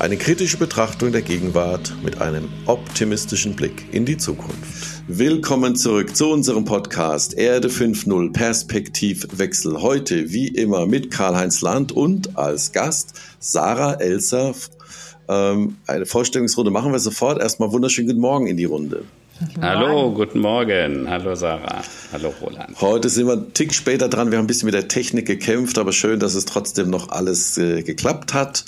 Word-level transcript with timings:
Eine 0.00 0.16
kritische 0.16 0.58
Betrachtung 0.58 1.10
der 1.10 1.22
Gegenwart 1.22 1.92
mit 2.04 2.20
einem 2.20 2.48
optimistischen 2.66 3.56
Blick 3.56 3.92
in 3.92 4.04
die 4.04 4.16
Zukunft. 4.16 5.02
Willkommen 5.08 5.74
zurück 5.74 6.14
zu 6.14 6.28
unserem 6.28 6.64
Podcast 6.64 7.36
Erde 7.36 7.66
5.0 7.66 8.32
Perspektivwechsel. 8.32 9.82
Heute 9.82 10.30
wie 10.30 10.46
immer 10.46 10.86
mit 10.86 11.10
Karl-Heinz 11.10 11.62
Land 11.62 11.90
und 11.90 12.38
als 12.38 12.70
Gast 12.70 13.20
Sarah 13.40 13.94
Elser. 13.94 14.54
Ähm, 15.26 15.78
eine 15.88 16.06
Vorstellungsrunde 16.06 16.70
machen 16.70 16.92
wir 16.92 17.00
sofort. 17.00 17.42
Erstmal 17.42 17.72
wunderschönen 17.72 18.06
guten 18.06 18.20
Morgen 18.20 18.46
in 18.46 18.56
die 18.56 18.66
Runde. 18.66 19.02
Hallo, 19.60 20.12
guten 20.12 20.40
Morgen. 20.40 21.08
Hallo 21.08 21.36
Sarah. 21.36 21.82
Hallo 22.12 22.34
Roland. 22.40 22.80
Heute 22.80 23.08
sind 23.08 23.26
wir 23.28 23.34
einen 23.34 23.54
Tick 23.54 23.72
später 23.72 24.08
dran. 24.08 24.32
Wir 24.32 24.38
haben 24.38 24.44
ein 24.44 24.48
bisschen 24.48 24.66
mit 24.66 24.74
der 24.74 24.88
Technik 24.88 25.26
gekämpft, 25.26 25.78
aber 25.78 25.92
schön, 25.92 26.18
dass 26.18 26.34
es 26.34 26.44
trotzdem 26.44 26.90
noch 26.90 27.10
alles 27.10 27.56
äh, 27.56 27.82
geklappt 27.82 28.34
hat. 28.34 28.64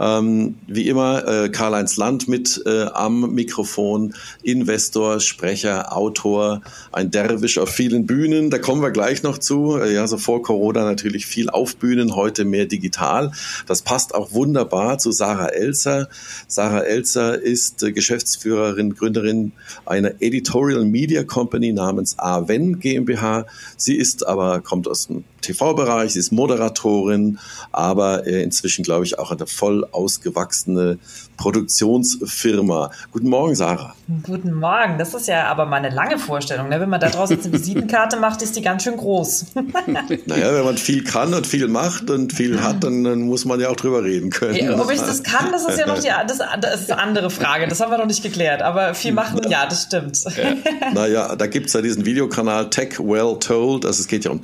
Ähm, 0.00 0.56
wie 0.66 0.88
immer 0.88 1.26
äh, 1.26 1.48
Karl-Heinz 1.50 1.96
Land 1.96 2.26
mit 2.26 2.60
äh, 2.66 2.86
am 2.86 3.32
Mikrofon, 3.32 4.14
Investor, 4.42 5.20
Sprecher, 5.20 5.96
Autor, 5.96 6.62
ein 6.90 7.10
Derwisch 7.12 7.58
auf 7.58 7.68
vielen 7.68 8.06
Bühnen. 8.06 8.50
Da 8.50 8.58
kommen 8.58 8.82
wir 8.82 8.90
gleich 8.90 9.22
noch 9.22 9.38
zu. 9.38 9.76
Äh, 9.76 9.94
ja, 9.94 10.08
so 10.08 10.18
vor 10.18 10.42
Corona 10.42 10.84
natürlich 10.84 11.26
viel 11.26 11.48
auf 11.48 11.76
Bühnen, 11.76 12.16
heute 12.16 12.44
mehr 12.44 12.66
digital. 12.66 13.30
Das 13.66 13.82
passt 13.82 14.14
auch 14.14 14.32
wunderbar 14.32 14.98
zu 14.98 15.12
Sarah 15.12 15.48
Elzer. 15.48 16.08
Sarah 16.48 16.80
Elzer 16.80 17.40
ist 17.40 17.84
äh, 17.84 17.92
Geschäftsführerin, 17.92 18.94
Gründerin 18.94 19.52
einer 19.84 20.07
Editorial 20.20 20.84
Media 20.84 21.24
Company 21.24 21.72
namens 21.72 22.18
Aven 22.18 22.80
GmbH. 22.80 23.46
Sie 23.76 23.96
ist 23.96 24.26
aber, 24.26 24.60
kommt 24.60 24.88
aus 24.88 25.06
dem 25.06 25.24
TV-Bereich, 25.40 26.12
sie 26.12 26.18
ist 26.18 26.32
Moderatorin, 26.32 27.38
aber 27.72 28.26
äh, 28.26 28.42
inzwischen, 28.42 28.82
glaube 28.82 29.04
ich, 29.04 29.18
auch 29.18 29.30
eine 29.30 29.46
voll 29.46 29.86
ausgewachsene 29.92 30.98
Produktionsfirma. 31.38 32.90
Guten 33.12 33.28
Morgen, 33.28 33.54
Sarah. 33.54 33.94
Guten 34.24 34.52
Morgen. 34.54 34.98
Das 34.98 35.14
ist 35.14 35.28
ja 35.28 35.46
aber 35.46 35.66
mal 35.66 35.76
eine 35.76 35.90
lange 35.90 36.18
Vorstellung. 36.18 36.68
Ne? 36.68 36.80
Wenn 36.80 36.90
man 36.90 37.00
da 37.00 37.08
draußen 37.08 37.40
eine 37.40 37.52
Visitenkarte 37.52 38.16
macht, 38.16 38.42
ist 38.42 38.56
die 38.56 38.62
ganz 38.62 38.82
schön 38.82 38.96
groß. 38.96 39.46
naja, 40.26 40.54
wenn 40.54 40.64
man 40.64 40.76
viel 40.76 41.04
kann 41.04 41.32
und 41.32 41.46
viel 41.46 41.68
macht 41.68 42.10
und 42.10 42.32
viel 42.32 42.60
hat, 42.60 42.82
dann, 42.82 43.04
dann 43.04 43.20
muss 43.20 43.44
man 43.44 43.60
ja 43.60 43.68
auch 43.68 43.76
drüber 43.76 44.02
reden 44.02 44.30
können. 44.30 44.56
Ja, 44.56 44.78
ob 44.78 44.90
ich 44.90 45.00
das 45.00 45.22
kann, 45.22 45.52
das 45.52 45.66
ist 45.66 45.78
ja 45.78 45.86
noch 45.86 46.00
die 46.00 46.08
das, 46.26 46.38
das 46.60 46.80
ist 46.82 46.90
eine 46.90 47.00
andere 47.00 47.30
Frage. 47.30 47.68
Das 47.68 47.80
haben 47.80 47.90
wir 47.90 47.98
noch 47.98 48.06
nicht 48.06 48.22
geklärt. 48.22 48.62
Aber 48.62 48.94
viel 48.94 49.12
machen, 49.12 49.40
ja, 49.48 49.66
das 49.66 49.84
stimmt. 49.84 50.18
Ja. 50.24 50.90
Naja, 50.92 51.36
da 51.36 51.46
gibt 51.46 51.66
es 51.66 51.72
ja 51.72 51.82
diesen 51.82 52.04
Videokanal 52.04 52.70
Tech 52.70 52.98
Well 52.98 53.36
Told. 53.38 53.86
Also 53.86 54.00
es 54.00 54.08
geht 54.08 54.24
ja 54.24 54.32
um 54.32 54.40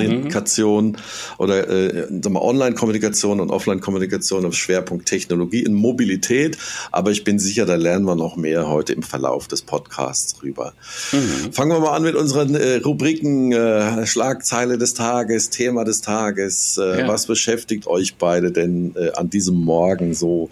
Technologiekommunikation 0.00 0.86
mhm. 0.86 0.96
oder 1.38 1.68
äh, 1.68 2.06
Online-Kommunikation 2.24 3.40
und 3.40 3.50
Offline-Kommunikation 3.50 4.44
auf 4.46 4.54
Schwerpunkt 4.54 5.06
Technologie 5.06 5.62
in 5.62 5.74
Mobilität 5.74 6.10
Mobilität. 6.10 6.58
Aber 6.92 7.10
ich 7.10 7.24
bin 7.24 7.38
sicher, 7.38 7.66
da 7.66 7.74
lernen 7.74 8.04
wir 8.04 8.16
noch 8.16 8.36
mehr 8.36 8.68
heute 8.68 8.92
im 8.92 9.02
Verlauf 9.02 9.48
des 9.48 9.62
Podcasts 9.62 10.42
rüber. 10.42 10.72
Mhm. 11.12 11.52
Fangen 11.52 11.72
wir 11.72 11.80
mal 11.80 11.96
an 11.96 12.02
mit 12.02 12.14
unseren 12.14 12.54
äh, 12.54 12.76
Rubriken 12.76 13.52
äh, 13.52 14.06
Schlagzeile 14.06 14.78
des 14.78 14.94
Tages, 14.94 15.50
Thema 15.50 15.84
des 15.84 16.00
Tages. 16.00 16.78
Äh, 16.78 17.00
ja. 17.00 17.08
Was 17.08 17.26
beschäftigt 17.26 17.86
euch 17.86 18.16
beide 18.16 18.52
denn 18.52 18.94
äh, 18.96 19.12
an 19.12 19.30
diesem 19.30 19.56
Morgen 19.56 20.14
so? 20.14 20.50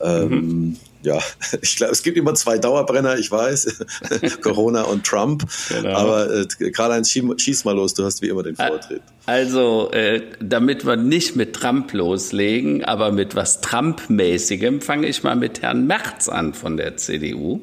Ähm, 0.00 0.28
mhm 0.28 0.76
ja, 1.04 1.18
ich 1.60 1.76
glaube, 1.76 1.92
es 1.92 2.02
gibt 2.02 2.16
immer 2.16 2.34
zwei 2.34 2.58
Dauerbrenner, 2.58 3.18
ich 3.18 3.30
weiß, 3.30 3.84
Corona 4.40 4.82
und 4.82 5.04
Trump. 5.04 5.44
Genau. 5.68 5.96
Aber 5.96 6.30
äh, 6.30 6.70
Karl-Heinz, 6.70 7.10
schieß 7.10 7.64
mal 7.64 7.74
los, 7.74 7.94
du 7.94 8.04
hast 8.04 8.22
wie 8.22 8.28
immer 8.28 8.42
den 8.42 8.56
Vortritt. 8.56 9.02
Also, 9.26 9.90
äh, 9.92 10.22
damit 10.40 10.84
wir 10.84 10.96
nicht 10.96 11.36
mit 11.36 11.54
Trump 11.54 11.92
loslegen, 11.92 12.84
aber 12.84 13.10
mit 13.10 13.34
was 13.34 13.60
Trump-mäßigem, 13.60 14.80
fange 14.80 15.06
ich 15.06 15.22
mal 15.22 15.36
mit 15.36 15.62
Herrn 15.62 15.86
Merz 15.86 16.28
an 16.28 16.52
von 16.52 16.76
der 16.76 16.96
CDU. 16.96 17.60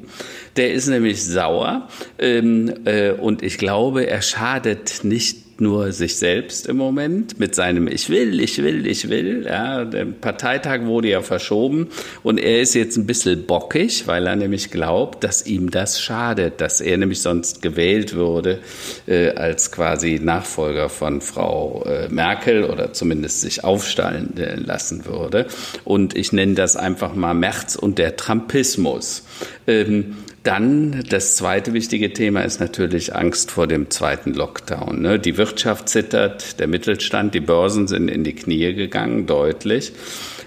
Der 0.56 0.72
ist 0.72 0.88
nämlich 0.88 1.24
sauer 1.24 1.88
ähm, 2.18 2.72
äh, 2.84 3.12
und 3.12 3.42
ich 3.42 3.58
glaube, 3.58 4.06
er 4.06 4.22
schadet 4.22 5.04
nicht 5.04 5.41
nur 5.60 5.92
sich 5.92 6.16
selbst 6.16 6.66
im 6.66 6.76
Moment 6.76 7.38
mit 7.38 7.54
seinem 7.54 7.88
Ich 7.88 8.08
will, 8.08 8.40
ich 8.40 8.62
will, 8.62 8.86
ich 8.86 9.08
will. 9.08 9.44
Ja, 9.46 9.84
der 9.84 10.06
Parteitag 10.06 10.84
wurde 10.84 11.08
ja 11.08 11.22
verschoben 11.22 11.88
und 12.22 12.38
er 12.38 12.60
ist 12.60 12.74
jetzt 12.74 12.96
ein 12.96 13.06
bisschen 13.06 13.46
bockig, 13.46 14.06
weil 14.06 14.26
er 14.26 14.36
nämlich 14.36 14.70
glaubt, 14.70 15.24
dass 15.24 15.46
ihm 15.46 15.70
das 15.70 16.00
schadet, 16.00 16.60
dass 16.60 16.80
er 16.80 16.96
nämlich 16.96 17.20
sonst 17.20 17.62
gewählt 17.62 18.14
würde 18.14 18.60
äh, 19.06 19.30
als 19.30 19.72
quasi 19.72 20.20
Nachfolger 20.22 20.88
von 20.88 21.20
Frau 21.20 21.84
äh, 21.84 22.08
Merkel 22.08 22.64
oder 22.64 22.92
zumindest 22.92 23.40
sich 23.40 23.64
aufstallen 23.64 24.32
lassen 24.64 25.04
würde. 25.06 25.46
Und 25.84 26.16
ich 26.16 26.32
nenne 26.32 26.54
das 26.54 26.76
einfach 26.76 27.14
mal 27.14 27.34
Merz 27.34 27.76
und 27.76 27.98
der 27.98 28.16
Trumpismus. 28.16 29.24
Ähm, 29.66 30.16
dann 30.42 31.04
das 31.08 31.36
zweite 31.36 31.72
wichtige 31.72 32.12
Thema 32.12 32.40
ist 32.42 32.60
natürlich 32.60 33.14
Angst 33.14 33.52
vor 33.52 33.66
dem 33.66 33.90
zweiten 33.90 34.34
Lockdown. 34.34 35.00
Ne? 35.00 35.18
Die 35.18 35.36
Wirtschaft 35.36 35.88
zittert, 35.88 36.58
der 36.58 36.66
Mittelstand, 36.66 37.34
die 37.34 37.40
Börsen 37.40 37.86
sind 37.86 38.08
in 38.08 38.24
die 38.24 38.34
Knie 38.34 38.74
gegangen, 38.74 39.26
deutlich. 39.26 39.92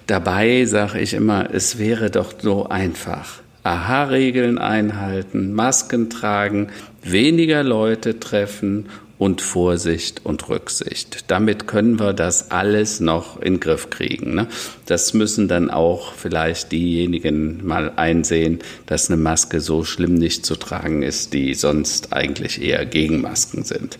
Dabei 0.07 0.65
sage 0.65 0.99
ich 0.99 1.13
immer, 1.13 1.49
es 1.51 1.79
wäre 1.79 2.11
doch 2.11 2.33
so 2.37 2.67
einfach. 2.67 3.41
Aha-Regeln 3.63 4.57
einhalten, 4.59 5.53
Masken 5.53 6.09
tragen, 6.09 6.67
weniger 7.01 7.63
Leute 7.63 8.19
treffen 8.19 8.87
und 9.17 9.41
Vorsicht 9.41 10.25
und 10.25 10.49
Rücksicht. 10.49 11.25
Damit 11.31 11.67
können 11.67 11.99
wir 11.99 12.13
das 12.13 12.51
alles 12.51 12.99
noch 12.99 13.41
in 13.41 13.55
den 13.55 13.59
Griff 13.59 13.89
kriegen. 13.89 14.35
Ne? 14.35 14.47
Das 14.85 15.13
müssen 15.13 15.47
dann 15.47 15.69
auch 15.69 16.13
vielleicht 16.13 16.71
diejenigen 16.71 17.65
mal 17.65 17.93
einsehen, 17.95 18.59
dass 18.85 19.09
eine 19.09 19.21
Maske 19.21 19.61
so 19.61 19.83
schlimm 19.83 20.15
nicht 20.15 20.45
zu 20.45 20.55
tragen 20.55 21.01
ist, 21.01 21.33
die 21.33 21.53
sonst 21.53 22.13
eigentlich 22.13 22.61
eher 22.61 22.85
gegen 22.85 23.21
Masken 23.21 23.63
sind. 23.63 23.97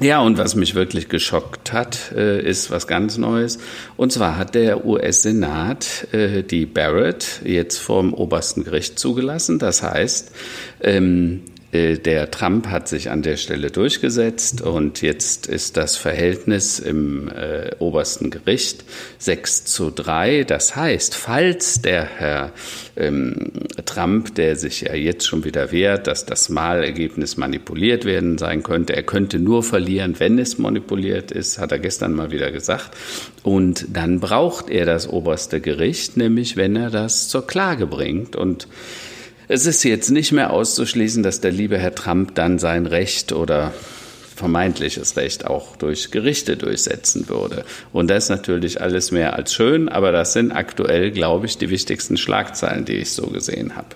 Ja, 0.00 0.20
und 0.20 0.38
was 0.38 0.56
mich 0.56 0.74
wirklich 0.74 1.08
geschockt 1.08 1.72
hat, 1.72 2.12
äh, 2.16 2.42
ist 2.42 2.70
was 2.70 2.86
ganz 2.86 3.18
Neues. 3.18 3.58
Und 3.96 4.10
zwar 4.10 4.36
hat 4.36 4.54
der 4.54 4.84
US-Senat 4.84 6.08
äh, 6.12 6.42
die 6.42 6.66
Barrett 6.66 7.42
jetzt 7.44 7.76
vom 7.78 8.12
obersten 8.14 8.64
Gericht 8.64 8.98
zugelassen. 8.98 9.60
Das 9.60 9.82
heißt, 9.82 10.32
ähm, 10.80 11.42
äh, 11.44 11.51
der 11.72 12.30
Trump 12.30 12.66
hat 12.66 12.86
sich 12.86 13.08
an 13.08 13.22
der 13.22 13.38
Stelle 13.38 13.70
durchgesetzt 13.70 14.60
und 14.60 15.00
jetzt 15.00 15.46
ist 15.46 15.78
das 15.78 15.96
Verhältnis 15.96 16.78
im 16.78 17.28
äh, 17.28 17.70
obersten 17.78 18.30
Gericht 18.30 18.84
6 19.18 19.64
zu 19.64 19.90
3. 19.90 20.44
Das 20.44 20.76
heißt, 20.76 21.14
falls 21.14 21.80
der 21.80 22.04
Herr 22.04 22.52
ähm, 22.94 23.52
Trump, 23.86 24.34
der 24.34 24.56
sich 24.56 24.82
ja 24.82 24.94
jetzt 24.94 25.26
schon 25.26 25.44
wieder 25.44 25.72
wehrt, 25.72 26.08
dass 26.08 26.26
das 26.26 26.54
Wahlergebnis 26.54 27.38
manipuliert 27.38 28.04
werden 28.04 28.36
sein 28.36 28.62
könnte, 28.62 28.94
er 28.94 29.04
könnte 29.04 29.38
nur 29.38 29.62
verlieren, 29.62 30.16
wenn 30.18 30.38
es 30.38 30.58
manipuliert 30.58 31.30
ist, 31.30 31.58
hat 31.58 31.72
er 31.72 31.78
gestern 31.78 32.12
mal 32.12 32.30
wieder 32.30 32.52
gesagt. 32.52 32.90
Und 33.42 33.86
dann 33.96 34.20
braucht 34.20 34.68
er 34.68 34.84
das 34.84 35.08
oberste 35.08 35.62
Gericht, 35.62 36.18
nämlich 36.18 36.58
wenn 36.58 36.76
er 36.76 36.90
das 36.90 37.28
zur 37.28 37.46
Klage 37.46 37.86
bringt. 37.86 38.36
Und 38.36 38.68
es 39.48 39.66
ist 39.66 39.82
jetzt 39.84 40.10
nicht 40.10 40.32
mehr 40.32 40.50
auszuschließen, 40.50 41.22
dass 41.22 41.40
der 41.40 41.52
liebe 41.52 41.78
Herr 41.78 41.94
Trump 41.94 42.34
dann 42.34 42.58
sein 42.58 42.86
Recht 42.86 43.32
oder 43.32 43.72
vermeintliches 44.36 45.16
Recht 45.16 45.46
auch 45.46 45.76
durch 45.76 46.10
Gerichte 46.10 46.56
durchsetzen 46.56 47.28
würde. 47.28 47.64
Und 47.92 48.08
das 48.08 48.24
ist 48.24 48.30
natürlich 48.30 48.80
alles 48.80 49.12
mehr 49.12 49.34
als 49.34 49.54
schön, 49.54 49.88
aber 49.88 50.10
das 50.10 50.32
sind 50.32 50.52
aktuell, 50.52 51.10
glaube 51.10 51.46
ich, 51.46 51.58
die 51.58 51.70
wichtigsten 51.70 52.16
Schlagzeilen, 52.16 52.84
die 52.84 52.94
ich 52.94 53.12
so 53.12 53.28
gesehen 53.28 53.76
habe. 53.76 53.94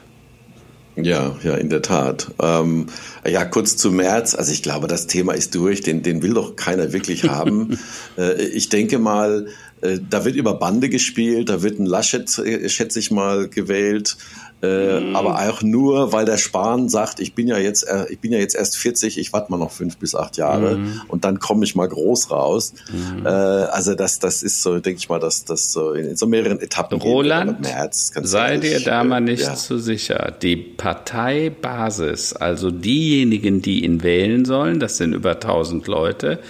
Ja, 0.97 1.37
ja, 1.43 1.55
in 1.57 1.69
der 1.69 1.83
Tat. 1.83 2.29
Ähm, 2.41 2.87
ja, 3.29 3.45
kurz 3.45 3.77
zu 3.77 3.91
März. 3.91 4.35
Also 4.35 4.51
ich 4.53 4.63
glaube, 4.63 4.87
das 4.87 5.07
Thema 5.07 5.35
ist 5.35 5.55
durch. 5.55 5.83
Den, 5.83 6.03
den 6.03 6.23
will 6.23 6.33
doch 6.33 6.57
keiner 6.57 6.93
wirklich 6.93 7.25
haben. 7.25 7.79
äh, 8.19 8.43
ich 8.47 8.71
denke 8.71 8.99
mal, 8.99 9.47
da 9.81 10.25
wird 10.25 10.37
über 10.37 10.55
Bande 10.55 10.89
gespielt, 10.89 11.49
da 11.49 11.63
wird 11.63 11.79
ein 11.79 11.87
Laschet, 11.87 12.39
äh, 12.39 12.69
schätze 12.69 12.99
ich 12.99 13.11
mal, 13.11 13.49
gewählt. 13.49 14.17
Äh, 14.63 15.01
mhm. 15.01 15.17
Aber 15.17 15.39
auch 15.49 15.61
nur, 15.61 16.13
weil 16.15 16.25
der 16.25 16.39
Spahn 16.39 16.89
sagt, 16.89 17.21
ich 17.21 17.35
bin 17.35 17.47
ja 17.47 17.59
jetzt, 17.59 17.83
äh, 17.83 18.07
ich 18.09 18.21
bin 18.21 18.33
ja 18.33 18.39
jetzt 18.39 18.55
erst 18.55 18.79
40, 18.79 19.19
ich 19.19 19.35
warte 19.35 19.51
mal 19.51 19.59
noch 19.59 19.71
fünf 19.71 19.99
bis 19.99 20.15
acht 20.15 20.39
Jahre 20.39 20.79
mhm. 20.79 21.03
und 21.09 21.27
dann 21.27 21.39
komme 21.41 21.65
ich 21.65 21.75
mal 21.75 21.87
groß 21.87 22.31
raus. 22.31 22.73
Mhm. 22.91 23.27
Äh, 23.27 23.29
also 23.29 23.95
das, 23.95 24.19
das 24.19 24.43
ist 24.43 24.63
so, 24.63 24.79
denke 24.79 24.99
ich 24.99 25.11
mal, 25.11 25.21
dass 25.21 25.45
das 25.45 25.73
so 25.73 25.93
in, 25.93 26.17
so 26.17 26.27
mehreren 26.27 26.59
Etappen 26.59 26.99
Roland. 27.03 27.61
März, 27.61 28.13
sei 28.23 28.57
dir 28.57 28.81
da 28.81 29.05
mal 29.05 29.21
nicht 29.21 29.43
ja. 29.43 29.55
zu 29.57 29.79
sicher. 29.79 30.35
Die 30.41 30.57
Parteibasis, 30.57 32.33
also 32.33 32.71
diejenigen, 32.71 33.61
die 33.61 33.85
ihn 33.85 34.03
wählen 34.03 34.47
sollen, 34.47 34.81
das 34.81 34.97
sind 34.97 35.13
über 35.13 35.33
1000 35.33 35.87
Leute, 35.87 36.41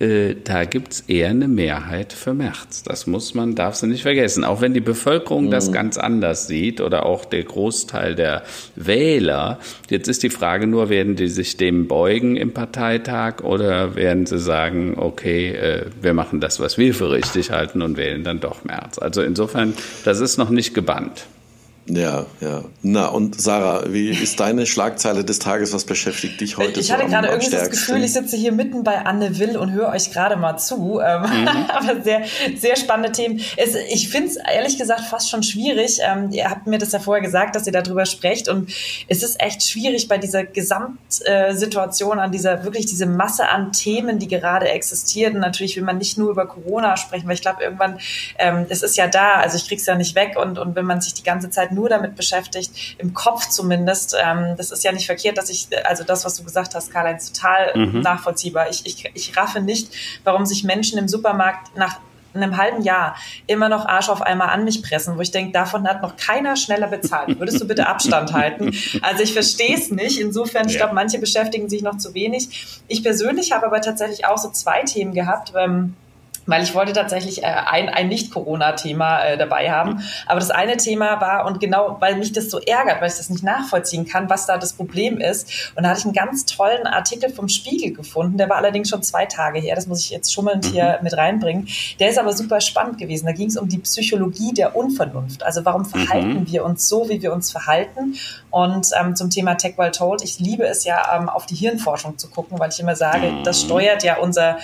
äh, 0.00 0.36
da 0.44 0.64
gibt 0.64 0.92
es 0.92 1.00
eher 1.02 1.30
eine 1.30 1.48
Mehrheit 1.48 2.12
für 2.12 2.34
März. 2.34 2.84
Das 2.84 3.06
muss 3.06 3.34
man, 3.34 3.54
darf 3.54 3.74
sie 3.74 3.88
nicht 3.88 4.02
vergessen. 4.02 4.44
Auch 4.44 4.60
wenn 4.60 4.74
die 4.74 4.80
Bevölkerung 4.80 5.46
mhm. 5.46 5.50
das 5.50 5.72
ganz 5.72 5.98
anders 5.98 6.46
sieht 6.46 6.80
oder 6.80 7.04
auch 7.04 7.24
der 7.24 7.42
Großteil 7.42 8.14
der 8.14 8.42
Wähler. 8.76 9.58
Jetzt 9.90 10.08
ist 10.08 10.22
die 10.22 10.30
Frage 10.30 10.66
nur, 10.66 10.88
werden 10.88 11.16
die 11.16 11.28
sich 11.28 11.56
dem 11.56 11.88
beugen 11.88 12.36
im 12.36 12.52
Parteitag 12.52 13.42
oder 13.42 13.96
werden 13.96 14.26
sie 14.26 14.38
sagen, 14.38 14.94
okay, 14.96 15.48
äh, 15.48 15.86
wir 16.00 16.14
machen 16.14 16.40
das, 16.40 16.60
was 16.60 16.78
wir 16.78 16.94
für 16.94 17.10
richtig 17.10 17.50
halten 17.50 17.82
und 17.82 17.96
wählen 17.96 18.22
dann 18.22 18.40
doch 18.40 18.64
März. 18.64 18.98
Also 18.98 19.22
insofern, 19.22 19.74
das 20.04 20.20
ist 20.20 20.38
noch 20.38 20.50
nicht 20.50 20.74
gebannt. 20.74 21.26
Ja, 21.88 22.26
ja. 22.40 22.64
Na, 22.82 23.06
und 23.06 23.40
Sarah, 23.40 23.84
wie 23.88 24.10
ist 24.10 24.38
deine 24.40 24.66
Schlagzeile 24.66 25.24
des 25.24 25.38
Tages? 25.38 25.72
Was 25.72 25.84
beschäftigt 25.84 26.38
dich 26.40 26.58
heute? 26.58 26.80
Ich 26.80 26.92
hatte 26.92 27.04
so 27.04 27.08
gerade 27.08 27.28
irgendwie 27.28 27.50
das 27.50 27.70
Gefühl, 27.70 28.04
ich 28.04 28.12
sitze 28.12 28.36
hier 28.36 28.52
mitten 28.52 28.84
bei 28.84 29.06
Anne 29.06 29.38
Will 29.38 29.56
und 29.56 29.72
höre 29.72 29.88
euch 29.88 30.10
gerade 30.12 30.36
mal 30.36 30.58
zu. 30.58 31.00
Ähm, 31.00 31.22
mhm. 31.22 31.48
Aber 31.68 32.02
sehr, 32.02 32.24
sehr 32.56 32.76
spannende 32.76 33.12
Themen. 33.12 33.40
Es, 33.56 33.74
ich 33.74 34.10
finde 34.10 34.28
es 34.28 34.36
ehrlich 34.36 34.76
gesagt 34.76 35.00
fast 35.00 35.30
schon 35.30 35.42
schwierig. 35.42 35.98
Ähm, 36.02 36.30
ihr 36.30 36.50
habt 36.50 36.66
mir 36.66 36.78
das 36.78 36.92
ja 36.92 36.98
vorher 36.98 37.22
gesagt, 37.22 37.56
dass 37.56 37.66
ihr 37.66 37.72
darüber 37.72 38.04
sprecht. 38.04 38.48
Und 38.48 38.70
es 39.08 39.22
ist 39.22 39.40
echt 39.40 39.62
schwierig 39.62 40.08
bei 40.08 40.18
dieser 40.18 40.44
Gesamtsituation, 40.44 42.18
an 42.18 42.32
dieser 42.32 42.64
wirklich 42.64 42.84
diese 42.84 43.06
Masse 43.06 43.48
an 43.48 43.72
Themen, 43.72 44.18
die 44.18 44.28
gerade 44.28 44.68
existieren. 44.68 45.36
Und 45.36 45.40
natürlich 45.40 45.76
will 45.76 45.84
man 45.84 45.96
nicht 45.96 46.18
nur 46.18 46.30
über 46.30 46.46
Corona 46.46 46.98
sprechen, 46.98 47.26
weil 47.26 47.34
ich 47.34 47.42
glaube, 47.42 47.62
irgendwann, 47.62 47.98
ähm, 48.38 48.66
es 48.68 48.82
ist 48.82 48.98
ja 48.98 49.06
da, 49.06 49.36
also 49.36 49.56
ich 49.56 49.66
krieg's 49.66 49.86
ja 49.86 49.94
nicht 49.94 50.14
weg. 50.14 50.36
Und, 50.38 50.58
und 50.58 50.76
wenn 50.76 50.84
man 50.84 51.00
sich 51.00 51.14
die 51.14 51.22
ganze 51.22 51.48
Zeit 51.48 51.72
nur 51.72 51.77
damit 51.86 52.16
beschäftigt, 52.16 52.96
im 52.98 53.14
Kopf 53.14 53.48
zumindest. 53.48 54.16
Ähm, 54.20 54.54
das 54.56 54.72
ist 54.72 54.82
ja 54.82 54.92
nicht 54.92 55.06
verkehrt, 55.06 55.38
dass 55.38 55.50
ich, 55.50 55.68
also 55.84 56.02
das, 56.02 56.24
was 56.24 56.36
du 56.36 56.44
gesagt 56.44 56.74
hast, 56.74 56.90
Karl-Heinz, 56.90 57.32
total 57.32 57.76
mhm. 57.76 58.00
nachvollziehbar. 58.00 58.70
Ich, 58.70 58.86
ich, 58.86 59.10
ich 59.14 59.36
raffe 59.36 59.60
nicht, 59.60 59.92
warum 60.24 60.46
sich 60.46 60.64
Menschen 60.64 60.98
im 60.98 61.08
Supermarkt 61.08 61.76
nach 61.76 62.00
einem 62.34 62.56
halben 62.56 62.82
Jahr 62.82 63.16
immer 63.46 63.68
noch 63.68 63.86
Arsch 63.86 64.08
auf 64.08 64.22
einmal 64.22 64.48
an 64.48 64.64
mich 64.64 64.82
pressen, 64.82 65.16
wo 65.16 65.20
ich 65.20 65.30
denke, 65.30 65.52
davon 65.52 65.86
hat 65.86 66.02
noch 66.02 66.16
keiner 66.16 66.56
schneller 66.56 66.88
bezahlt. 66.88 67.38
Würdest 67.38 67.60
du 67.60 67.66
bitte 67.66 67.86
Abstand 67.86 68.32
halten? 68.32 68.72
Also 69.02 69.22
ich 69.22 69.32
verstehe 69.32 69.76
es 69.76 69.90
nicht. 69.90 70.20
Insofern, 70.20 70.66
ich 70.66 70.74
ja. 70.74 70.80
glaube, 70.80 70.94
manche 70.94 71.18
beschäftigen 71.18 71.68
sich 71.68 71.82
noch 71.82 71.98
zu 71.98 72.14
wenig. 72.14 72.80
Ich 72.88 73.02
persönlich 73.02 73.52
habe 73.52 73.66
aber 73.66 73.80
tatsächlich 73.80 74.26
auch 74.26 74.38
so 74.38 74.50
zwei 74.50 74.82
Themen 74.82 75.14
gehabt. 75.14 75.52
Ähm, 75.56 75.94
weil 76.48 76.62
ich 76.62 76.74
wollte 76.74 76.94
tatsächlich 76.94 77.44
äh, 77.44 77.46
ein, 77.46 77.88
ein 77.90 78.08
Nicht-Corona-Thema 78.08 79.20
äh, 79.20 79.38
dabei 79.38 79.70
haben. 79.70 80.02
Aber 80.26 80.40
das 80.40 80.50
eine 80.50 80.78
Thema 80.78 81.20
war, 81.20 81.46
und 81.46 81.60
genau, 81.60 81.98
weil 82.00 82.16
mich 82.16 82.32
das 82.32 82.50
so 82.50 82.58
ärgert, 82.58 83.00
weil 83.00 83.08
ich 83.08 83.16
das 83.16 83.30
nicht 83.30 83.44
nachvollziehen 83.44 84.06
kann, 84.06 84.28
was 84.30 84.46
da 84.46 84.56
das 84.56 84.72
Problem 84.72 85.18
ist. 85.18 85.72
Und 85.76 85.82
da 85.82 85.90
hatte 85.90 86.00
ich 86.00 86.04
einen 86.06 86.14
ganz 86.14 86.46
tollen 86.46 86.86
Artikel 86.86 87.30
vom 87.30 87.48
Spiegel 87.48 87.92
gefunden, 87.92 88.38
der 88.38 88.48
war 88.48 88.56
allerdings 88.56 88.88
schon 88.88 89.02
zwei 89.02 89.26
Tage 89.26 89.60
her, 89.60 89.74
das 89.74 89.86
muss 89.86 90.00
ich 90.00 90.10
jetzt 90.10 90.32
schummelnd 90.32 90.64
hier 90.64 90.96
mhm. 90.98 91.04
mit 91.04 91.16
reinbringen. 91.16 91.68
Der 92.00 92.08
ist 92.08 92.18
aber 92.18 92.32
super 92.32 92.60
spannend 92.60 92.98
gewesen. 92.98 93.26
Da 93.26 93.32
ging 93.32 93.48
es 93.48 93.58
um 93.58 93.68
die 93.68 93.78
Psychologie 93.78 94.54
der 94.54 94.74
Unvernunft. 94.74 95.42
Also 95.42 95.64
warum 95.66 95.84
verhalten 95.84 96.40
mhm. 96.40 96.46
wir 96.50 96.64
uns 96.64 96.88
so, 96.88 97.08
wie 97.10 97.20
wir 97.20 97.32
uns 97.32 97.52
verhalten? 97.52 98.14
Und 98.50 98.88
ähm, 98.98 99.14
zum 99.16 99.28
Thema 99.28 99.56
Tech 99.56 99.76
Well 99.76 99.90
Told, 99.90 100.22
ich 100.24 100.38
liebe 100.38 100.64
es 100.64 100.84
ja, 100.84 101.18
ähm, 101.18 101.28
auf 101.28 101.44
die 101.44 101.54
Hirnforschung 101.54 102.16
zu 102.16 102.30
gucken, 102.30 102.58
weil 102.58 102.70
ich 102.70 102.80
immer 102.80 102.96
sage, 102.96 103.42
das 103.44 103.62
mhm. 103.62 103.66
steuert 103.66 104.02
ja 104.02 104.16
unser 104.16 104.56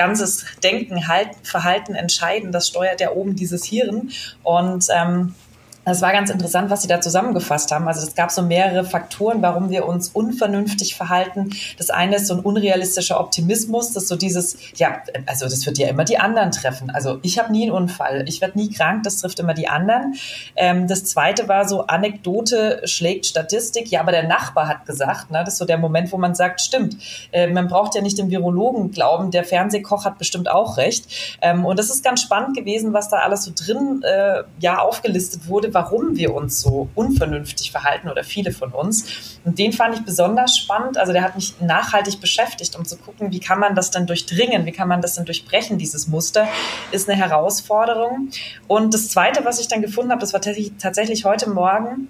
ganzes 0.00 0.46
Denken, 0.62 1.08
Halten, 1.08 1.44
Verhalten, 1.44 1.94
Entscheiden, 1.94 2.52
das 2.52 2.68
steuert 2.68 3.02
ja 3.02 3.10
oben 3.10 3.36
dieses 3.36 3.66
Hirn. 3.66 4.10
Und 4.42 4.86
ähm, 4.90 5.34
das 5.90 6.02
war 6.02 6.12
ganz 6.12 6.30
interessant, 6.30 6.70
was 6.70 6.82
Sie 6.82 6.88
da 6.88 7.00
zusammengefasst 7.00 7.70
haben. 7.72 7.88
Also 7.88 8.06
es 8.06 8.14
gab 8.14 8.30
so 8.30 8.42
mehrere 8.42 8.84
Faktoren, 8.84 9.42
warum 9.42 9.70
wir 9.70 9.86
uns 9.86 10.08
unvernünftig 10.08 10.94
verhalten. 10.94 11.50
Das 11.78 11.90
eine 11.90 12.16
ist 12.16 12.26
so 12.26 12.34
ein 12.34 12.40
unrealistischer 12.40 13.20
Optimismus, 13.20 13.92
das 13.92 14.04
ist 14.04 14.08
so 14.08 14.16
dieses, 14.16 14.56
ja, 14.76 15.02
also 15.26 15.46
das 15.46 15.66
wird 15.66 15.78
ja 15.78 15.88
immer 15.88 16.04
die 16.04 16.18
anderen 16.18 16.52
treffen. 16.52 16.90
Also 16.90 17.18
ich 17.22 17.38
habe 17.38 17.52
nie 17.52 17.64
einen 17.64 17.72
Unfall, 17.72 18.24
ich 18.28 18.40
werde 18.40 18.58
nie 18.58 18.70
krank, 18.70 19.02
das 19.02 19.20
trifft 19.20 19.40
immer 19.40 19.54
die 19.54 19.68
anderen. 19.68 20.14
Ähm, 20.56 20.86
das 20.86 21.04
zweite 21.04 21.48
war 21.48 21.68
so 21.68 21.86
Anekdote 21.86 22.82
schlägt 22.84 23.26
Statistik. 23.26 23.90
Ja, 23.90 24.00
aber 24.00 24.12
der 24.12 24.26
Nachbar 24.26 24.68
hat 24.68 24.86
gesagt, 24.86 25.30
ne, 25.30 25.42
das 25.44 25.54
ist 25.54 25.58
so 25.58 25.64
der 25.64 25.78
Moment, 25.78 26.12
wo 26.12 26.18
man 26.18 26.34
sagt, 26.34 26.60
stimmt, 26.60 26.96
äh, 27.32 27.46
man 27.48 27.68
braucht 27.68 27.94
ja 27.94 28.02
nicht 28.02 28.18
dem 28.18 28.30
Virologen 28.30 28.90
glauben, 28.90 29.30
der 29.30 29.44
Fernsehkoch 29.44 30.04
hat 30.04 30.18
bestimmt 30.18 30.50
auch 30.50 30.76
recht. 30.76 31.06
Ähm, 31.42 31.64
und 31.64 31.78
das 31.78 31.90
ist 31.90 32.04
ganz 32.04 32.22
spannend 32.22 32.56
gewesen, 32.56 32.92
was 32.92 33.08
da 33.08 33.18
alles 33.18 33.44
so 33.44 33.52
drin 33.54 34.02
äh, 34.04 34.44
ja 34.60 34.78
aufgelistet 34.78 35.48
wurde 35.48 35.74
warum 35.80 36.16
wir 36.16 36.34
uns 36.34 36.60
so 36.60 36.90
unvernünftig 36.94 37.70
verhalten 37.70 38.08
oder 38.10 38.22
viele 38.22 38.52
von 38.52 38.70
uns. 38.70 39.38
Und 39.44 39.58
den 39.58 39.72
fand 39.72 39.94
ich 39.94 40.04
besonders 40.04 40.58
spannend. 40.58 40.98
Also 40.98 41.12
der 41.12 41.22
hat 41.22 41.36
mich 41.36 41.58
nachhaltig 41.60 42.20
beschäftigt, 42.20 42.76
um 42.76 42.84
zu 42.84 42.98
gucken, 42.98 43.32
wie 43.32 43.40
kann 43.40 43.58
man 43.58 43.74
das 43.74 43.90
denn 43.90 44.06
durchdringen, 44.06 44.66
wie 44.66 44.72
kann 44.72 44.88
man 44.88 45.00
das 45.00 45.14
denn 45.14 45.24
durchbrechen, 45.24 45.78
dieses 45.78 46.06
Muster, 46.06 46.46
ist 46.92 47.08
eine 47.08 47.18
Herausforderung. 47.18 48.28
Und 48.68 48.92
das 48.92 49.08
Zweite, 49.08 49.44
was 49.44 49.58
ich 49.58 49.68
dann 49.68 49.80
gefunden 49.80 50.10
habe, 50.10 50.20
das 50.20 50.34
war 50.34 50.40
tatsächlich 50.40 51.24
heute 51.24 51.48
Morgen, 51.48 52.08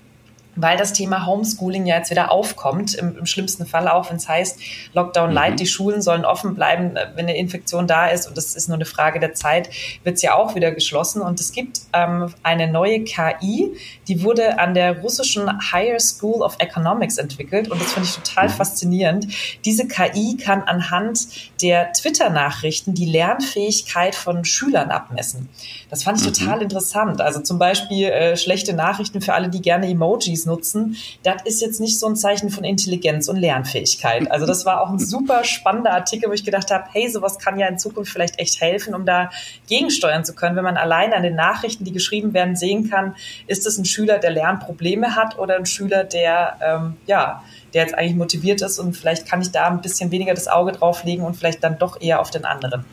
weil 0.56 0.76
das 0.76 0.92
Thema 0.92 1.26
Homeschooling 1.26 1.86
ja 1.86 1.96
jetzt 1.96 2.10
wieder 2.10 2.30
aufkommt, 2.30 2.94
im, 2.94 3.16
im 3.18 3.26
schlimmsten 3.26 3.66
Fall 3.66 3.88
auch, 3.88 4.10
wenn 4.10 4.16
es 4.16 4.28
heißt, 4.28 4.58
Lockdown 4.92 5.30
light, 5.30 5.52
mhm. 5.52 5.56
die 5.56 5.66
Schulen 5.66 6.02
sollen 6.02 6.24
offen 6.24 6.54
bleiben, 6.54 6.96
äh, 6.96 7.06
wenn 7.14 7.26
eine 7.26 7.36
Infektion 7.36 7.86
da 7.86 8.08
ist 8.08 8.26
und 8.26 8.36
das 8.36 8.54
ist 8.56 8.68
nur 8.68 8.76
eine 8.76 8.84
Frage 8.84 9.20
der 9.20 9.34
Zeit, 9.34 9.70
wird 10.02 10.16
es 10.16 10.22
ja 10.22 10.34
auch 10.34 10.54
wieder 10.54 10.72
geschlossen. 10.72 11.22
Und 11.22 11.40
es 11.40 11.52
gibt 11.52 11.80
ähm, 11.92 12.34
eine 12.42 12.70
neue 12.70 13.04
KI, 13.04 13.76
die 14.08 14.22
wurde 14.22 14.58
an 14.58 14.74
der 14.74 15.00
russischen 15.00 15.48
Higher 15.72 16.00
School 16.00 16.42
of 16.42 16.56
Economics 16.58 17.18
entwickelt 17.18 17.70
und 17.70 17.80
das 17.80 17.92
finde 17.92 18.08
ich 18.08 18.16
total 18.16 18.48
mhm. 18.48 18.52
faszinierend. 18.52 19.26
Diese 19.64 19.86
KI 19.86 20.36
kann 20.36 20.62
anhand 20.62 21.20
der 21.62 21.92
Twitter-Nachrichten 21.92 22.94
die 22.94 23.06
Lernfähigkeit 23.06 24.14
von 24.14 24.44
Schülern 24.44 24.90
abmessen. 24.90 25.48
Das 25.90 26.02
fand 26.02 26.20
ich 26.20 26.26
mhm. 26.26 26.32
total 26.32 26.62
interessant. 26.62 27.20
Also 27.20 27.40
zum 27.40 27.58
Beispiel 27.58 28.08
äh, 28.08 28.36
schlechte 28.36 28.72
Nachrichten 28.72 29.20
für 29.20 29.34
alle, 29.34 29.48
die 29.48 29.62
gerne 29.62 29.88
Emojis 29.88 30.39
nutzen. 30.46 30.96
Das 31.22 31.42
ist 31.44 31.60
jetzt 31.60 31.80
nicht 31.80 31.98
so 31.98 32.06
ein 32.06 32.16
Zeichen 32.16 32.50
von 32.50 32.64
Intelligenz 32.64 33.28
und 33.28 33.36
Lernfähigkeit. 33.36 34.30
Also 34.30 34.46
das 34.46 34.64
war 34.66 34.80
auch 34.80 34.90
ein 34.90 34.98
super 34.98 35.44
spannender 35.44 35.92
Artikel, 35.92 36.28
wo 36.28 36.32
ich 36.32 36.44
gedacht 36.44 36.70
habe, 36.70 36.84
hey, 36.92 37.08
sowas 37.08 37.38
kann 37.38 37.58
ja 37.58 37.66
in 37.66 37.78
Zukunft 37.78 38.12
vielleicht 38.12 38.38
echt 38.38 38.60
helfen, 38.60 38.94
um 38.94 39.04
da 39.04 39.30
gegensteuern 39.68 40.24
zu 40.24 40.34
können, 40.34 40.56
wenn 40.56 40.64
man 40.64 40.76
allein 40.76 41.12
an 41.12 41.22
den 41.22 41.34
Nachrichten, 41.36 41.84
die 41.84 41.92
geschrieben 41.92 42.34
werden, 42.34 42.56
sehen 42.56 42.90
kann, 42.90 43.14
ist 43.46 43.66
es 43.66 43.78
ein 43.78 43.84
Schüler, 43.84 44.18
der 44.18 44.30
Lernprobleme 44.30 45.16
hat 45.16 45.38
oder 45.38 45.56
ein 45.56 45.66
Schüler, 45.66 46.04
der 46.04 46.56
ähm, 46.62 46.96
ja 47.06 47.42
der 47.74 47.84
jetzt 47.84 47.94
eigentlich 47.94 48.16
motiviert 48.16 48.62
ist 48.62 48.78
und 48.78 48.96
vielleicht 48.96 49.28
kann 49.28 49.40
ich 49.42 49.50
da 49.50 49.68
ein 49.68 49.80
bisschen 49.80 50.10
weniger 50.10 50.34
das 50.34 50.48
Auge 50.48 50.72
drauf 50.72 51.04
legen 51.04 51.22
und 51.22 51.36
vielleicht 51.36 51.62
dann 51.62 51.78
doch 51.78 52.00
eher 52.00 52.20
auf 52.20 52.30
den 52.30 52.44
anderen. 52.44 52.84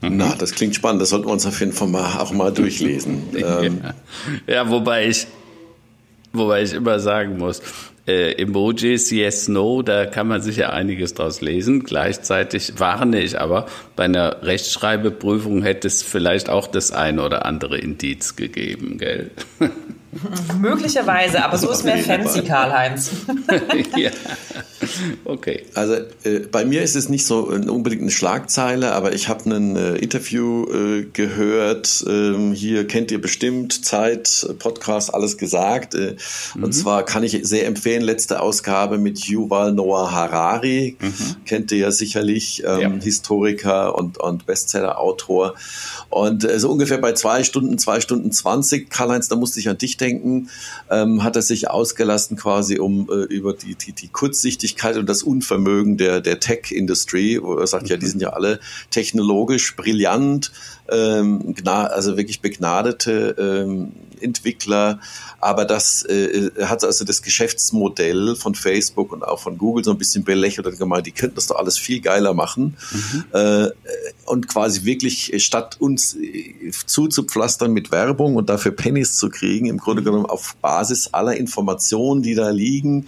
Na, 0.00 0.34
das 0.36 0.52
klingt 0.52 0.74
spannend. 0.74 1.00
Das 1.00 1.10
sollten 1.10 1.26
wir 1.26 1.32
uns 1.32 1.46
auf 1.46 1.58
jeden 1.60 1.72
Fall 1.72 1.88
mal, 1.88 2.20
auch 2.20 2.32
mal 2.32 2.52
durchlesen. 2.52 3.22
ähm. 3.36 3.80
ja, 4.46 4.68
wobei 4.68 5.06
ich, 5.06 5.26
wobei 6.34 6.62
ich 6.62 6.74
immer 6.74 7.00
sagen 7.00 7.38
muss, 7.38 7.62
äh, 8.06 8.32
Emojis, 8.32 9.10
yes, 9.10 9.48
no, 9.48 9.80
da 9.80 10.04
kann 10.04 10.28
man 10.28 10.42
sicher 10.42 10.72
einiges 10.72 11.14
draus 11.14 11.40
lesen. 11.40 11.84
Gleichzeitig 11.84 12.78
warne 12.78 13.22
ich 13.22 13.40
aber, 13.40 13.66
bei 13.96 14.04
einer 14.04 14.42
Rechtschreibeprüfung 14.42 15.62
hätte 15.62 15.88
es 15.88 16.02
vielleicht 16.02 16.50
auch 16.50 16.66
das 16.66 16.92
ein 16.92 17.18
oder 17.18 17.46
andere 17.46 17.78
Indiz 17.78 18.36
gegeben, 18.36 18.98
gell? 18.98 19.30
Möglicherweise, 20.60 21.44
aber 21.44 21.58
so 21.58 21.70
ist 21.70 21.84
mehr 21.84 21.98
fancy, 21.98 22.42
Karl-Heinz. 22.42 23.10
ja. 23.96 24.10
Okay. 25.24 25.64
Also 25.74 25.94
äh, 26.24 26.40
bei 26.50 26.64
mir 26.64 26.82
ist 26.82 26.94
es 26.94 27.08
nicht 27.08 27.26
so 27.26 27.48
unbedingt 27.48 28.02
eine 28.02 28.10
Schlagzeile, 28.10 28.92
aber 28.92 29.12
ich 29.12 29.28
habe 29.28 29.50
ein 29.50 29.76
äh, 29.76 29.96
Interview 29.96 30.66
äh, 30.70 31.06
gehört. 31.12 32.04
Ähm, 32.06 32.52
hier 32.52 32.86
kennt 32.86 33.10
ihr 33.10 33.20
bestimmt 33.20 33.84
Zeit, 33.84 34.46
Podcast, 34.58 35.14
alles 35.14 35.38
gesagt. 35.38 35.94
Äh, 35.94 36.16
mhm. 36.54 36.64
Und 36.64 36.72
zwar 36.72 37.04
kann 37.04 37.22
ich 37.22 37.38
sehr 37.42 37.66
empfehlen, 37.66 38.02
letzte 38.02 38.40
Ausgabe 38.40 38.98
mit 38.98 39.18
Yuval 39.20 39.72
Noah 39.72 40.12
Harari. 40.12 40.96
Mhm. 41.00 41.36
Kennt 41.46 41.72
ihr 41.72 41.78
ja 41.78 41.90
sicherlich, 41.90 42.62
ähm, 42.66 42.80
ja. 42.80 42.90
Historiker 43.02 43.96
und, 43.96 44.18
und 44.18 44.46
Bestseller-Autor. 44.46 45.54
Und 46.10 46.44
äh, 46.44 46.58
so 46.58 46.70
ungefähr 46.70 46.98
bei 46.98 47.12
zwei 47.12 47.42
Stunden, 47.42 47.78
zwei 47.78 48.00
Stunden 48.00 48.32
zwanzig, 48.32 48.90
Karl-Heinz, 48.90 49.28
da 49.28 49.36
musste 49.36 49.60
ich 49.60 49.68
an 49.68 49.78
dich 49.78 49.96
denken 49.96 50.03
Nachdenken 50.04 50.50
ähm, 50.90 51.24
hat 51.24 51.36
er 51.36 51.42
sich 51.42 51.70
ausgelassen 51.70 52.36
quasi 52.36 52.78
um 52.78 53.08
äh, 53.10 53.24
über 53.24 53.54
die, 53.54 53.74
die, 53.74 53.92
die 53.92 54.08
Kurzsichtigkeit 54.08 54.96
und 54.96 55.08
das 55.08 55.22
Unvermögen 55.22 55.96
der, 55.96 56.20
der 56.20 56.40
Tech-Industrie, 56.40 57.40
wo 57.42 57.54
er 57.56 57.66
sagt, 57.66 57.84
mhm. 57.84 57.90
ja, 57.90 57.96
die 57.96 58.06
mhm. 58.06 58.10
sind 58.10 58.22
ja 58.22 58.30
alle 58.30 58.60
technologisch 58.90 59.76
brillant, 59.76 60.52
ähm, 60.90 61.54
also 61.64 62.16
wirklich 62.16 62.40
begnadete 62.40 63.34
ähm, 63.38 63.92
Entwickler, 64.24 64.98
aber 65.40 65.64
das 65.64 66.04
äh, 66.04 66.50
hat 66.62 66.82
also 66.82 67.04
das 67.04 67.22
Geschäftsmodell 67.22 68.34
von 68.34 68.54
Facebook 68.54 69.12
und 69.12 69.22
auch 69.22 69.38
von 69.38 69.58
Google 69.58 69.84
so 69.84 69.90
ein 69.90 69.98
bisschen 69.98 70.24
belächelt 70.24 70.66
und 70.66 70.78
gemeint, 70.78 71.06
die 71.06 71.12
könnten 71.12 71.36
das 71.36 71.46
doch 71.48 71.56
alles 71.56 71.78
viel 71.78 72.00
geiler 72.00 72.34
machen 72.34 72.76
mhm. 72.90 73.24
äh, 73.32 73.68
und 74.24 74.48
quasi 74.48 74.84
wirklich 74.84 75.32
statt 75.44 75.76
uns 75.78 76.16
äh, 76.16 76.70
zuzupflastern 76.86 77.72
mit 77.72 77.90
Werbung 77.90 78.36
und 78.36 78.48
dafür 78.48 78.72
Pennies 78.72 79.16
zu 79.16 79.28
kriegen, 79.28 79.66
im 79.66 79.78
Grunde 79.78 80.02
genommen 80.02 80.26
auf 80.26 80.56
Basis 80.56 81.12
aller 81.12 81.36
Informationen, 81.36 82.22
die 82.22 82.34
da 82.34 82.50
liegen 82.50 83.06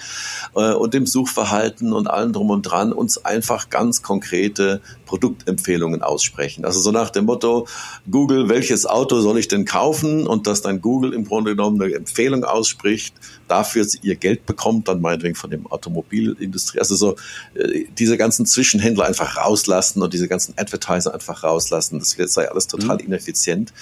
äh, 0.54 0.73
und 0.73 0.94
dem 0.94 1.06
Suchverhalten 1.06 1.92
und 1.92 2.06
allem 2.06 2.32
drum 2.32 2.50
und 2.50 2.62
dran, 2.62 2.92
uns 2.92 3.25
einfach 3.25 3.70
ganz 3.70 4.02
konkrete 4.02 4.80
Produktempfehlungen 5.07 6.03
aussprechen. 6.03 6.65
Also 6.65 6.81
so 6.81 6.91
nach 6.91 7.11
dem 7.11 7.25
Motto, 7.25 7.67
Google, 8.11 8.49
welches 8.49 8.85
Auto 8.85 9.21
soll 9.21 9.39
ich 9.39 9.49
denn 9.49 9.65
kaufen? 9.65 10.27
Und 10.27 10.47
dass 10.47 10.61
dann 10.61 10.83
Google 10.83 11.15
im 11.15 11.25
Grunde 11.25 11.53
genommen 11.53 11.81
eine 11.81 11.95
Empfehlung 11.95 12.45
ausspricht, 12.45 13.15
dafür 13.49 13.87
ihr 14.03 14.17
Geld 14.17 14.45
bekommt, 14.45 14.89
dann 14.89 15.01
meinetwegen 15.01 15.35
von 15.35 15.51
dem 15.51 15.67
Automobilindustrie. 15.67 16.81
Also 16.81 16.97
so 16.97 17.17
äh, 17.55 17.85
diese 17.97 18.19
ganzen 18.19 18.45
Zwischenhändler 18.45 19.07
einfach 19.07 19.37
rauslassen 19.37 20.03
und 20.03 20.13
diese 20.13 20.29
ganzen 20.29 20.55
Advertiser 20.59 21.15
einfach 21.15 21.45
rauslassen. 21.45 21.99
Das 22.01 22.17
sei 22.33 22.51
alles 22.51 22.67
total 22.67 22.97
mhm. 22.97 23.07
ineffizient. 23.07 23.73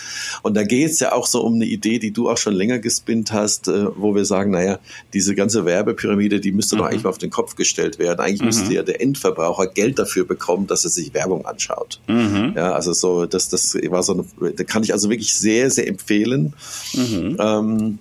Und 0.43 0.55
da 0.55 0.63
geht 0.63 0.91
es 0.91 1.01
ja 1.01 1.13
auch 1.13 1.27
so 1.27 1.43
um 1.43 1.55
eine 1.55 1.65
Idee, 1.65 1.99
die 1.99 2.11
du 2.11 2.29
auch 2.29 2.37
schon 2.37 2.55
länger 2.55 2.79
gespinnt 2.79 3.33
hast, 3.33 3.69
äh, 3.69 3.87
wo 3.97 4.15
wir 4.15 4.27
sagen, 4.27 4.51
naja, 4.51 4.79
diese 5.15 5.35
ganze 5.35 5.65
Werbepyramide, 5.65 6.41
die 6.41 6.53
müsste 6.53 6.77
mhm. 6.77 6.81
doch 6.81 6.87
eigentlich 6.87 7.05
mal 7.05 7.11
auf 7.11 7.19
den 7.19 7.31
Kopf 7.31 7.57
gestellt 7.57 7.99
werden. 7.99 8.21
Eigentlich 8.21 8.41
mhm. 8.41 8.47
müsste 8.47 8.75
ja 8.75 8.83
der 8.83 9.01
Endverbraucher 9.01 9.69
Geld 9.69 9.99
dafür 9.99 10.27
bekommen, 10.27 10.67
dass 10.67 10.85
er 10.85 10.91
sich 10.91 11.14
Werbung 11.15 11.47
anschaut. 11.47 12.01
Mhm. 12.09 12.53
Ja, 12.57 12.73
also 12.73 12.93
so, 12.93 13.27
das, 13.27 13.49
das 13.49 13.75
war 13.75 14.03
so 14.03 14.25
eine, 14.41 14.53
da 14.53 14.65
kann 14.65 14.83
ich 14.83 14.93
also 14.93 15.11
wirklich 15.11 15.35
sehr, 15.35 15.71
sehr 15.71 15.89
empfehlen. 15.89 16.55
Mhm. 16.95 17.37
Ähm, 17.41 17.99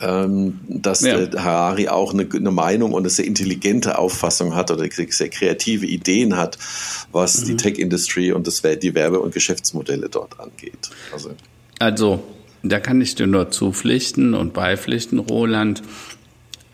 ähm, 0.00 0.60
dass 0.68 1.00
ja. 1.00 1.18
Harari 1.36 1.88
auch 1.88 2.12
eine, 2.12 2.28
eine, 2.32 2.50
Meinung 2.50 2.92
und 2.92 3.02
eine 3.02 3.10
sehr 3.10 3.24
intelligente 3.24 3.98
Auffassung 3.98 4.54
hat 4.54 4.70
oder 4.70 4.88
sehr 4.88 5.28
kreative 5.28 5.86
Ideen 5.86 6.36
hat, 6.36 6.56
was 7.10 7.40
mhm. 7.40 7.46
die 7.46 7.56
Tech-Industrie 7.56 8.32
und 8.32 8.46
das, 8.46 8.62
die 8.62 8.94
Werbe- 8.94 9.20
und 9.20 9.34
Geschäftsmodelle 9.34 10.08
dort 10.08 10.38
angeht. 10.38 10.90
Also. 11.12 11.30
also, 11.80 12.22
da 12.62 12.80
kann 12.80 13.00
ich 13.00 13.14
dir 13.14 13.26
nur 13.26 13.50
zupflichten 13.50 14.34
und 14.34 14.52
beipflichten, 14.52 15.18
Roland. 15.18 15.82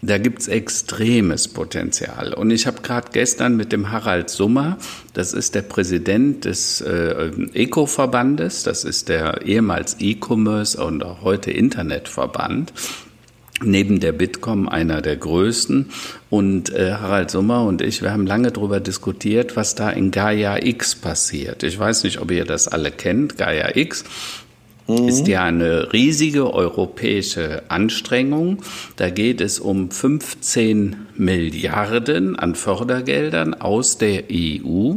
Da 0.06 0.18
gibt's 0.18 0.48
extremes 0.48 1.48
Potenzial. 1.48 2.34
Und 2.34 2.50
ich 2.50 2.66
habe 2.66 2.82
gerade 2.82 3.08
gestern 3.10 3.56
mit 3.56 3.72
dem 3.72 3.90
Harald 3.90 4.28
Summer, 4.28 4.76
das 5.14 5.32
ist 5.32 5.54
der 5.54 5.62
Präsident 5.62 6.44
des 6.44 6.82
äh, 6.82 7.30
ECO-Verbandes, 7.54 8.64
das 8.64 8.84
ist 8.84 9.08
der 9.08 9.46
ehemals 9.46 9.96
E-Commerce 10.00 10.82
und 10.82 11.02
auch 11.02 11.22
heute 11.22 11.52
Internetverband, 11.52 12.74
neben 13.62 13.98
der 13.98 14.12
Bitkom 14.12 14.68
einer 14.68 15.00
der 15.00 15.16
größten. 15.16 15.88
Und 16.28 16.70
äh, 16.74 16.92
Harald 16.92 17.30
Summer 17.30 17.64
und 17.64 17.80
ich, 17.80 18.02
wir 18.02 18.12
haben 18.12 18.26
lange 18.26 18.52
darüber 18.52 18.80
diskutiert, 18.80 19.56
was 19.56 19.74
da 19.74 19.88
in 19.88 20.10
Gaia 20.10 20.62
X 20.62 20.96
passiert. 20.96 21.62
Ich 21.62 21.78
weiß 21.78 22.04
nicht, 22.04 22.20
ob 22.20 22.30
ihr 22.30 22.44
das 22.44 22.68
alle 22.68 22.90
kennt. 22.90 23.38
Gaia 23.38 23.74
X 23.74 24.04
mhm. 24.86 25.08
ist 25.08 25.28
ja 25.28 25.44
eine 25.44 25.92
riesige 25.92 26.52
europäische 26.52 27.62
Anstrengung. 27.68 28.62
Da 28.96 29.10
geht 29.10 29.40
es 29.40 29.58
um 29.58 29.90
15 29.90 30.96
Milliarden 31.16 32.36
an 32.36 32.54
Fördergeldern 32.54 33.54
aus 33.54 33.98
der 33.98 34.24
EU 34.30 34.94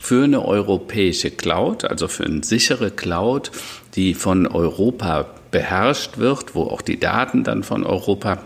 für 0.00 0.24
eine 0.24 0.44
europäische 0.44 1.30
Cloud, 1.30 1.84
also 1.84 2.08
für 2.08 2.24
eine 2.24 2.44
sichere 2.44 2.90
Cloud, 2.90 3.50
die 3.94 4.14
von 4.14 4.46
Europa 4.46 5.26
beherrscht 5.50 6.18
wird, 6.18 6.54
wo 6.54 6.64
auch 6.64 6.82
die 6.82 7.00
Daten 7.00 7.44
dann 7.44 7.62
von 7.62 7.84
Europa 7.84 8.38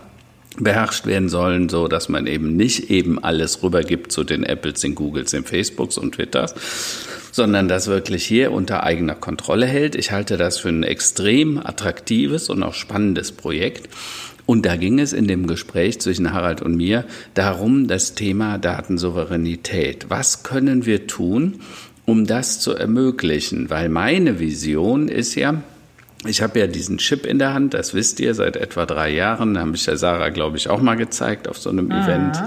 beherrscht 0.57 1.05
werden 1.05 1.29
sollen, 1.29 1.69
so 1.69 1.87
dass 1.87 2.09
man 2.09 2.27
eben 2.27 2.55
nicht 2.55 2.89
eben 2.89 3.23
alles 3.23 3.63
rübergibt 3.63 4.11
zu 4.11 4.23
den 4.23 4.43
Apples, 4.43 4.81
den 4.81 4.95
Googles, 4.95 5.31
den 5.31 5.43
Facebooks 5.45 5.97
und 5.97 6.15
Twitters, 6.15 6.55
sondern 7.31 7.67
das 7.67 7.87
wirklich 7.87 8.25
hier 8.25 8.51
unter 8.51 8.83
eigener 8.83 9.15
Kontrolle 9.15 9.65
hält. 9.65 9.95
Ich 9.95 10.11
halte 10.11 10.37
das 10.37 10.59
für 10.59 10.69
ein 10.69 10.83
extrem 10.83 11.57
attraktives 11.57 12.49
und 12.49 12.63
auch 12.63 12.73
spannendes 12.73 13.31
Projekt. 13.31 13.89
Und 14.45 14.65
da 14.65 14.75
ging 14.75 14.99
es 14.99 15.13
in 15.13 15.27
dem 15.27 15.47
Gespräch 15.47 16.01
zwischen 16.01 16.33
Harald 16.33 16.61
und 16.61 16.75
mir 16.75 17.05
darum, 17.33 17.87
das 17.87 18.15
Thema 18.15 18.57
Datensouveränität. 18.57 20.07
Was 20.09 20.43
können 20.43 20.85
wir 20.85 21.07
tun, 21.07 21.61
um 22.05 22.25
das 22.27 22.59
zu 22.59 22.73
ermöglichen? 22.73 23.69
Weil 23.69 23.87
meine 23.87 24.39
Vision 24.39 25.07
ist 25.07 25.35
ja, 25.35 25.63
ich 26.25 26.43
habe 26.43 26.59
ja 26.59 26.67
diesen 26.67 26.99
Chip 26.99 27.25
in 27.25 27.39
der 27.39 27.55
Hand, 27.55 27.73
das 27.73 27.95
wisst 27.95 28.19
ihr, 28.19 28.35
seit 28.35 28.55
etwa 28.55 28.85
drei 28.85 29.09
Jahren. 29.09 29.55
Da 29.55 29.61
habe 29.61 29.75
ich 29.75 29.85
der 29.85 29.97
Sarah, 29.97 30.29
glaube 30.29 30.57
ich, 30.57 30.69
auch 30.69 30.79
mal 30.79 30.95
gezeigt 30.95 31.47
auf 31.47 31.57
so 31.57 31.71
einem 31.71 31.85
mhm. 31.85 31.91
Event. 31.91 32.37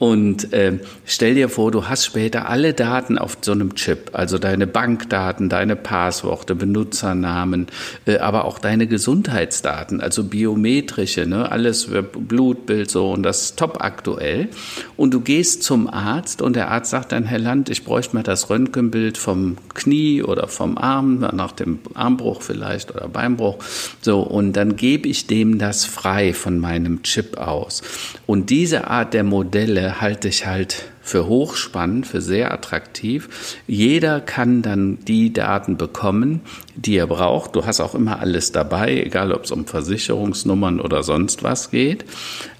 Und 0.00 0.52
äh, 0.52 0.80
stell 1.04 1.36
dir 1.36 1.48
vor, 1.48 1.70
du 1.70 1.88
hast 1.88 2.04
später 2.04 2.48
alle 2.48 2.74
Daten 2.74 3.18
auf 3.18 3.38
so 3.40 3.52
einem 3.52 3.76
Chip, 3.76 4.10
also 4.14 4.38
deine 4.38 4.66
Bankdaten, 4.66 5.48
deine 5.48 5.76
Passworte, 5.76 6.56
Benutzernamen, 6.56 7.68
äh, 8.06 8.18
aber 8.18 8.44
auch 8.44 8.58
deine 8.58 8.88
Gesundheitsdaten, 8.88 10.00
also 10.00 10.24
biometrische, 10.24 11.24
ne, 11.24 11.52
alles 11.52 11.88
Blutbild 12.12 12.90
so 12.90 13.12
und 13.12 13.22
das 13.22 13.42
ist 13.42 13.58
top 13.60 13.84
aktuell. 13.84 14.48
Und 14.96 15.14
du 15.14 15.20
gehst 15.20 15.62
zum 15.62 15.88
Arzt 15.88 16.42
und 16.42 16.56
der 16.56 16.72
Arzt 16.72 16.90
sagt 16.90 17.12
dann, 17.12 17.22
Herr 17.22 17.38
Land, 17.38 17.68
ich 17.70 17.84
bräuchte 17.84 18.16
mal 18.16 18.24
das 18.24 18.50
Röntgenbild 18.50 19.16
vom 19.16 19.58
Knie 19.74 20.24
oder 20.24 20.48
vom 20.48 20.76
Arm, 20.76 21.20
nach 21.20 21.52
dem 21.52 21.78
Armbruch 21.94 22.42
vielleicht 22.42 22.92
oder 22.92 23.11
Beinbruch. 23.12 23.58
So, 24.00 24.20
und 24.20 24.54
dann 24.54 24.76
gebe 24.76 25.08
ich 25.08 25.26
dem 25.26 25.58
das 25.58 25.84
frei 25.84 26.34
von 26.34 26.58
meinem 26.58 27.02
Chip 27.02 27.38
aus. 27.38 27.82
Und 28.26 28.50
diese 28.50 28.88
Art 28.88 29.14
der 29.14 29.24
Modelle 29.24 30.00
halte 30.00 30.28
ich 30.28 30.46
halt 30.46 30.84
für 31.02 31.26
hochspannend, 31.26 32.06
für 32.06 32.20
sehr 32.20 32.52
attraktiv. 32.52 33.60
Jeder 33.66 34.20
kann 34.20 34.62
dann 34.62 34.98
die 35.04 35.32
Daten 35.32 35.76
bekommen, 35.76 36.40
die 36.76 36.96
er 36.96 37.08
braucht. 37.08 37.56
Du 37.56 37.66
hast 37.66 37.80
auch 37.80 37.94
immer 37.94 38.20
alles 38.20 38.52
dabei, 38.52 39.02
egal 39.02 39.32
ob 39.32 39.44
es 39.44 39.50
um 39.50 39.66
Versicherungsnummern 39.66 40.80
oder 40.80 41.02
sonst 41.02 41.42
was 41.42 41.70
geht. 41.70 42.04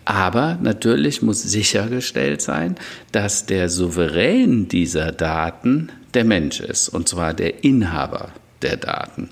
Aber 0.05 0.59
natürlich 0.61 1.23
muss 1.23 1.43
sichergestellt 1.43 2.43
sein, 2.43 2.75
dass 3.13 3.47
der 3.47 3.69
Souverän 3.69 4.67
dieser 4.67 5.13
Daten 5.13 5.91
der 6.15 6.25
Mensch 6.25 6.61
ist, 6.61 6.89
und 6.89 7.09
zwar 7.09 7.35
der 7.35 7.63
Inhaber 7.63 8.31
der 8.63 8.77
Daten. 8.77 9.31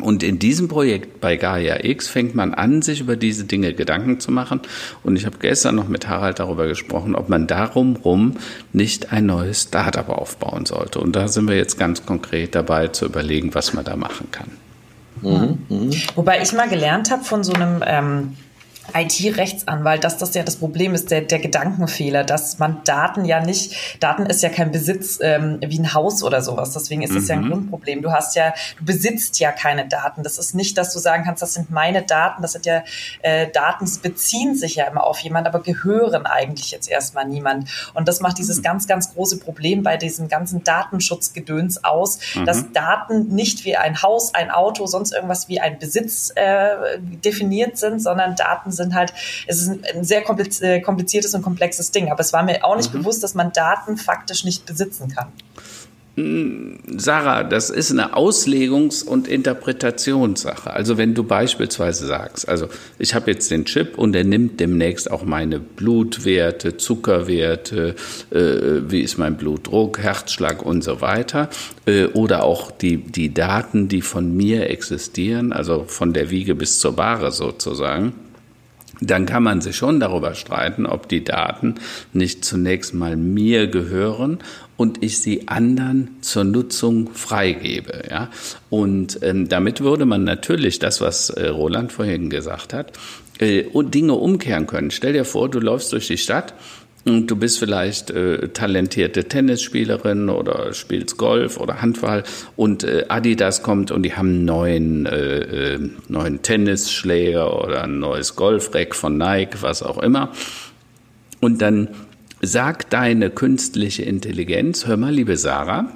Und 0.00 0.22
in 0.22 0.38
diesem 0.38 0.68
Projekt 0.68 1.20
bei 1.20 1.36
Gaia 1.36 1.84
X 1.84 2.08
fängt 2.08 2.34
man 2.34 2.54
an, 2.54 2.82
sich 2.82 3.00
über 3.00 3.16
diese 3.16 3.44
Dinge 3.44 3.74
Gedanken 3.74 4.20
zu 4.20 4.30
machen. 4.30 4.60
Und 5.02 5.16
ich 5.16 5.26
habe 5.26 5.38
gestern 5.40 5.74
noch 5.74 5.88
mit 5.88 6.08
Harald 6.08 6.38
darüber 6.38 6.68
gesprochen, 6.68 7.16
ob 7.16 7.28
man 7.28 7.46
darum 7.46 7.96
rum 7.96 8.36
nicht 8.72 9.12
ein 9.12 9.26
neues 9.26 9.62
Startup 9.62 10.08
aufbauen 10.08 10.66
sollte. 10.66 11.00
Und 11.00 11.16
da 11.16 11.26
sind 11.26 11.48
wir 11.48 11.56
jetzt 11.56 11.78
ganz 11.78 12.06
konkret 12.06 12.54
dabei 12.54 12.88
zu 12.88 13.06
überlegen, 13.06 13.54
was 13.54 13.74
man 13.74 13.84
da 13.84 13.96
machen 13.96 14.28
kann. 14.30 14.50
Mhm. 15.22 15.58
Mhm. 15.68 15.90
Wobei 16.14 16.40
ich 16.42 16.52
mal 16.52 16.68
gelernt 16.68 17.10
habe 17.10 17.24
von 17.24 17.42
so 17.42 17.52
einem 17.52 17.82
ähm, 17.84 18.36
IT-Rechtsanwalt, 18.94 20.04
dass 20.04 20.18
das 20.18 20.34
ja 20.34 20.42
das 20.42 20.56
Problem 20.56 20.94
ist, 20.94 21.10
der, 21.10 21.22
der 21.22 21.38
Gedankenfehler, 21.38 22.24
dass 22.24 22.58
man 22.58 22.82
Daten 22.84 23.24
ja 23.24 23.40
nicht, 23.40 24.02
Daten 24.02 24.26
ist 24.26 24.42
ja 24.42 24.48
kein 24.48 24.72
Besitz 24.72 25.18
ähm, 25.20 25.58
wie 25.60 25.78
ein 25.78 25.94
Haus 25.94 26.22
oder 26.22 26.40
sowas. 26.42 26.72
Deswegen 26.72 27.02
ist 27.02 27.14
das 27.14 27.24
mhm. 27.24 27.28
ja 27.28 27.34
ein 27.34 27.44
mhm. 27.44 27.50
Grundproblem. 27.50 28.02
Du 28.02 28.12
hast 28.12 28.36
ja, 28.36 28.54
du 28.78 28.84
besitzt 28.84 29.38
ja 29.40 29.52
keine 29.52 29.86
Daten. 29.86 30.22
Das 30.22 30.38
ist 30.38 30.54
nicht, 30.54 30.78
dass 30.78 30.92
du 30.92 30.98
sagen 30.98 31.24
kannst, 31.24 31.42
das 31.42 31.54
sind 31.54 31.70
meine 31.70 32.02
Daten. 32.02 32.42
Das 32.42 32.52
sind 32.52 32.66
ja 32.66 32.82
äh, 33.22 33.48
Daten, 33.50 33.90
beziehen 34.02 34.54
sich 34.54 34.76
ja 34.76 34.86
immer 34.86 35.04
auf 35.04 35.18
jemand, 35.20 35.46
aber 35.46 35.60
gehören 35.60 36.26
eigentlich 36.26 36.70
jetzt 36.70 36.88
erstmal 36.88 37.26
niemand. 37.26 37.68
Und 37.94 38.08
das 38.08 38.20
macht 38.20 38.38
dieses 38.38 38.58
mhm. 38.58 38.62
ganz, 38.62 38.86
ganz 38.86 39.14
große 39.14 39.38
Problem 39.38 39.82
bei 39.82 39.96
diesem 39.96 40.28
ganzen 40.28 40.64
Datenschutzgedöns 40.64 41.84
aus, 41.84 42.18
mhm. 42.34 42.46
dass 42.46 42.72
Daten 42.72 43.28
nicht 43.28 43.64
wie 43.64 43.76
ein 43.76 44.02
Haus, 44.02 44.34
ein 44.34 44.50
Auto, 44.50 44.86
sonst 44.86 45.12
irgendwas 45.12 45.48
wie 45.48 45.60
ein 45.60 45.78
Besitz 45.78 46.32
äh, 46.34 46.98
definiert 47.00 47.76
sind, 47.76 48.00
sondern 48.00 48.34
Daten 48.36 48.72
sind 48.78 48.94
halt, 48.94 49.12
es 49.46 49.60
ist 49.60 49.68
ein 49.68 50.04
sehr 50.04 50.22
äh, 50.62 50.80
kompliziertes 50.80 51.34
und 51.34 51.42
komplexes 51.42 51.90
Ding. 51.90 52.10
Aber 52.10 52.20
es 52.20 52.32
war 52.32 52.42
mir 52.42 52.64
auch 52.64 52.76
nicht 52.76 52.94
mhm. 52.94 53.00
bewusst, 53.00 53.22
dass 53.22 53.34
man 53.34 53.52
Daten 53.52 53.98
faktisch 53.98 54.44
nicht 54.44 54.64
besitzen 54.64 55.08
kann. 55.08 55.28
Sarah, 56.96 57.44
das 57.44 57.70
ist 57.70 57.92
eine 57.92 58.14
Auslegungs- 58.14 59.04
und 59.04 59.28
Interpretationssache. 59.28 60.72
Also 60.72 60.98
wenn 60.98 61.14
du 61.14 61.22
beispielsweise 61.22 62.06
sagst, 62.06 62.48
also 62.48 62.66
ich 62.98 63.14
habe 63.14 63.30
jetzt 63.30 63.52
den 63.52 63.66
Chip 63.66 63.96
und 63.96 64.14
der 64.14 64.24
nimmt 64.24 64.58
demnächst 64.58 65.10
auch 65.12 65.22
meine 65.22 65.60
Blutwerte, 65.60 66.76
Zuckerwerte, 66.76 67.94
äh, 68.30 68.90
wie 68.90 69.02
ist 69.02 69.16
mein 69.16 69.36
Blutdruck, 69.36 70.00
Herzschlag 70.00 70.62
und 70.62 70.82
so 70.82 71.00
weiter, 71.00 71.50
äh, 71.86 72.06
oder 72.06 72.42
auch 72.42 72.72
die, 72.72 72.96
die 72.96 73.32
Daten, 73.32 73.86
die 73.86 74.02
von 74.02 74.36
mir 74.36 74.70
existieren, 74.70 75.52
also 75.52 75.84
von 75.86 76.14
der 76.14 76.30
Wiege 76.30 76.56
bis 76.56 76.80
zur 76.80 76.96
Bahre 76.96 77.30
sozusagen 77.30 78.12
dann 79.00 79.26
kann 79.26 79.42
man 79.42 79.60
sich 79.60 79.76
schon 79.76 80.00
darüber 80.00 80.34
streiten, 80.34 80.86
ob 80.86 81.08
die 81.08 81.24
Daten 81.24 81.76
nicht 82.12 82.44
zunächst 82.44 82.94
mal 82.94 83.16
mir 83.16 83.68
gehören 83.68 84.38
und 84.76 85.02
ich 85.02 85.20
sie 85.20 85.48
anderen 85.48 86.16
zur 86.20 86.44
Nutzung 86.44 87.10
freigebe. 87.12 88.04
Ja? 88.10 88.30
Und 88.70 89.20
ähm, 89.22 89.48
damit 89.48 89.80
würde 89.80 90.06
man 90.06 90.24
natürlich 90.24 90.78
das, 90.78 91.00
was 91.00 91.30
äh, 91.30 91.48
Roland 91.48 91.92
vorhin 91.92 92.30
gesagt 92.30 92.72
hat, 92.72 92.92
äh, 93.38 93.64
Dinge 93.74 94.14
umkehren 94.14 94.66
können. 94.66 94.90
Stell 94.90 95.12
dir 95.12 95.24
vor, 95.24 95.48
du 95.48 95.60
läufst 95.60 95.92
durch 95.92 96.06
die 96.06 96.18
Stadt 96.18 96.54
und 97.08 97.26
du 97.28 97.36
bist 97.36 97.58
vielleicht 97.58 98.10
äh, 98.10 98.48
talentierte 98.48 99.24
Tennisspielerin 99.24 100.28
oder 100.28 100.72
spielst 100.72 101.16
Golf 101.16 101.58
oder 101.58 101.82
Handball 101.82 102.24
und 102.56 102.84
äh, 102.84 103.06
Adidas 103.08 103.62
kommt 103.62 103.90
und 103.90 104.02
die 104.02 104.14
haben 104.14 104.28
einen 104.28 104.44
neuen, 104.44 105.06
äh, 105.06 105.74
äh, 105.74 105.90
neuen 106.08 106.42
Tennisschläger 106.42 107.64
oder 107.64 107.84
ein 107.84 107.98
neues 107.98 108.36
Golfreck 108.36 108.94
von 108.94 109.18
Nike, 109.18 109.62
was 109.62 109.82
auch 109.82 109.98
immer. 109.98 110.32
Und 111.40 111.62
dann 111.62 111.88
sagt 112.40 112.92
deine 112.92 113.30
künstliche 113.30 114.02
Intelligenz, 114.02 114.86
hör 114.86 114.96
mal, 114.96 115.12
liebe 115.12 115.36
Sarah, 115.36 115.92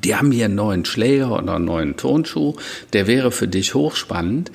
die 0.00 0.14
haben 0.14 0.32
hier 0.32 0.46
einen 0.46 0.54
neuen 0.54 0.84
Schläger 0.84 1.32
oder 1.32 1.56
einen 1.56 1.64
neuen 1.64 1.96
Turnschuh, 1.96 2.54
der 2.92 3.06
wäre 3.06 3.30
für 3.30 3.48
dich 3.48 3.74
hochspannend. 3.74 4.50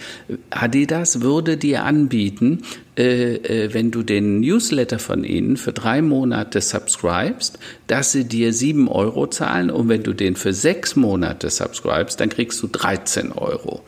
Adidas 0.49 1.21
würde 1.21 1.57
dir 1.57 1.83
anbieten, 1.83 2.63
äh, 2.97 3.35
äh, 3.35 3.73
wenn 3.73 3.91
du 3.91 4.01
den 4.01 4.39
Newsletter 4.39 4.97
von 4.97 5.23
ihnen 5.23 5.57
für 5.57 5.71
drei 5.71 6.01
Monate 6.01 6.61
subscribest, 6.61 7.59
dass 7.85 8.11
sie 8.11 8.25
dir 8.25 8.53
sieben 8.53 8.87
Euro 8.87 9.27
zahlen 9.27 9.69
und 9.69 9.87
wenn 9.89 10.01
du 10.01 10.13
den 10.13 10.35
für 10.35 10.53
sechs 10.53 10.95
Monate 10.95 11.49
subscribest, 11.51 12.19
dann 12.19 12.29
kriegst 12.29 12.61
du 12.63 12.67
13 12.67 13.31
Euro. 13.31 13.83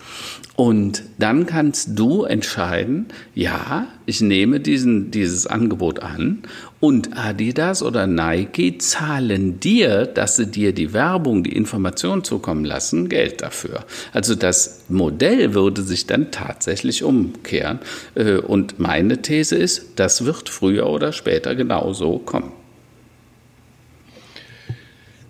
Und 0.55 1.03
dann 1.17 1.45
kannst 1.45 1.97
du 1.97 2.23
entscheiden, 2.23 3.07
ja, 3.33 3.87
ich 4.05 4.19
nehme 4.19 4.59
diesen, 4.59 5.09
dieses 5.09 5.47
Angebot 5.47 6.01
an 6.01 6.43
und 6.79 7.17
Adidas 7.17 7.83
oder 7.83 8.07
Nike 8.07 8.77
zahlen 8.77 9.59
dir, 9.59 10.05
dass 10.05 10.37
sie 10.37 10.47
dir 10.47 10.73
die 10.73 10.93
Werbung, 10.93 11.43
die 11.43 11.55
Information 11.55 12.23
zukommen 12.23 12.63
lassen, 12.63 13.09
Geld 13.09 13.41
dafür. 13.41 13.83
Also 14.13 14.35
das 14.35 14.85
Modell 14.87 15.53
würde 15.53 15.81
sich 15.81 16.07
dann 16.07 16.31
tatsächlich 16.31 17.03
umkehren. 17.03 17.79
Äh, 18.15 18.37
und 18.37 18.79
meine 18.79 19.21
These 19.21 19.57
ist, 19.57 19.87
das 19.97 20.25
wird 20.25 20.47
früher 20.47 20.87
oder 20.87 21.11
später 21.11 21.55
genauso 21.55 22.19
kommen. 22.19 22.58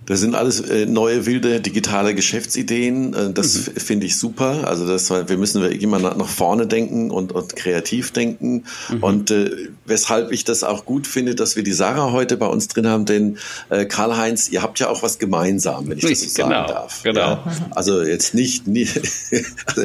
Das 0.10 0.22
sind 0.22 0.34
alles 0.34 0.60
äh, 0.60 0.88
neue, 0.88 1.28
wilde, 1.28 1.62
digitale 1.62 2.16
Geschäftsideen. 2.16 3.14
Äh, 3.14 3.32
das 3.32 3.68
mhm. 3.68 3.74
finde 3.80 4.06
ich 4.08 4.18
super. 4.18 4.68
Also 4.68 4.88
das, 4.88 5.12
wir 5.12 5.38
müssen 5.38 5.64
immer 5.64 6.00
nach 6.00 6.28
vorne 6.28 6.66
denken 6.66 7.12
und, 7.12 7.32
und 7.32 7.56
kreativ 7.56 8.12
denken. 8.12 8.64
Mhm. 8.90 9.04
Und 9.04 9.32
äh, 9.32 9.70
weshalb 9.86 10.32
ich 10.32 10.44
das 10.46 10.64
auch 10.64 10.86
gut 10.86 11.06
finde, 11.06 11.36
dass 11.36 11.56
wir 11.56 11.62
die 11.62 11.74
Sarah 11.74 12.12
heute 12.12 12.38
bei 12.38 12.48
uns 12.48 12.68
drin 12.68 12.88
haben, 12.88 13.06
denn 13.06 13.38
äh, 13.70 13.86
Karl-Heinz, 13.86 14.50
ihr 14.50 14.64
habt 14.64 14.80
ja 14.80 14.90
auch 14.90 15.04
was 15.04 15.20
gemeinsam, 15.20 15.90
wenn 15.90 16.00
ich 16.00 16.04
das 16.04 16.22
so 16.22 16.42
genau, 16.42 16.56
sagen 16.56 16.68
darf. 16.68 17.04
Genau. 17.04 17.20
Ja? 17.20 17.44
Also 17.70 18.02
jetzt 18.02 18.34
nicht, 18.34 18.66
nicht 18.66 18.98
also, 19.68 19.84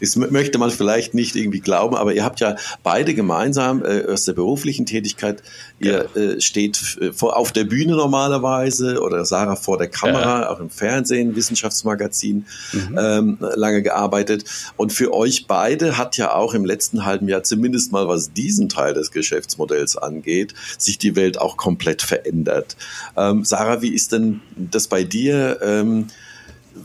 das 0.00 0.16
möchte 0.16 0.58
man 0.58 0.70
vielleicht 0.70 1.14
nicht 1.14 1.34
irgendwie 1.34 1.60
glauben, 1.60 1.96
aber 1.96 2.12
ihr 2.12 2.24
habt 2.24 2.40
ja 2.40 2.56
beide 2.82 3.14
gemeinsam 3.14 3.82
äh, 3.82 4.04
aus 4.04 4.26
der 4.26 4.34
beruflichen 4.34 4.84
Tätigkeit, 4.84 5.42
ihr 5.78 6.08
ja. 6.14 6.20
äh, 6.20 6.40
steht 6.42 6.98
äh, 7.00 7.12
vor, 7.14 7.38
auf 7.38 7.52
der 7.52 7.64
Bühne 7.64 7.96
normalerweise 7.96 9.00
oder 9.00 9.24
Sarah 9.24 9.45
Jahre 9.46 9.56
vor 9.56 9.78
der 9.78 9.88
Kamera, 9.88 10.42
ja. 10.42 10.50
auch 10.50 10.60
im 10.60 10.70
Fernsehen, 10.70 11.36
Wissenschaftsmagazin 11.36 12.46
mhm. 12.72 12.98
ähm, 12.98 13.38
lange 13.40 13.82
gearbeitet. 13.82 14.44
Und 14.76 14.92
für 14.92 15.12
euch 15.14 15.46
beide 15.46 15.96
hat 15.96 16.16
ja 16.16 16.34
auch 16.34 16.54
im 16.54 16.64
letzten 16.64 17.04
halben 17.04 17.28
Jahr, 17.28 17.42
zumindest 17.42 17.92
mal 17.92 18.08
was 18.08 18.32
diesen 18.32 18.68
Teil 18.68 18.94
des 18.94 19.10
Geschäftsmodells 19.10 19.96
angeht, 19.96 20.54
sich 20.78 20.98
die 20.98 21.16
Welt 21.16 21.40
auch 21.40 21.56
komplett 21.56 22.02
verändert. 22.02 22.76
Ähm, 23.16 23.44
Sarah, 23.44 23.82
wie 23.82 23.94
ist 23.94 24.12
denn 24.12 24.40
das 24.56 24.88
bei 24.88 25.04
dir? 25.04 25.60
Ähm, 25.62 26.08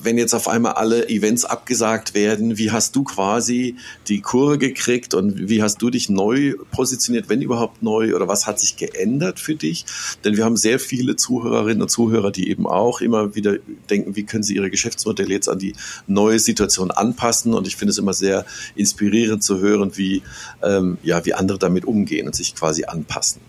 wenn 0.04 0.18
jetzt 0.18 0.34
auf 0.34 0.48
einmal 0.48 0.74
alle 0.74 1.10
Events 1.10 1.46
abgesagt 1.46 2.14
werden, 2.14 2.58
wie 2.58 2.72
hast 2.72 2.96
du 2.96 3.04
quasi 3.04 3.76
die 4.08 4.22
Kurve 4.22 4.58
gekriegt 4.58 5.14
und 5.14 5.50
wie 5.50 5.62
hast 5.62 5.82
du 5.82 5.90
dich 5.90 6.10
neu 6.10 6.56
positioniert, 6.72 7.30
wenn 7.30 7.42
überhaupt 7.42 7.84
neu 7.84 8.16
oder 8.16 8.28
was 8.28 8.48
hat 8.48 8.60
sich 8.60 8.78
geändert 8.78 9.40
für 9.40 9.56
dich? 9.56 9.86
Denn 10.24 10.38
wir 10.38 10.46
haben 10.46 10.58
sehr 10.58 10.80
viele 10.80 11.16
Zuhörerinnen 11.16 11.82
und 11.82 11.90
Zuhörer, 11.90 12.32
die 12.32 12.50
eben 12.50 12.68
auch 12.68 13.02
immer 13.02 13.36
wieder 13.36 13.58
denken, 13.90 14.16
wie 14.16 14.24
können 14.24 14.44
sie 14.44 14.56
ihre 14.56 14.70
Geschäftsmodelle 14.70 15.34
jetzt 15.34 15.50
an 15.50 15.60
die 15.60 15.74
neue 16.08 16.40
Situation 16.40 16.92
anpassen 16.92 17.54
und 17.54 17.68
ich 17.68 17.76
finde 17.76 17.92
es 17.92 17.98
immer 17.98 18.14
sehr 18.14 18.46
inspirierend 18.76 19.44
zu 19.44 19.60
hören, 19.60 19.92
wie, 19.96 20.24
ähm, 20.64 20.98
ja, 21.04 21.26
wie 21.26 21.34
andere 21.34 21.60
damit 21.60 21.86
umgehen 21.86 22.28
und 22.28 22.36
sich 22.36 22.56
quasi 22.56 22.86
anpassen. 22.86 23.42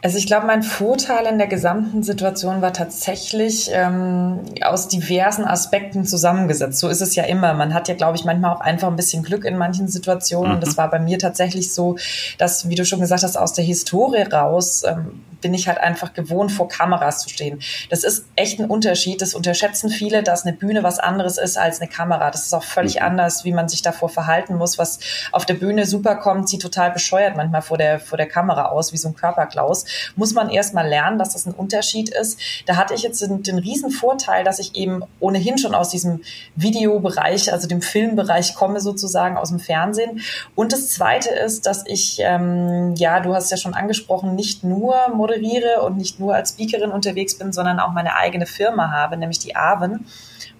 Also 0.00 0.16
ich 0.16 0.26
glaube, 0.26 0.46
mein 0.46 0.62
Vorteil 0.62 1.26
in 1.26 1.38
der 1.38 1.48
gesamten 1.48 2.04
Situation 2.04 2.62
war 2.62 2.72
tatsächlich 2.72 3.68
ähm, 3.72 4.40
aus 4.62 4.86
diversen 4.86 5.44
Aspekten 5.44 6.06
zusammengesetzt. 6.06 6.78
So 6.78 6.88
ist 6.88 7.00
es 7.00 7.16
ja 7.16 7.24
immer. 7.24 7.52
Man 7.54 7.74
hat 7.74 7.88
ja, 7.88 7.94
glaube 7.94 8.16
ich, 8.16 8.24
manchmal 8.24 8.54
auch 8.54 8.60
einfach 8.60 8.86
ein 8.86 8.94
bisschen 8.94 9.24
Glück 9.24 9.44
in 9.44 9.56
manchen 9.56 9.88
Situationen. 9.88 10.50
Mhm. 10.50 10.54
Und 10.54 10.66
das 10.66 10.76
war 10.76 10.88
bei 10.88 11.00
mir 11.00 11.18
tatsächlich 11.18 11.74
so, 11.74 11.96
dass, 12.38 12.68
wie 12.68 12.76
du 12.76 12.84
schon 12.84 13.00
gesagt 13.00 13.24
hast, 13.24 13.36
aus 13.36 13.54
der 13.54 13.64
Historie 13.64 14.22
raus 14.22 14.84
ähm, 14.86 15.24
bin 15.40 15.54
ich 15.54 15.68
halt 15.68 15.78
einfach 15.78 16.12
gewohnt, 16.14 16.52
vor 16.52 16.68
Kameras 16.68 17.22
zu 17.22 17.28
stehen. 17.28 17.60
Das 17.90 18.04
ist 18.04 18.26
echt 18.36 18.60
ein 18.60 18.66
Unterschied. 18.66 19.20
Das 19.20 19.34
unterschätzen 19.34 19.90
viele, 19.90 20.22
dass 20.22 20.44
eine 20.44 20.56
Bühne 20.56 20.84
was 20.84 21.00
anderes 21.00 21.38
ist 21.38 21.58
als 21.58 21.80
eine 21.80 21.88
Kamera. 21.88 22.30
Das 22.30 22.46
ist 22.46 22.54
auch 22.54 22.64
völlig 22.64 22.96
mhm. 22.96 23.06
anders, 23.06 23.44
wie 23.44 23.52
man 23.52 23.68
sich 23.68 23.82
davor 23.82 24.08
verhalten 24.08 24.56
muss. 24.56 24.78
Was 24.78 25.00
auf 25.32 25.44
der 25.44 25.54
Bühne 25.54 25.86
super 25.86 26.14
kommt, 26.16 26.48
sieht 26.48 26.62
total 26.62 26.92
bescheuert 26.92 27.36
manchmal 27.36 27.62
vor 27.62 27.78
der, 27.78 27.98
vor 27.98 28.16
der 28.16 28.28
Kamera 28.28 28.66
aus, 28.66 28.92
wie 28.92 28.96
so 28.96 29.08
ein 29.08 29.14
Körperklaus. 29.16 29.86
Muss 30.16 30.34
man 30.34 30.50
erst 30.50 30.74
mal 30.74 30.86
lernen, 30.86 31.18
dass 31.18 31.32
das 31.32 31.46
ein 31.46 31.52
Unterschied 31.52 32.08
ist. 32.08 32.38
Da 32.66 32.76
hatte 32.76 32.94
ich 32.94 33.02
jetzt 33.02 33.20
den, 33.20 33.42
den 33.42 33.58
riesen 33.58 33.90
Vorteil, 33.90 34.44
dass 34.44 34.58
ich 34.58 34.74
eben 34.74 35.02
ohnehin 35.20 35.58
schon 35.58 35.74
aus 35.74 35.90
diesem 35.90 36.22
Videobereich, 36.56 37.52
also 37.52 37.68
dem 37.68 37.82
Filmbereich 37.82 38.54
komme 38.54 38.80
sozusagen 38.80 39.36
aus 39.36 39.50
dem 39.50 39.60
Fernsehen. 39.60 40.20
Und 40.54 40.72
das 40.72 40.88
Zweite 40.88 41.30
ist, 41.30 41.66
dass 41.66 41.84
ich, 41.86 42.18
ähm, 42.20 42.94
ja, 42.96 43.20
du 43.20 43.34
hast 43.34 43.50
ja 43.50 43.56
schon 43.56 43.74
angesprochen, 43.74 44.34
nicht 44.34 44.64
nur 44.64 44.96
moderiere 45.14 45.82
und 45.82 45.96
nicht 45.96 46.20
nur 46.20 46.34
als 46.34 46.50
Speakerin 46.50 46.90
unterwegs 46.90 47.36
bin, 47.36 47.52
sondern 47.52 47.80
auch 47.80 47.92
meine 47.92 48.16
eigene 48.16 48.46
Firma 48.46 48.90
habe, 48.90 49.16
nämlich 49.16 49.38
die 49.38 49.56
Aven. 49.56 50.06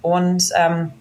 Und 0.03 0.51
ähm, 0.57 0.93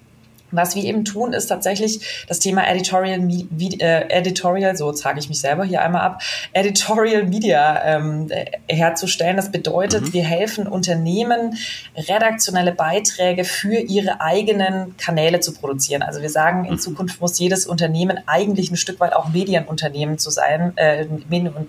was 0.51 0.75
wir 0.75 0.83
eben 0.83 1.03
tun, 1.03 1.33
ist 1.33 1.47
tatsächlich 1.47 2.25
das 2.27 2.39
Thema 2.39 2.67
Editorial, 2.67 3.19
äh, 3.59 4.09
Editorial, 4.09 4.77
so 4.77 4.91
zeige 4.91 5.19
ich 5.19 5.29
mich 5.29 5.39
selber 5.39 5.65
hier 5.65 5.81
einmal 5.81 6.01
ab, 6.01 6.21
Editorial 6.53 7.23
Media 7.23 7.83
ähm, 7.83 8.29
herzustellen. 8.69 9.35
Das 9.35 9.51
bedeutet, 9.51 10.01
mhm. 10.03 10.13
wir 10.13 10.23
helfen 10.23 10.67
Unternehmen, 10.67 11.57
redaktionelle 11.95 12.71
Beiträge 12.71 13.43
für 13.43 13.77
ihre 13.77 14.21
eigenen 14.21 14.95
Kanäle 14.97 15.39
zu 15.41 15.53
produzieren. 15.53 16.01
Also 16.01 16.21
wir 16.21 16.29
sagen, 16.29 16.65
in 16.65 16.73
mhm. 16.73 16.79
Zukunft 16.79 17.19
muss 17.19 17.37
jedes 17.39 17.67
Unternehmen 17.67 18.19
eigentlich 18.25 18.71
ein 18.71 18.77
Stück 18.77 18.99
weit 18.99 19.13
auch 19.13 19.29
Medienunternehmen 19.29 20.17
zu 20.17 20.29
sein, 20.29 20.73
äh, 20.77 21.05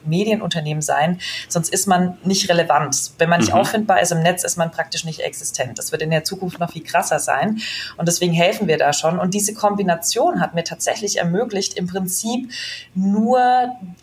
Medienunternehmen 0.04 0.82
sein, 0.82 1.18
sonst 1.48 1.72
ist 1.72 1.86
man 1.86 2.16
nicht 2.22 2.48
relevant. 2.48 3.12
Wenn 3.18 3.28
man 3.28 3.40
nicht 3.40 3.52
mhm. 3.52 3.58
auffindbar 3.58 4.00
ist 4.00 4.12
im 4.12 4.22
Netz, 4.22 4.44
ist 4.44 4.56
man 4.56 4.70
praktisch 4.70 5.04
nicht 5.04 5.20
existent. 5.20 5.78
Das 5.78 5.90
wird 5.90 6.02
in 6.02 6.10
der 6.10 6.22
Zukunft 6.22 6.60
noch 6.60 6.70
viel 6.70 6.84
krasser 6.84 7.18
sein. 7.18 7.58
Und 7.96 8.06
deswegen 8.06 8.32
helfen 8.32 8.67
wir 8.68 8.78
da 8.78 8.92
schon. 8.92 9.18
Und 9.18 9.34
diese 9.34 9.54
Kombination 9.54 10.40
hat 10.40 10.54
mir 10.54 10.64
tatsächlich 10.64 11.18
ermöglicht, 11.18 11.74
im 11.74 11.86
Prinzip 11.86 12.50
nur 12.94 13.40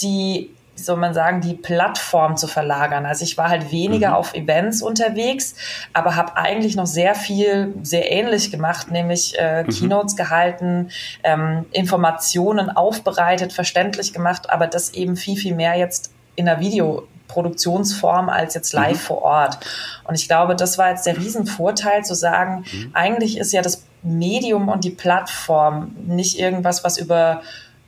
die 0.02 0.50
wie 0.76 0.82
soll 0.82 0.98
man 0.98 1.14
sagen, 1.14 1.42
die 1.42 1.54
Plattform 1.54 2.36
zu 2.36 2.48
verlagern. 2.48 3.06
Also 3.06 3.24
ich 3.24 3.38
war 3.38 3.50
halt 3.50 3.72
weniger 3.72 4.10
mhm. 4.10 4.16
auf 4.16 4.34
Events 4.34 4.82
unterwegs, 4.82 5.56
aber 5.94 6.16
habe 6.16 6.36
eigentlich 6.36 6.76
noch 6.76 6.86
sehr 6.86 7.16
viel, 7.16 7.74
sehr 7.82 8.12
ähnlich 8.12 8.52
gemacht, 8.52 8.92
nämlich 8.92 9.40
äh, 9.40 9.64
mhm. 9.64 9.70
Keynotes 9.70 10.16
gehalten, 10.16 10.90
ähm, 11.24 11.66
Informationen 11.72 12.70
aufbereitet, 12.70 13.54
verständlich 13.54 14.12
gemacht, 14.12 14.50
aber 14.50 14.68
das 14.68 14.94
eben 14.94 15.16
viel, 15.16 15.38
viel 15.38 15.56
mehr 15.56 15.76
jetzt 15.76 16.12
in 16.36 16.46
der 16.46 16.60
Videoproduktionsform 16.60 18.28
als 18.28 18.54
jetzt 18.54 18.74
live 18.74 18.98
mhm. 18.98 19.06
vor 19.06 19.22
Ort. 19.22 19.60
Und 20.04 20.16
ich 20.16 20.28
glaube, 20.28 20.58
das 20.58 20.78
war 20.78 20.90
jetzt 20.90 21.06
der 21.06 21.18
Riesenvorteil 21.18 22.04
zu 22.04 22.16
sagen, 22.16 22.66
mhm. 22.72 22.92
eigentlich 22.94 23.38
ist 23.38 23.54
ja 23.54 23.62
das 23.62 23.85
Medium 24.06 24.70
und 24.70 24.84
die 24.84 24.92
Plattform 24.92 25.96
nicht 26.06 26.40
irgendwas, 26.40 26.84
was 26.84 26.98
über 26.98 27.42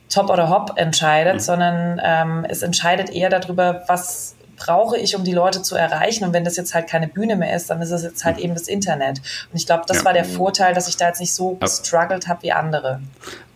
Top 0.09 0.29
oder 0.29 0.49
Hop 0.49 0.73
entscheidet, 0.75 1.35
mhm. 1.35 1.39
sondern 1.39 2.01
ähm, 2.03 2.45
es 2.49 2.61
entscheidet 2.61 3.09
eher 3.09 3.29
darüber, 3.29 3.83
was 3.87 4.35
brauche 4.57 4.97
ich, 4.97 5.15
um 5.15 5.23
die 5.23 5.33
Leute 5.33 5.61
zu 5.61 5.75
erreichen. 5.75 6.23
Und 6.23 6.33
wenn 6.33 6.43
das 6.43 6.57
jetzt 6.57 6.73
halt 6.73 6.87
keine 6.87 7.07
Bühne 7.07 7.35
mehr 7.35 7.55
ist, 7.55 7.69
dann 7.69 7.81
ist 7.81 7.91
es 7.91 8.03
jetzt 8.03 8.25
halt 8.25 8.39
eben 8.39 8.53
das 8.53 8.67
Internet. 8.67 9.19
Und 9.51 9.57
ich 9.57 9.65
glaube, 9.65 9.83
das 9.87 9.97
ja. 9.97 10.05
war 10.05 10.13
der 10.13 10.25
Vorteil, 10.25 10.73
dass 10.73 10.87
ich 10.87 10.97
da 10.97 11.07
jetzt 11.07 11.19
nicht 11.19 11.33
so 11.33 11.55
gestruggelt 11.55 12.27
habe 12.27 12.41
wie 12.41 12.51
andere. 12.51 12.99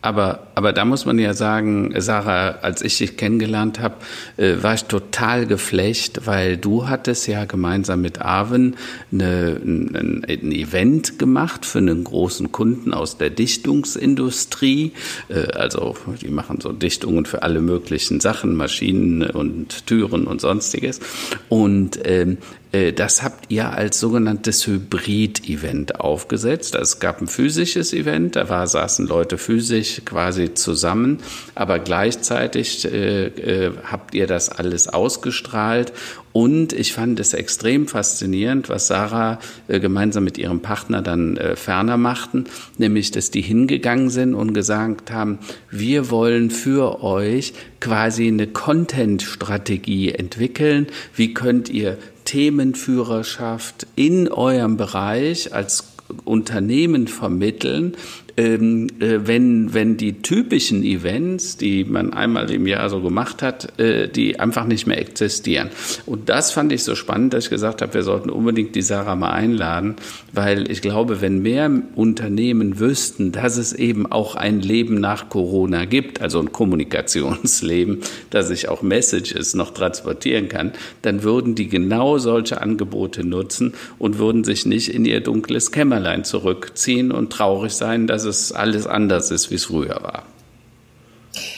Aber, 0.03 0.47
aber 0.55 0.73
da 0.73 0.83
muss 0.83 1.05
man 1.05 1.19
ja 1.19 1.35
sagen, 1.35 1.93
Sarah, 1.97 2.59
als 2.61 2.81
ich 2.81 2.97
dich 2.97 3.17
kennengelernt 3.17 3.79
habe, 3.79 3.95
äh, 4.37 4.55
war 4.61 4.73
ich 4.73 4.85
total 4.85 5.45
geflecht, 5.45 6.25
weil 6.25 6.57
du 6.57 6.87
hattest 6.87 7.27
ja 7.27 7.45
gemeinsam 7.45 8.01
mit 8.01 8.19
Arwen 8.19 8.77
eine, 9.11 9.61
ein, 9.63 10.25
ein, 10.27 10.51
Event 10.51 11.19
gemacht 11.19 11.67
für 11.67 11.77
einen 11.77 12.03
großen 12.03 12.51
Kunden 12.51 12.95
aus 12.95 13.17
der 13.17 13.29
Dichtungsindustrie. 13.29 14.93
Äh, 15.29 15.51
also 15.53 15.95
die 16.19 16.29
machen 16.29 16.59
so 16.61 16.71
Dichtungen 16.71 17.25
für 17.25 17.43
alle 17.43 17.61
möglichen 17.61 18.19
Sachen, 18.19 18.55
Maschinen 18.55 19.21
und 19.29 19.85
Türen 19.85 20.25
und 20.25 20.41
sonstiges. 20.41 20.99
Und 21.47 21.99
ähm, 22.05 22.31
äh, 22.31 22.61
das 22.71 23.21
habt 23.21 23.51
ihr 23.51 23.69
als 23.71 23.99
sogenanntes 23.99 24.65
Hybrid-Event 24.65 25.99
aufgesetzt. 25.99 26.75
Es 26.75 26.99
gab 26.99 27.21
ein 27.21 27.27
physisches 27.27 27.91
Event, 27.91 28.38
da 28.38 28.47
war, 28.47 28.65
saßen 28.65 29.07
Leute 29.07 29.38
physisch 29.38 30.01
quasi 30.05 30.53
zusammen, 30.53 31.19
aber 31.53 31.79
gleichzeitig 31.79 32.86
äh, 32.86 33.25
äh, 33.25 33.71
habt 33.84 34.15
ihr 34.15 34.25
das 34.25 34.49
alles 34.49 34.88
ausgestrahlt. 34.88 35.91
Und 36.33 36.73
ich 36.73 36.93
fand 36.93 37.19
es 37.19 37.33
extrem 37.33 37.87
faszinierend, 37.87 38.69
was 38.69 38.87
Sarah 38.87 39.39
äh, 39.67 39.79
gemeinsam 39.79 40.23
mit 40.23 40.37
ihrem 40.37 40.61
Partner 40.61 41.01
dann 41.01 41.37
äh, 41.37 41.55
ferner 41.55 41.97
machten, 41.97 42.45
nämlich, 42.77 43.11
dass 43.11 43.31
die 43.31 43.41
hingegangen 43.41 44.09
sind 44.09 44.33
und 44.33 44.53
gesagt 44.53 45.11
haben, 45.11 45.39
wir 45.69 46.09
wollen 46.09 46.49
für 46.49 47.03
euch 47.03 47.53
quasi 47.79 48.27
eine 48.27 48.47
Content-Strategie 48.47 50.11
entwickeln. 50.13 50.87
Wie 51.15 51.33
könnt 51.33 51.69
ihr 51.69 51.97
Themenführerschaft 52.25 53.87
in 53.95 54.29
eurem 54.29 54.77
Bereich 54.77 55.53
als 55.53 55.91
Unternehmen 56.25 57.07
vermitteln, 57.07 57.95
ähm, 58.37 58.87
äh, 58.99 59.19
wenn, 59.25 59.73
wenn 59.73 59.97
die 59.97 60.21
typischen 60.21 60.83
Events, 60.83 61.57
die 61.57 61.83
man 61.83 62.13
einmal 62.13 62.51
im 62.51 62.67
Jahr 62.67 62.89
so 62.89 63.01
gemacht 63.01 63.41
hat, 63.41 63.79
äh, 63.79 64.07
die 64.07 64.39
einfach 64.39 64.65
nicht 64.65 64.87
mehr 64.87 64.99
existieren. 64.99 65.69
Und 66.05 66.29
das 66.29 66.51
fand 66.51 66.71
ich 66.71 66.83
so 66.83 66.95
spannend, 66.95 67.33
dass 67.33 67.45
ich 67.45 67.49
gesagt 67.49 67.81
habe, 67.81 67.93
wir 67.93 68.03
sollten 68.03 68.29
unbedingt 68.29 68.75
die 68.75 68.81
Sarah 68.81 69.15
mal 69.15 69.31
einladen, 69.31 69.95
weil 70.33 70.69
ich 70.71 70.81
glaube, 70.81 71.21
wenn 71.21 71.41
mehr 71.41 71.69
Unternehmen 71.95 72.79
wüssten, 72.79 73.31
dass 73.31 73.57
es 73.57 73.73
eben 73.73 74.11
auch 74.11 74.35
ein 74.35 74.61
Leben 74.61 74.95
nach 74.95 75.29
Corona 75.29 75.85
gibt, 75.85 76.21
also 76.21 76.39
ein 76.39 76.51
Kommunikationsleben, 76.51 77.99
dass 78.29 78.49
ich 78.49 78.69
auch 78.69 78.81
Messages 78.81 79.53
noch 79.53 79.71
transportieren 79.73 80.47
kann, 80.47 80.71
dann 81.01 81.23
würden 81.23 81.55
die 81.55 81.67
genau 81.67 82.17
solche 82.17 82.61
Angebote 82.61 83.25
nutzen 83.25 83.73
und 83.97 84.17
würden 84.17 84.43
sich 84.43 84.65
nicht 84.65 84.89
in 84.89 85.05
ihr 85.05 85.21
dunkles 85.21 85.71
Kämmerlein 85.71 86.23
zurückziehen 86.23 87.11
und 87.11 87.31
traurig 87.31 87.73
sein, 87.73 88.07
dass 88.07 88.20
es 88.25 88.41
es 88.41 88.51
alles 88.51 88.88
anders 88.88 89.31
ist, 89.31 89.49
wie 89.51 89.55
es 89.55 89.65
früher 89.65 90.01
war. 90.01 90.23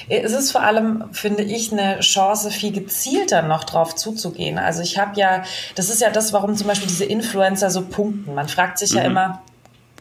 Es 0.10 0.34
ist 0.34 0.52
vor 0.52 0.62
allem, 0.62 1.06
finde 1.12 1.44
ich, 1.44 1.72
eine 1.72 2.00
Chance, 2.02 2.52
viel 2.52 2.72
gezielter 2.72 3.42
noch 3.42 3.64
drauf 3.64 3.96
zuzugehen. 3.96 4.60
Also 4.60 4.82
ich 4.82 5.00
habe 5.00 5.20
ja, 5.20 5.44
das 5.76 5.90
ist 5.90 6.02
ja 6.02 6.10
das, 6.10 6.34
warum 6.34 6.56
zum 6.56 6.68
Beispiel 6.68 6.88
diese 6.88 7.06
Influencer 7.06 7.72
so 7.72 7.84
punkten. 7.84 8.36
Man 8.36 8.48
fragt 8.48 8.78
sich 8.78 8.92
mhm. 8.92 8.98
ja 8.98 9.04
immer, 9.04 9.42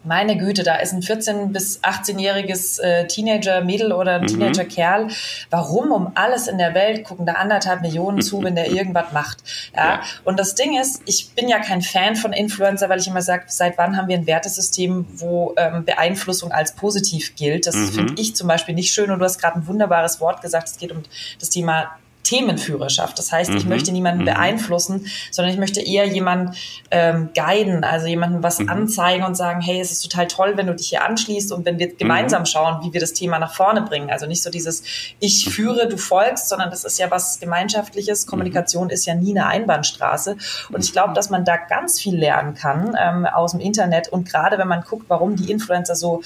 meine 0.05 0.37
Güte, 0.37 0.63
da 0.63 0.77
ist 0.77 0.93
ein 0.93 1.01
14- 1.01 1.53
bis 1.53 1.83
18-jähriges 1.83 2.81
äh, 2.81 3.07
Teenager-Mädel 3.07 3.93
oder 3.93 4.17
ein 4.17 4.23
mhm. 4.23 4.27
Teenager-Kerl. 4.27 5.09
Warum 5.51 5.93
um 5.93 6.13
alles 6.15 6.49
in 6.49 6.59
der 6.59 6.75
Welt 6.75 7.05
gucken 7.05 7.27
da 7.27 7.35
anderthalb 7.35 7.83
Millionen 7.83 8.21
zu, 8.21 8.43
wenn 8.43 8.55
der 8.55 8.71
irgendwas 8.73 9.13
macht? 9.13 9.39
Ja? 9.75 9.85
ja? 9.85 10.03
Und 10.25 10.39
das 10.39 10.55
Ding 10.55 10.79
ist, 10.79 11.03
ich 11.07 11.31
bin 11.35 11.49
ja 11.49 11.61
kein 11.61 11.83
Fan 11.83 12.17
von 12.17 12.33
Influencer, 12.33 12.89
weil 12.89 13.01
ich 13.01 13.07
immer 13.07 13.23
sage, 13.23 13.45
seit 13.49 13.79
wann 13.79 13.97
haben 13.97 14.09
wir 14.09 14.17
ein 14.17 14.27
Wertesystem, 14.27 15.07
wo 15.15 15.55
ähm, 15.57 15.85
Beeinflussung 15.85 16.53
als 16.53 16.75
positiv 16.75 17.37
gilt? 17.37 17.67
Das 17.67 17.77
mhm. 17.77 17.89
finde 17.89 18.15
ich 18.21 18.35
zum 18.35 18.49
Beispiel 18.49 18.75
nicht 18.75 18.93
schön. 18.93 19.11
Und 19.11 19.21
du 19.21 19.25
hast 19.25 19.39
gerade 19.39 19.59
ein 19.59 19.67
wunderbares 19.67 20.21
Wort 20.21 20.43
gesagt. 20.43 20.69
Es 20.69 20.79
geht 20.79 20.91
um 20.91 21.03
das 21.39 21.51
Thema 21.51 21.97
Themenführerschaft. 22.33 23.19
Das 23.19 23.31
heißt, 23.31 23.51
ich 23.51 23.65
mhm. 23.65 23.71
möchte 23.71 23.93
niemanden 23.93 24.23
mhm. 24.23 24.27
beeinflussen, 24.27 25.07
sondern 25.31 25.53
ich 25.53 25.61
möchte 25.61 25.83
eher 25.83 26.07
jemanden 26.07 26.55
ähm, 26.91 27.29
guiden, 27.37 27.85
also 27.85 28.07
jemanden 28.07 28.43
was 28.43 28.59
mhm. 28.59 28.71
anzeigen 28.71 29.25
und 29.25 29.37
sagen, 29.37 29.61
hey, 29.61 29.81
es 29.81 29.93
ist 29.93 30.01
total 30.01 30.29
toll, 30.29 30.57
wenn 30.57 30.67
du 30.67 30.75
dich 30.75 30.89
hier 30.89 31.05
anschließt 31.05 31.53
und 31.53 31.67
wenn 31.67 31.79
wir 31.79 31.95
gemeinsam 31.95 32.43
mhm. 32.43 32.47
schauen, 32.47 32.85
wie 32.85 32.93
wir 32.93 33.01
das 33.01 33.13
Thema 33.13 33.39
nach 33.39 33.55
vorne 33.55 33.83
bringen. 33.83 34.11
Also 34.11 34.27
nicht 34.27 34.43
so 34.43 34.51
dieses 34.51 34.83
Ich 35.21 35.47
mhm. 35.47 35.51
führe, 35.51 35.89
du 35.89 35.99
folgst, 35.99 36.49
sondern 36.49 36.71
das 36.71 36.85
ist 36.85 36.99
ja 36.99 37.11
was 37.11 37.39
Gemeinschaftliches. 37.39 38.27
Kommunikation 38.27 38.89
ist 38.89 39.05
ja 39.05 39.15
nie 39.15 39.39
eine 39.39 39.47
Einbahnstraße. 39.47 40.37
Und 40.71 40.85
ich 40.85 40.93
glaube, 40.93 41.13
dass 41.13 41.29
man 41.29 41.45
da 41.45 41.57
ganz 41.57 42.01
viel 42.01 42.17
lernen 42.17 42.55
kann 42.55 42.97
ähm, 42.99 43.27
aus 43.27 43.53
dem 43.53 43.61
Internet 43.61 44.09
und 44.09 44.29
gerade 44.29 44.57
wenn 44.57 44.69
man 44.69 44.83
guckt, 44.83 45.05
warum 45.09 45.37
die 45.37 45.51
Influencer 45.51 45.95
so 45.95 46.23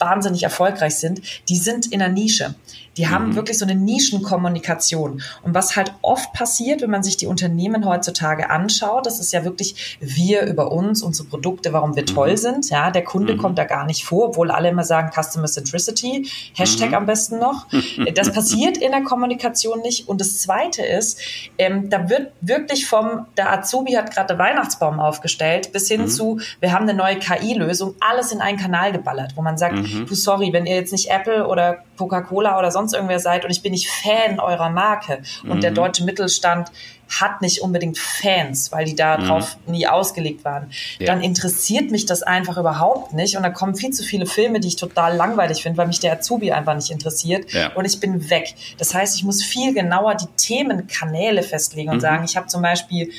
wahnsinnig 0.00 0.42
erfolgreich 0.42 0.96
sind, 0.96 1.20
die 1.48 1.56
sind 1.56 1.92
in 1.92 1.98
der 1.98 2.08
Nische. 2.08 2.54
Die 2.96 3.08
haben 3.08 3.30
mhm. 3.30 3.34
wirklich 3.36 3.58
so 3.58 3.64
eine 3.64 3.74
Nischenkommunikation. 3.74 5.22
Und 5.42 5.54
was 5.54 5.76
halt 5.76 5.94
oft 6.02 6.32
passiert, 6.32 6.82
wenn 6.82 6.90
man 6.90 7.02
sich 7.02 7.16
die 7.16 7.26
Unternehmen 7.26 7.86
heutzutage 7.86 8.50
anschaut, 8.50 9.06
das 9.06 9.20
ist 9.20 9.32
ja 9.32 9.44
wirklich 9.44 9.98
wir 10.00 10.42
über 10.46 10.72
uns, 10.72 11.02
unsere 11.02 11.28
Produkte, 11.28 11.72
warum 11.72 11.94
wir 11.94 12.02
mhm. 12.02 12.14
toll 12.14 12.36
sind. 12.36 12.70
Ja, 12.70 12.90
der 12.90 13.04
Kunde 13.04 13.34
mhm. 13.34 13.38
kommt 13.38 13.58
da 13.58 13.64
gar 13.64 13.86
nicht 13.86 14.04
vor, 14.04 14.28
obwohl 14.28 14.50
alle 14.50 14.68
immer 14.68 14.84
sagen 14.84 15.10
Customer 15.10 15.46
Centricity, 15.46 16.28
Hashtag 16.54 16.90
mhm. 16.90 16.94
am 16.94 17.06
besten 17.06 17.38
noch. 17.38 17.66
Das 18.14 18.32
passiert 18.32 18.76
in 18.76 18.90
der 18.90 19.02
Kommunikation 19.02 19.80
nicht. 19.80 20.08
Und 20.08 20.20
das 20.20 20.38
Zweite 20.38 20.82
ist, 20.82 21.20
ähm, 21.58 21.90
da 21.90 22.08
wird 22.08 22.32
wirklich 22.40 22.86
vom, 22.86 23.26
der 23.36 23.52
Azubi 23.52 23.92
hat 23.92 24.12
gerade 24.12 24.34
den 24.34 24.38
Weihnachtsbaum 24.38 25.00
aufgestellt, 25.00 25.72
bis 25.72 25.88
hin 25.88 26.02
mhm. 26.02 26.08
zu, 26.08 26.40
wir 26.60 26.72
haben 26.72 26.88
eine 26.88 26.94
neue 26.94 27.18
KI-Lösung, 27.18 27.94
alles 28.00 28.32
in 28.32 28.40
einen 28.40 28.58
Kanal 28.58 28.92
geballert, 28.92 29.32
wo 29.36 29.42
man 29.42 29.58
sagt, 29.58 29.76
mhm. 29.76 30.06
du 30.06 30.14
sorry, 30.14 30.52
wenn 30.52 30.66
ihr 30.66 30.74
jetzt 30.74 30.92
nicht 30.92 31.10
Apple 31.10 31.46
oder 31.46 31.84
Coca-Cola 31.96 32.58
oder 32.58 32.70
sonst 32.70 32.79
irgendwer 32.92 33.20
seid 33.20 33.44
und 33.44 33.50
ich 33.50 33.62
bin 33.62 33.72
nicht 33.72 33.88
Fan 33.88 34.40
eurer 34.40 34.70
Marke 34.70 35.22
und 35.44 35.56
mhm. 35.56 35.60
der 35.60 35.70
deutsche 35.70 36.04
Mittelstand 36.04 36.70
hat 37.08 37.42
nicht 37.42 37.60
unbedingt 37.60 37.98
Fans, 37.98 38.70
weil 38.70 38.84
die 38.84 38.94
darauf 38.94 39.56
mhm. 39.66 39.72
nie 39.72 39.86
ausgelegt 39.86 40.44
waren, 40.44 40.70
ja. 40.98 41.06
dann 41.06 41.20
interessiert 41.20 41.90
mich 41.90 42.06
das 42.06 42.22
einfach 42.22 42.56
überhaupt 42.56 43.14
nicht 43.14 43.36
und 43.36 43.42
da 43.42 43.50
kommen 43.50 43.74
viel 43.74 43.90
zu 43.90 44.04
viele 44.04 44.26
Filme, 44.26 44.60
die 44.60 44.68
ich 44.68 44.76
total 44.76 45.16
langweilig 45.16 45.62
finde, 45.62 45.78
weil 45.78 45.88
mich 45.88 46.00
der 46.00 46.12
Azubi 46.12 46.52
einfach 46.52 46.74
nicht 46.74 46.90
interessiert 46.90 47.52
ja. 47.52 47.72
und 47.74 47.84
ich 47.84 47.98
bin 47.98 48.30
weg. 48.30 48.54
Das 48.78 48.94
heißt, 48.94 49.16
ich 49.16 49.24
muss 49.24 49.42
viel 49.42 49.74
genauer 49.74 50.14
die 50.14 50.28
Themenkanäle 50.36 51.42
festlegen 51.42 51.90
und 51.90 51.96
mhm. 51.96 52.00
sagen, 52.00 52.24
ich 52.24 52.36
habe 52.36 52.46
zum 52.46 52.62
Beispiel 52.62 53.10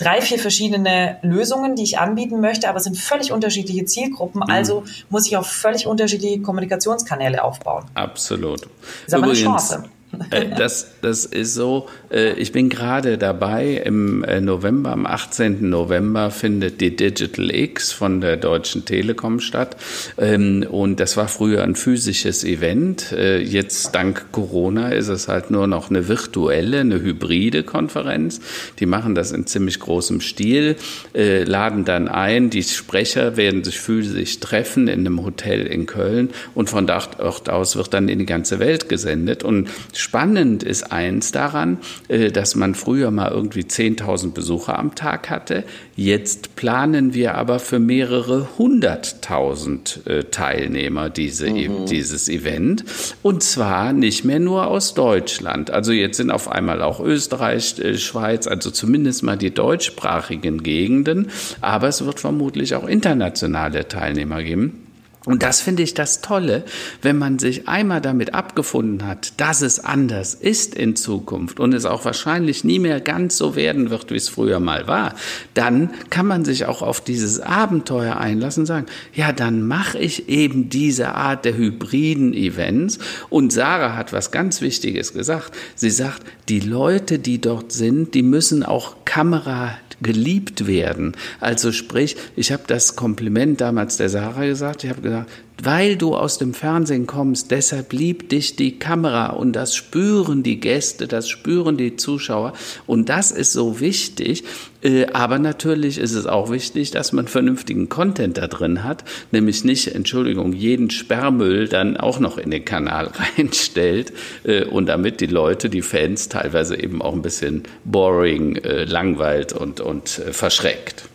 drei, 0.00 0.20
vier 0.20 0.38
verschiedene 0.38 1.18
Lösungen, 1.22 1.76
die 1.76 1.82
ich 1.82 1.98
anbieten 1.98 2.40
möchte, 2.40 2.68
aber 2.68 2.78
es 2.78 2.84
sind 2.84 2.96
völlig 2.96 3.32
unterschiedliche 3.32 3.84
Zielgruppen. 3.84 4.42
Mhm. 4.46 4.52
Also 4.52 4.84
muss 5.08 5.26
ich 5.26 5.36
auf 5.36 5.46
völlig 5.46 5.86
unterschiedliche 5.86 6.40
Kommunikationskanäle 6.40 7.42
aufbauen. 7.44 7.84
Absolut. 7.94 8.62
Das 8.62 8.68
ist 9.06 9.14
aber 9.14 9.24
eine 9.24 9.34
Chance. 9.34 9.84
Äh, 10.30 10.48
das, 10.56 10.92
das 11.00 11.24
ist 11.24 11.54
so, 11.54 11.88
äh, 12.10 12.32
ich 12.34 12.52
bin 12.52 12.68
gerade 12.68 13.18
dabei, 13.18 13.82
im 13.84 14.24
äh, 14.24 14.40
November, 14.40 14.90
am 14.92 15.06
18. 15.06 15.68
November 15.68 16.30
findet 16.30 16.80
die 16.80 16.94
Digital 16.94 17.54
X 17.54 17.92
von 17.92 18.20
der 18.20 18.36
Deutschen 18.36 18.84
Telekom 18.84 19.40
statt. 19.40 19.76
Ähm, 20.18 20.66
und 20.68 21.00
das 21.00 21.16
war 21.16 21.28
früher 21.28 21.62
ein 21.62 21.74
physisches 21.74 22.44
Event. 22.44 23.10
Jetzt 23.10 23.94
dank 23.94 24.32
Corona 24.32 24.90
ist 24.90 25.08
es 25.08 25.28
halt 25.28 25.50
nur 25.50 25.66
noch 25.66 25.90
eine 25.90 26.08
virtuelle, 26.08 26.80
eine 26.80 27.00
hybride 27.00 27.62
Konferenz. 27.62 28.40
Die 28.78 28.86
machen 28.86 29.14
das 29.14 29.32
in 29.32 29.46
ziemlich 29.46 29.80
großem 29.80 30.20
Stil, 30.20 30.76
laden 31.14 31.84
dann 31.84 32.08
ein, 32.08 32.50
die 32.50 32.62
Sprecher 32.62 33.36
werden 33.36 33.64
sich 33.64 33.78
physisch 33.80 34.40
treffen 34.40 34.88
in 34.88 35.00
einem 35.00 35.24
Hotel 35.24 35.66
in 35.66 35.86
Köln 35.86 36.30
und 36.54 36.70
von 36.70 36.86
dort 36.86 37.20
aus 37.20 37.76
wird 37.76 37.94
dann 37.94 38.08
in 38.08 38.18
die 38.18 38.26
ganze 38.26 38.58
Welt 38.58 38.88
gesendet. 38.88 39.42
Und 39.42 39.68
Spannend 40.00 40.62
ist 40.62 40.92
eins 40.92 41.30
daran, 41.30 41.78
äh, 42.08 42.30
dass 42.30 42.54
man 42.54 42.74
früher 42.74 43.10
mal 43.10 43.30
irgendwie 43.30 43.60
10.000 43.60 44.32
Besucher 44.32 44.78
am 44.78 44.94
Tag 44.94 45.28
hatte. 45.28 45.64
Jetzt 45.94 46.56
planen 46.56 47.12
wir 47.12 47.34
aber 47.34 47.58
für 47.58 47.78
mehrere 47.78 48.48
hunderttausend 48.56 50.00
äh, 50.06 50.24
Teilnehmer 50.24 51.10
diese, 51.10 51.50
mhm. 51.50 51.84
dieses 51.84 52.30
Event. 52.30 52.82
Und 53.22 53.42
zwar 53.42 53.92
nicht 53.92 54.24
mehr 54.24 54.40
nur 54.40 54.68
aus 54.68 54.94
Deutschland. 54.94 55.70
Also 55.70 55.92
jetzt 55.92 56.16
sind 56.16 56.30
auf 56.30 56.50
einmal 56.50 56.80
auch 56.80 57.00
Österreich, 57.00 57.78
äh, 57.78 57.98
Schweiz, 57.98 58.46
also 58.46 58.70
zumindest 58.70 59.22
mal 59.22 59.36
die 59.36 59.52
deutschsprachigen 59.52 60.62
Gegenden. 60.62 61.28
Aber 61.60 61.88
es 61.88 62.02
wird 62.04 62.20
vermutlich 62.20 62.74
auch 62.74 62.88
internationale 62.88 63.86
Teilnehmer 63.86 64.42
geben. 64.42 64.89
Und 65.26 65.42
das 65.42 65.60
finde 65.60 65.82
ich 65.82 65.92
das 65.92 66.22
Tolle, 66.22 66.64
wenn 67.02 67.18
man 67.18 67.38
sich 67.38 67.68
einmal 67.68 68.00
damit 68.00 68.32
abgefunden 68.32 69.06
hat, 69.06 69.38
dass 69.38 69.60
es 69.60 69.78
anders 69.78 70.32
ist 70.32 70.74
in 70.74 70.96
Zukunft 70.96 71.60
und 71.60 71.74
es 71.74 71.84
auch 71.84 72.06
wahrscheinlich 72.06 72.64
nie 72.64 72.78
mehr 72.78 73.02
ganz 73.02 73.36
so 73.36 73.54
werden 73.54 73.90
wird, 73.90 74.10
wie 74.10 74.16
es 74.16 74.30
früher 74.30 74.60
mal 74.60 74.86
war, 74.86 75.14
dann 75.52 75.90
kann 76.08 76.26
man 76.26 76.46
sich 76.46 76.64
auch 76.64 76.80
auf 76.80 77.02
dieses 77.02 77.38
Abenteuer 77.38 78.16
einlassen 78.16 78.62
und 78.62 78.66
sagen, 78.66 78.86
ja, 79.12 79.32
dann 79.32 79.66
mache 79.66 79.98
ich 79.98 80.30
eben 80.30 80.70
diese 80.70 81.14
Art 81.14 81.44
der 81.44 81.54
hybriden 81.54 82.32
Events. 82.32 82.98
Und 83.28 83.52
Sarah 83.52 83.96
hat 83.96 84.14
was 84.14 84.30
ganz 84.30 84.62
Wichtiges 84.62 85.12
gesagt. 85.12 85.52
Sie 85.74 85.90
sagt, 85.90 86.22
die 86.48 86.60
Leute, 86.60 87.18
die 87.18 87.42
dort 87.42 87.72
sind, 87.72 88.14
die 88.14 88.22
müssen 88.22 88.62
auch 88.62 88.96
Kamera 89.04 89.74
geliebt 90.02 90.66
werden. 90.66 91.16
Also 91.40 91.72
sprich, 91.72 92.16
ich 92.36 92.52
habe 92.52 92.62
das 92.66 92.96
Kompliment 92.96 93.60
damals 93.60 93.96
der 93.96 94.08
Sarah 94.08 94.44
gesagt, 94.44 94.84
ich 94.84 94.90
habe 94.90 95.02
gesagt, 95.02 95.30
weil 95.62 95.96
du 95.96 96.16
aus 96.16 96.38
dem 96.38 96.54
Fernsehen 96.54 97.06
kommst, 97.06 97.50
deshalb 97.50 97.92
liebt 97.92 98.32
dich 98.32 98.56
die 98.56 98.78
Kamera 98.78 99.30
und 99.30 99.52
das 99.52 99.74
spüren 99.74 100.42
die 100.42 100.60
Gäste, 100.60 101.06
das 101.06 101.28
spüren 101.28 101.76
die 101.76 101.96
Zuschauer 101.96 102.52
und 102.86 103.08
das 103.08 103.30
ist 103.30 103.52
so 103.52 103.80
wichtig. 103.80 104.44
Äh, 104.82 105.06
aber 105.12 105.38
natürlich 105.38 105.98
ist 105.98 106.14
es 106.14 106.26
auch 106.26 106.50
wichtig, 106.50 106.90
dass 106.90 107.12
man 107.12 107.28
vernünftigen 107.28 107.88
Content 107.88 108.38
da 108.38 108.46
drin 108.46 108.82
hat, 108.82 109.04
nämlich 109.30 109.62
nicht, 109.64 109.94
Entschuldigung, 109.94 110.54
jeden 110.54 110.90
Sperrmüll 110.90 111.68
dann 111.68 111.98
auch 111.98 112.18
noch 112.18 112.38
in 112.38 112.50
den 112.50 112.64
Kanal 112.64 113.10
reinstellt 113.36 114.12
äh, 114.44 114.64
und 114.64 114.86
damit 114.86 115.20
die 115.20 115.26
Leute, 115.26 115.68
die 115.68 115.82
Fans 115.82 116.28
teilweise 116.30 116.80
eben 116.80 117.02
auch 117.02 117.12
ein 117.12 117.22
bisschen 117.22 117.64
boring, 117.84 118.56
äh, 118.56 118.84
langweilt 118.84 119.52
und, 119.52 119.80
und 119.80 120.08
verschreckt. 120.08 121.09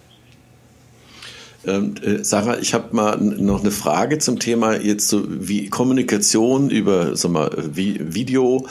Ähm, 1.67 1.95
äh, 2.01 2.23
Sarah, 2.23 2.57
ich 2.59 2.73
habe 2.73 2.95
mal 2.95 3.17
noch 3.17 3.61
eine 3.61 3.71
Frage 3.71 4.17
zum 4.19 4.39
Thema 4.39 4.75
jetzt 4.79 5.07
so 5.07 5.23
wie 5.27 5.69
Kommunikation 5.69 6.69
über 6.69 7.15
sag 7.15 7.31
mal, 7.31 7.51
Video, 7.75 8.67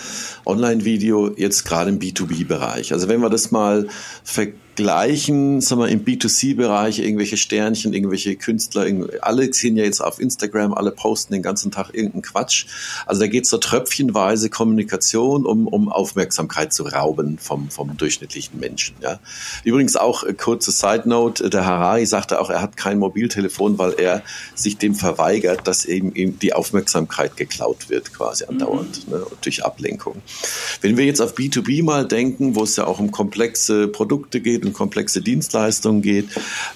Online-Video, 0.46 1.32
jetzt 1.36 1.64
gerade 1.64 1.90
im 1.90 1.98
B2B-Bereich. 1.98 2.92
Also 2.92 3.08
wenn 3.08 3.20
wir 3.20 3.30
das 3.30 3.50
mal 3.50 3.88
vergleichen, 4.22 4.63
gleichen, 4.76 5.60
sagen 5.60 5.82
wir, 5.82 5.88
im 5.88 6.04
B2C-Bereich 6.04 6.98
irgendwelche 6.98 7.36
Sternchen, 7.36 7.92
irgendwelche 7.92 8.36
Künstler, 8.36 8.86
alle 9.20 9.52
sind 9.52 9.76
ja 9.76 9.84
jetzt 9.84 10.00
auf 10.00 10.20
Instagram, 10.20 10.74
alle 10.74 10.90
posten 10.90 11.32
den 11.32 11.42
ganzen 11.42 11.70
Tag 11.70 11.90
irgendeinen 11.92 12.22
Quatsch. 12.22 12.66
Also 13.06 13.20
da 13.20 13.26
geht 13.26 13.44
es 13.44 13.50
so 13.50 13.58
tröpfchenweise 13.58 14.50
Kommunikation, 14.50 15.46
um, 15.46 15.66
um 15.68 15.88
Aufmerksamkeit 15.88 16.72
zu 16.72 16.84
rauben 16.84 17.38
vom, 17.38 17.70
vom 17.70 17.96
durchschnittlichen 17.96 18.58
Menschen. 18.58 18.96
Ja. 19.00 19.20
Übrigens 19.64 19.96
auch 19.96 20.24
äh, 20.24 20.34
kurze 20.34 20.72
Side 20.72 21.02
Note, 21.06 21.50
der 21.50 21.64
Harari 21.64 22.06
sagte 22.06 22.40
auch, 22.40 22.50
er 22.50 22.60
hat 22.60 22.76
kein 22.76 22.98
Mobiltelefon, 22.98 23.78
weil 23.78 23.94
er 23.98 24.22
sich 24.54 24.76
dem 24.78 24.94
verweigert, 24.94 25.66
dass 25.66 25.84
eben 25.84 26.14
ihm 26.14 26.38
die 26.38 26.52
Aufmerksamkeit 26.52 27.36
geklaut 27.36 27.90
wird, 27.90 28.12
quasi 28.12 28.44
andauernd, 28.44 29.06
mhm. 29.06 29.14
ne, 29.14 29.26
durch 29.40 29.64
Ablenkung. 29.64 30.22
Wenn 30.80 30.96
wir 30.96 31.04
jetzt 31.04 31.20
auf 31.20 31.34
B2B 31.34 31.84
mal 31.84 32.06
denken, 32.06 32.54
wo 32.54 32.64
es 32.64 32.76
ja 32.76 32.86
auch 32.86 32.98
um 32.98 33.10
komplexe 33.10 33.88
Produkte 33.88 34.40
geht, 34.40 34.63
und 34.64 34.72
komplexe 34.72 35.20
Dienstleistungen 35.20 36.02
geht. 36.02 36.28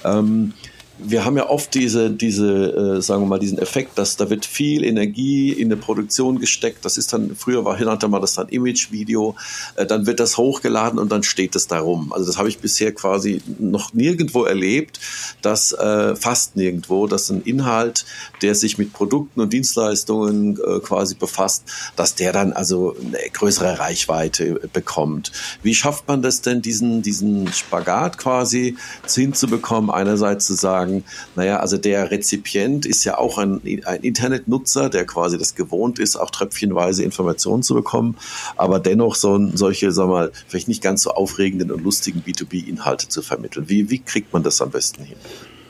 Ähm, 0.05 0.53
wir 0.99 1.25
haben 1.25 1.37
ja 1.37 1.49
oft 1.49 1.75
diese, 1.75 2.11
diese, 2.11 2.97
äh, 2.99 3.03
sagen 3.03 3.23
wir 3.23 3.27
mal, 3.27 3.39
diesen 3.39 3.59
Effekt, 3.59 3.99
dass 3.99 4.17
da 4.17 4.31
wird 4.31 4.45
viel 4.45 4.85
Energie 4.85 5.53
in 5.53 5.69
eine 5.69 5.77
Produktion 5.77 6.41
gesteckt. 6.41 6.85
Das 6.85 6.99
ist 6.99 7.13
dann, 7.13 7.37
früher 7.37 7.65
war, 7.65 7.79
nannte 7.79 8.09
man 8.09 8.21
das 8.21 8.35
dann 8.35 8.49
Image-Video, 8.49 9.37
äh, 9.77 9.87
dann 9.87 10.07
wird 10.07 10.21
das 10.21 10.37
hochgeladen 10.37 10.99
und 10.99 11.13
dann 11.13 11.23
steht 11.23 11.55
es 11.57 11.67
da 11.67 11.81
rum. 11.81 12.13
Also 12.13 12.27
das 12.27 12.37
habe 12.37 12.49
ich 12.49 12.59
bisher 12.59 12.93
quasi 12.93 13.41
noch 13.59 13.95
nirgendwo 13.95 14.45
erlebt, 14.45 15.01
dass 15.43 15.73
äh, 15.73 16.17
fast 16.17 16.57
nirgendwo, 16.57 17.07
dass 17.07 17.31
ein 17.31 17.43
Inhalt, 17.43 18.05
der 18.43 18.55
sich 18.55 18.79
mit 18.79 18.93
Produkten 18.93 19.41
und 19.41 19.53
Dienstleistungen 19.53 20.59
äh, 20.59 20.81
quasi 20.81 21.15
befasst, 21.15 21.65
dass 21.97 22.15
der 22.15 22.33
dann 22.33 22.53
also 22.53 22.97
eine 23.01 23.19
größere 23.33 23.79
Reichweite 23.79 24.61
bekommt. 24.73 25.33
Wie 25.63 25.75
schafft 25.75 26.09
man 26.09 26.23
das 26.23 26.41
denn, 26.41 26.61
diesen, 26.63 27.03
diesen 27.03 27.53
Spagat 27.53 28.19
quasi 28.19 28.77
hinzubekommen, 29.07 29.91
einerseits 29.91 30.47
zu 30.47 30.55
sagen, 30.55 30.88
sagen, 30.89 31.05
naja, 31.37 31.61
also 31.61 31.77
der 31.77 32.11
Rezipient 32.11 32.87
ist 32.87 33.05
ja 33.05 33.19
auch 33.19 33.39
ein, 33.39 33.61
ein 33.85 34.01
Internetnutzer, 34.03 34.89
der 34.89 35.05
quasi 35.05 35.39
das 35.39 35.55
gewohnt 35.55 35.99
ist, 35.99 36.17
auch 36.17 36.31
tröpfchenweise 36.31 37.03
Informationen 37.05 37.63
zu 37.63 37.75
bekommen, 37.75 38.17
aber 38.57 38.81
dennoch 38.81 39.15
so 39.15 39.39
solche, 39.55 39.93
sag 39.93 40.09
mal, 40.09 40.33
vielleicht 40.47 40.69
nicht 40.69 40.83
ganz 40.83 41.03
so 41.03 41.11
aufregenden 41.11 41.71
und 41.71 41.83
lustigen 41.83 42.23
B2B-Inhalte 42.27 43.09
zu 43.09 43.23
vermitteln. 43.23 43.69
Wie, 43.69 43.91
wie 43.91 43.99
kriegt 43.99 44.33
man 44.33 44.43
das 44.43 44.61
am 44.61 44.71
besten 44.71 45.05
hin? 45.05 45.17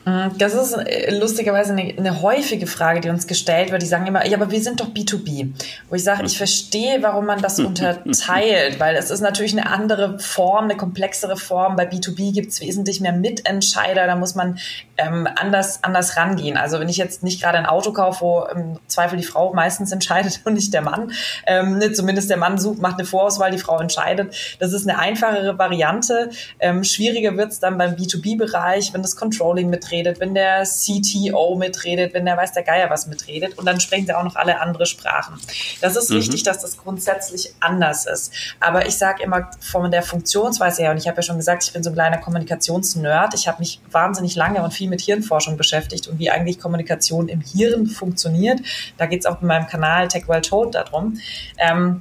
Mhm, 0.05 0.39
das 0.39 0.55
ist 0.55 0.73
äh, 0.73 1.19
lustigerweise 1.19 1.73
eine, 1.73 1.95
eine, 1.97 2.23
häufige 2.23 2.67
Frage, 2.67 3.01
die 3.01 3.11
uns 3.11 3.27
gestellt 3.27 3.71
wird. 3.71 3.83
Die 3.83 3.87
sagen 3.87 4.07
immer, 4.07 4.27
ja, 4.27 4.37
aber 4.37 4.51
wir 4.51 4.61
sind 4.61 4.81
doch 4.81 4.89
B2B. 4.89 5.51
Wo 5.89 5.95
ich 5.95 6.05
sage, 6.05 6.25
ich 6.25 6.39
verstehe, 6.39 7.03
warum 7.03 7.27
man 7.27 7.43
das 7.43 7.59
unterteilt, 7.61 8.81
weil 8.81 8.97
es 8.97 9.11
ist 9.11 9.21
natürlich 9.21 9.53
eine 9.53 9.71
andere 9.71 10.19
Form, 10.19 10.65
eine 10.65 10.77
komplexere 10.77 11.37
Form. 11.37 11.77
Bei 11.77 11.89
B2B 11.89 12.33
gibt 12.33 12.53
es 12.53 12.61
wesentlich 12.61 13.01
mehr 13.01 13.13
Mitentscheider, 13.13 14.07
da 14.07 14.17
muss 14.17 14.35
man 14.35 14.59
ähm, 14.97 15.29
anders, 15.37 15.85
anders 15.85 16.17
rangehen. 16.17 16.57
Also 16.57 16.81
wenn 16.81 16.89
ich 16.89 16.97
jetzt 16.97 17.23
nicht 17.23 17.43
gerade 17.43 17.59
ein 17.59 17.67
Auto 17.67 17.93
kaufe, 17.93 18.21
wo 18.23 18.45
im 18.45 18.79
Zweifel 18.87 19.19
die 19.19 19.25
Frau 19.25 19.53
meistens 19.53 19.93
entscheidet 19.93 20.41
und 20.45 20.55
nicht 20.55 20.73
der 20.73 20.83
Mann, 20.83 21.13
ähm, 21.47 21.79
ne, 21.79 21.93
zumindest 21.93 22.31
der 22.31 22.37
Mann 22.39 22.59
sucht, 22.59 22.81
macht 22.81 22.99
eine 22.99 23.05
Vorauswahl, 23.05 23.51
die 23.51 23.59
Frau 23.59 23.79
entscheidet. 23.79 24.35
Das 24.59 24.73
ist 24.73 24.89
eine 24.89 24.99
einfachere 24.99 25.59
Variante. 25.59 26.31
Ähm, 26.61 26.85
schwieriger 26.85 27.37
wird 27.37 27.53
es 27.53 27.61
dann 27.61 27.77
beim 27.77 27.95
B2B-Bereich, 27.95 28.95
wenn 28.95 29.03
das 29.03 29.17
Controlling 29.17 29.69
mitträgt 29.69 29.88
mitredet, 29.89 30.21
wenn 30.21 30.35
der 30.35 30.65
CTO 30.65 31.57
mitredet, 31.57 32.15
wenn 32.15 32.25
der 32.25 32.37
weiß 32.37 32.53
der 32.53 32.63
Geier 32.63 32.91
was 32.91 33.07
mitredet 33.07 33.57
und 33.59 33.67
dann 33.67 33.81
sprechen 33.81 34.07
sie 34.07 34.15
auch 34.15 34.23
noch 34.23 34.37
alle 34.37 34.61
andere 34.61 34.87
Sprachen. 34.87 35.41
Das 35.81 35.97
ist 35.97 36.11
mhm. 36.11 36.17
richtig, 36.17 36.43
dass 36.43 36.61
das 36.61 36.77
grundsätzlich 36.77 37.55
anders 37.61 38.07
ist. 38.07 38.33
Aber 38.61 38.87
ich 38.87 38.97
sage 38.97 39.23
immer 39.23 39.51
von 39.61 39.91
der 39.91 40.03
Funktionsweise 40.03 40.83
her, 40.83 40.91
und 40.91 40.99
ich 40.99 41.09
habe 41.09 41.17
ja 41.17 41.23
schon 41.23 41.37
gesagt, 41.37 41.65
ich 41.65 41.73
bin 41.73 41.83
so 41.83 41.91
ein 41.91 41.95
kleiner 41.95 42.19
Kommunikationsnerd. 42.19 43.35
Ich 43.35 43.49
habe 43.49 43.59
mich 43.61 43.81
wahnsinnig 43.91 44.37
lange 44.37 44.63
und 44.63 44.73
viel 44.73 44.89
mit 44.89 45.01
Hirnforschung 45.01 45.57
beschäftigt 45.57 46.09
und 46.09 46.19
wie 46.19 46.31
eigentlich 46.31 46.61
Kommunikation 46.61 47.29
im 47.29 47.41
Hirn 47.41 47.87
funktioniert. 47.87 48.61
Da 48.97 49.07
geht 49.07 49.21
es 49.21 49.27
auch 49.27 49.41
in 49.41 49.49
meinem 49.49 49.67
Kanal 49.67 50.09
Tech 50.09 50.29
Well 50.29 50.43
Told 50.43 50.75
darum. 50.75 51.19
Ähm, 51.59 52.01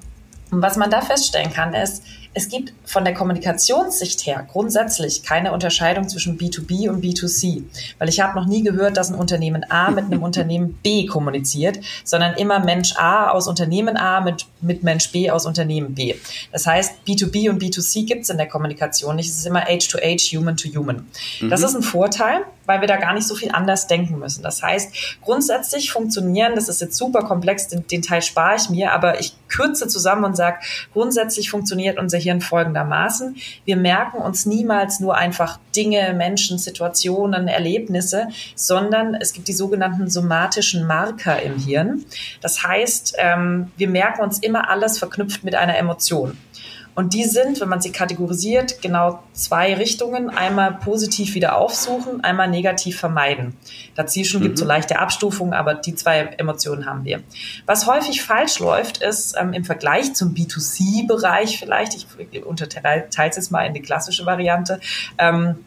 was 0.50 0.78
man 0.78 0.90
da 0.90 1.02
feststellen 1.02 1.52
kann, 1.52 1.74
ist, 1.74 2.04
es 2.38 2.50
gibt 2.50 2.72
von 2.86 3.04
der 3.04 3.16
Kommunikationssicht 3.16 4.28
her 4.28 4.48
grundsätzlich 4.52 5.24
keine 5.24 5.52
Unterscheidung 5.54 6.08
zwischen 6.08 6.38
B2B 6.38 6.88
und 6.88 7.04
B2C, 7.04 7.64
weil 7.98 8.10
ich 8.10 8.20
habe 8.20 8.40
noch 8.40 8.46
nie 8.46 8.62
gehört, 8.62 8.96
dass 8.96 9.10
ein 9.10 9.16
Unternehmen 9.16 9.66
A 9.72 9.90
mit 9.90 10.06
einem 10.06 10.22
Unternehmen 10.28 10.78
B 10.84 11.08
kommuniziert, 11.08 11.80
sondern 12.04 12.36
immer 12.36 12.60
Mensch 12.60 12.96
A 12.96 13.32
aus 13.32 13.48
Unternehmen 13.48 13.98
A 13.98 14.22
mit, 14.22 14.46
mit 14.62 14.84
Mensch 14.84 15.12
B 15.12 15.32
aus 15.32 15.48
Unternehmen 15.48 15.96
B. 15.96 16.14
Das 16.52 16.68
heißt, 16.68 17.00
B2B 17.08 17.50
und 17.50 17.60
B2C 17.62 18.06
gibt 18.06 18.24
es 18.24 18.30
in 18.30 18.38
der 18.38 18.48
Kommunikation 18.48 19.16
nicht. 19.16 19.30
Es 19.30 19.38
ist 19.38 19.48
immer 19.48 19.68
Age 19.68 19.88
to 19.88 19.98
Age, 19.98 20.32
Human 20.36 20.56
to 20.56 20.70
Human. 20.70 21.08
Mhm. 21.42 21.50
Das 21.50 21.64
ist 21.64 21.76
ein 21.76 21.82
Vorteil, 21.82 22.44
weil 22.68 22.82
wir 22.82 22.88
da 22.88 22.98
gar 22.98 23.14
nicht 23.14 23.28
so 23.28 23.34
viel 23.34 23.52
anders 23.52 23.88
denken 23.88 24.20
müssen. 24.20 24.44
Das 24.44 24.62
heißt, 24.62 25.18
grundsätzlich 25.24 25.92
funktionieren, 25.92 26.54
das 26.54 26.70
ist 26.70 26.82
jetzt 26.82 26.98
super 26.98 27.24
komplex, 27.24 27.68
den, 27.70 27.88
den 27.88 28.04
Teil 28.04 28.22
spare 28.22 28.58
ich 28.58 28.70
mir, 28.70 28.92
aber 28.92 29.20
ich 29.20 29.34
kürze 29.48 29.88
zusammen 29.88 30.26
und 30.26 30.38
sage, 30.38 30.58
grundsätzlich 30.94 31.50
funktioniert 31.50 31.98
unser 31.98 32.20
Hirn 32.20 32.42
folgendermaßen. 32.42 33.38
Wir 33.66 33.78
merken 33.78 34.18
uns 34.18 34.46
niemals 34.46 35.00
nur 35.00 35.16
einfach 35.16 35.60
Dinge, 35.76 36.14
Menschen, 36.14 36.58
Situationen, 36.58 37.48
Erlebnisse, 37.48 38.28
sondern 38.56 39.16
es 39.16 39.34
gibt 39.34 39.48
die 39.48 39.54
sogenannten 39.54 40.10
somatischen 40.10 40.86
Marker 40.86 41.42
im 41.42 41.58
Hirn. 41.58 42.06
Das 42.42 42.64
heißt, 42.64 43.16
ähm, 43.18 43.72
wir 43.78 43.88
merken 43.88 44.22
uns 44.22 44.40
immer 44.40 44.70
alles 44.70 45.00
verknüpft 45.00 45.44
mit 45.44 45.56
einer 45.56 45.78
Emotion. 45.78 46.38
Und 46.98 47.14
die 47.14 47.26
sind, 47.26 47.62
wenn 47.62 47.70
man 47.70 47.80
sie 47.80 47.92
kategorisiert, 47.92 48.82
genau 48.82 49.20
zwei 49.34 49.76
Richtungen. 49.76 50.32
Einmal 50.32 50.74
positiv 50.74 51.36
wieder 51.36 51.56
aufsuchen, 51.56 52.24
einmal 52.24 52.48
negativ 52.48 53.00
vermeiden. 53.00 53.56
Dazwischen 53.94 54.40
mhm. 54.40 54.46
gibt 54.46 54.56
es 54.56 54.62
so 54.62 54.66
leichte 54.66 54.98
Abstufungen, 54.98 55.54
aber 55.54 55.76
die 55.76 55.94
zwei 55.94 56.22
Emotionen 56.22 56.88
haben 56.88 57.06
wir. 57.06 57.22
Was 57.68 57.86
häufig 57.86 58.24
falsch 58.24 58.58
läuft, 58.58 59.04
ist 59.04 59.36
ähm, 59.40 59.54
im 59.54 59.64
Vergleich 59.64 60.16
zum 60.16 60.34
B2C-Bereich 60.34 61.60
vielleicht, 61.60 61.94
ich 61.94 62.44
unterteile 62.44 63.06
es 63.12 63.36
jetzt 63.36 63.52
mal 63.52 63.68
in 63.68 63.76
die 63.76 63.84
klassische 63.84 64.26
Variante, 64.26 64.80
ähm, 65.20 65.58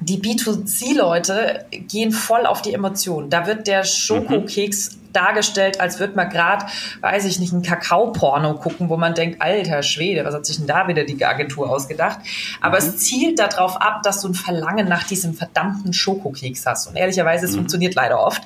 die 0.00 0.18
B2C-Leute 0.18 1.66
gehen 1.72 2.10
voll 2.10 2.46
auf 2.46 2.62
die 2.62 2.72
Emotionen. 2.72 3.28
Da 3.28 3.46
wird 3.46 3.66
der 3.66 3.84
Schokokeks 3.84 4.99
dargestellt, 5.12 5.80
als 5.80 6.00
würde 6.00 6.14
man 6.14 6.28
gerade, 6.28 6.66
weiß 7.00 7.24
ich 7.24 7.38
nicht, 7.38 7.52
ein 7.52 7.62
Kakao-Porno 7.62 8.54
gucken, 8.54 8.88
wo 8.88 8.96
man 8.96 9.14
denkt, 9.14 9.40
alter 9.42 9.82
Schwede, 9.82 10.24
was 10.24 10.34
hat 10.34 10.46
sich 10.46 10.56
denn 10.56 10.66
da 10.66 10.88
wieder 10.88 11.04
die 11.04 11.24
Agentur 11.24 11.70
ausgedacht? 11.70 12.20
Aber 12.60 12.80
mhm. 12.80 12.88
es 12.88 12.96
zielt 12.98 13.38
darauf 13.38 13.80
ab, 13.80 14.02
dass 14.02 14.20
du 14.22 14.28
ein 14.28 14.34
Verlangen 14.34 14.88
nach 14.88 15.04
diesem 15.04 15.34
verdammten 15.34 15.92
Schokokeks 15.92 16.66
hast. 16.66 16.88
Und 16.88 16.96
ehrlicherweise, 16.96 17.46
es 17.46 17.52
mhm. 17.52 17.56
funktioniert 17.56 17.94
leider 17.94 18.20
oft. 18.20 18.42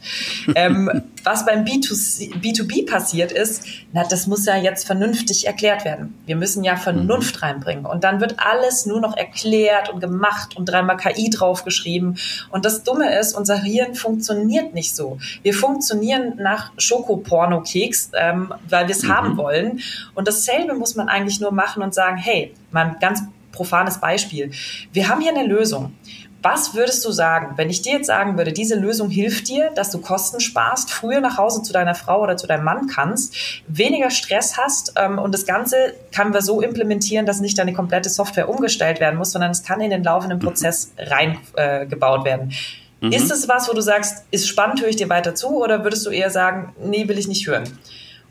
ähm, 0.54 1.02
was 1.24 1.46
beim 1.46 1.64
B2C, 1.64 2.40
B2B 2.40 2.88
passiert 2.88 3.32
ist, 3.32 3.64
na, 3.92 4.04
das 4.04 4.26
muss 4.26 4.44
ja 4.46 4.56
jetzt 4.56 4.86
vernünftig 4.86 5.46
erklärt 5.46 5.84
werden. 5.84 6.14
Wir 6.26 6.36
müssen 6.36 6.64
ja 6.64 6.76
Vernunft 6.76 7.36
mhm. 7.36 7.40
reinbringen. 7.40 7.86
Und 7.86 8.04
dann 8.04 8.20
wird 8.20 8.36
alles 8.38 8.86
nur 8.86 9.00
noch 9.00 9.16
erklärt 9.16 9.88
und 9.88 10.00
gemacht 10.00 10.56
und 10.56 10.66
dreimal 10.66 10.96
KI 10.96 11.30
draufgeschrieben. 11.30 12.18
Und 12.50 12.64
das 12.64 12.82
Dumme 12.82 13.18
ist, 13.18 13.34
unser 13.34 13.56
Hirn 13.56 13.94
funktioniert 13.94 14.74
nicht 14.74 14.94
so. 14.94 15.18
Wir 15.42 15.54
funktionieren 15.54 16.34
nach 16.36 16.53
Schokoporno-Keks, 16.78 18.10
ähm, 18.14 18.52
weil 18.68 18.88
wir 18.88 18.94
es 18.94 19.02
mhm. 19.02 19.08
haben 19.08 19.36
wollen. 19.36 19.80
Und 20.14 20.28
dasselbe 20.28 20.74
muss 20.74 20.94
man 20.94 21.08
eigentlich 21.08 21.40
nur 21.40 21.52
machen 21.52 21.82
und 21.82 21.94
sagen, 21.94 22.16
hey, 22.16 22.54
mal 22.70 22.86
ein 22.86 22.96
ganz 23.00 23.22
profanes 23.52 23.98
Beispiel. 23.98 24.50
Wir 24.92 25.08
haben 25.08 25.20
hier 25.20 25.34
eine 25.34 25.46
Lösung. 25.46 25.94
Was 26.44 26.74
würdest 26.74 27.02
du 27.06 27.10
sagen, 27.10 27.54
wenn 27.56 27.70
ich 27.70 27.80
dir 27.80 27.94
jetzt 27.94 28.06
sagen 28.06 28.36
würde, 28.36 28.52
diese 28.52 28.78
Lösung 28.78 29.08
hilft 29.08 29.48
dir, 29.48 29.70
dass 29.74 29.90
du 29.90 30.02
Kosten 30.02 30.40
sparst, 30.40 30.90
früher 30.90 31.22
nach 31.22 31.38
Hause 31.38 31.62
zu 31.62 31.72
deiner 31.72 31.94
Frau 31.94 32.20
oder 32.20 32.36
zu 32.36 32.46
deinem 32.46 32.64
Mann 32.64 32.86
kannst, 32.86 33.34
weniger 33.66 34.10
Stress 34.10 34.58
hast 34.58 34.92
ähm, 34.96 35.18
und 35.18 35.32
das 35.32 35.46
Ganze 35.46 35.94
kann 36.12 36.34
wir 36.34 36.42
so 36.42 36.60
implementieren, 36.60 37.24
dass 37.24 37.40
nicht 37.40 37.58
deine 37.58 37.72
komplette 37.72 38.10
Software 38.10 38.50
umgestellt 38.50 39.00
werden 39.00 39.16
muss, 39.16 39.32
sondern 39.32 39.52
es 39.52 39.62
kann 39.62 39.80
in 39.80 39.88
den 39.88 40.04
laufenden 40.04 40.38
Prozess 40.44 40.92
reingebaut 40.98 42.20
äh, 42.20 42.24
werden. 42.24 42.52
Mhm. 43.04 43.12
Ist 43.12 43.30
es 43.30 43.48
was, 43.48 43.68
wo 43.68 43.74
du 43.74 43.82
sagst, 43.82 44.24
ist 44.30 44.48
spannend, 44.48 44.80
höre 44.80 44.88
ich 44.88 44.96
dir 44.96 45.10
weiter 45.10 45.34
zu 45.34 45.48
oder 45.62 45.84
würdest 45.84 46.06
du 46.06 46.10
eher 46.10 46.30
sagen, 46.30 46.74
nee, 46.82 47.06
will 47.06 47.18
ich 47.18 47.28
nicht 47.28 47.46
hören? 47.46 47.64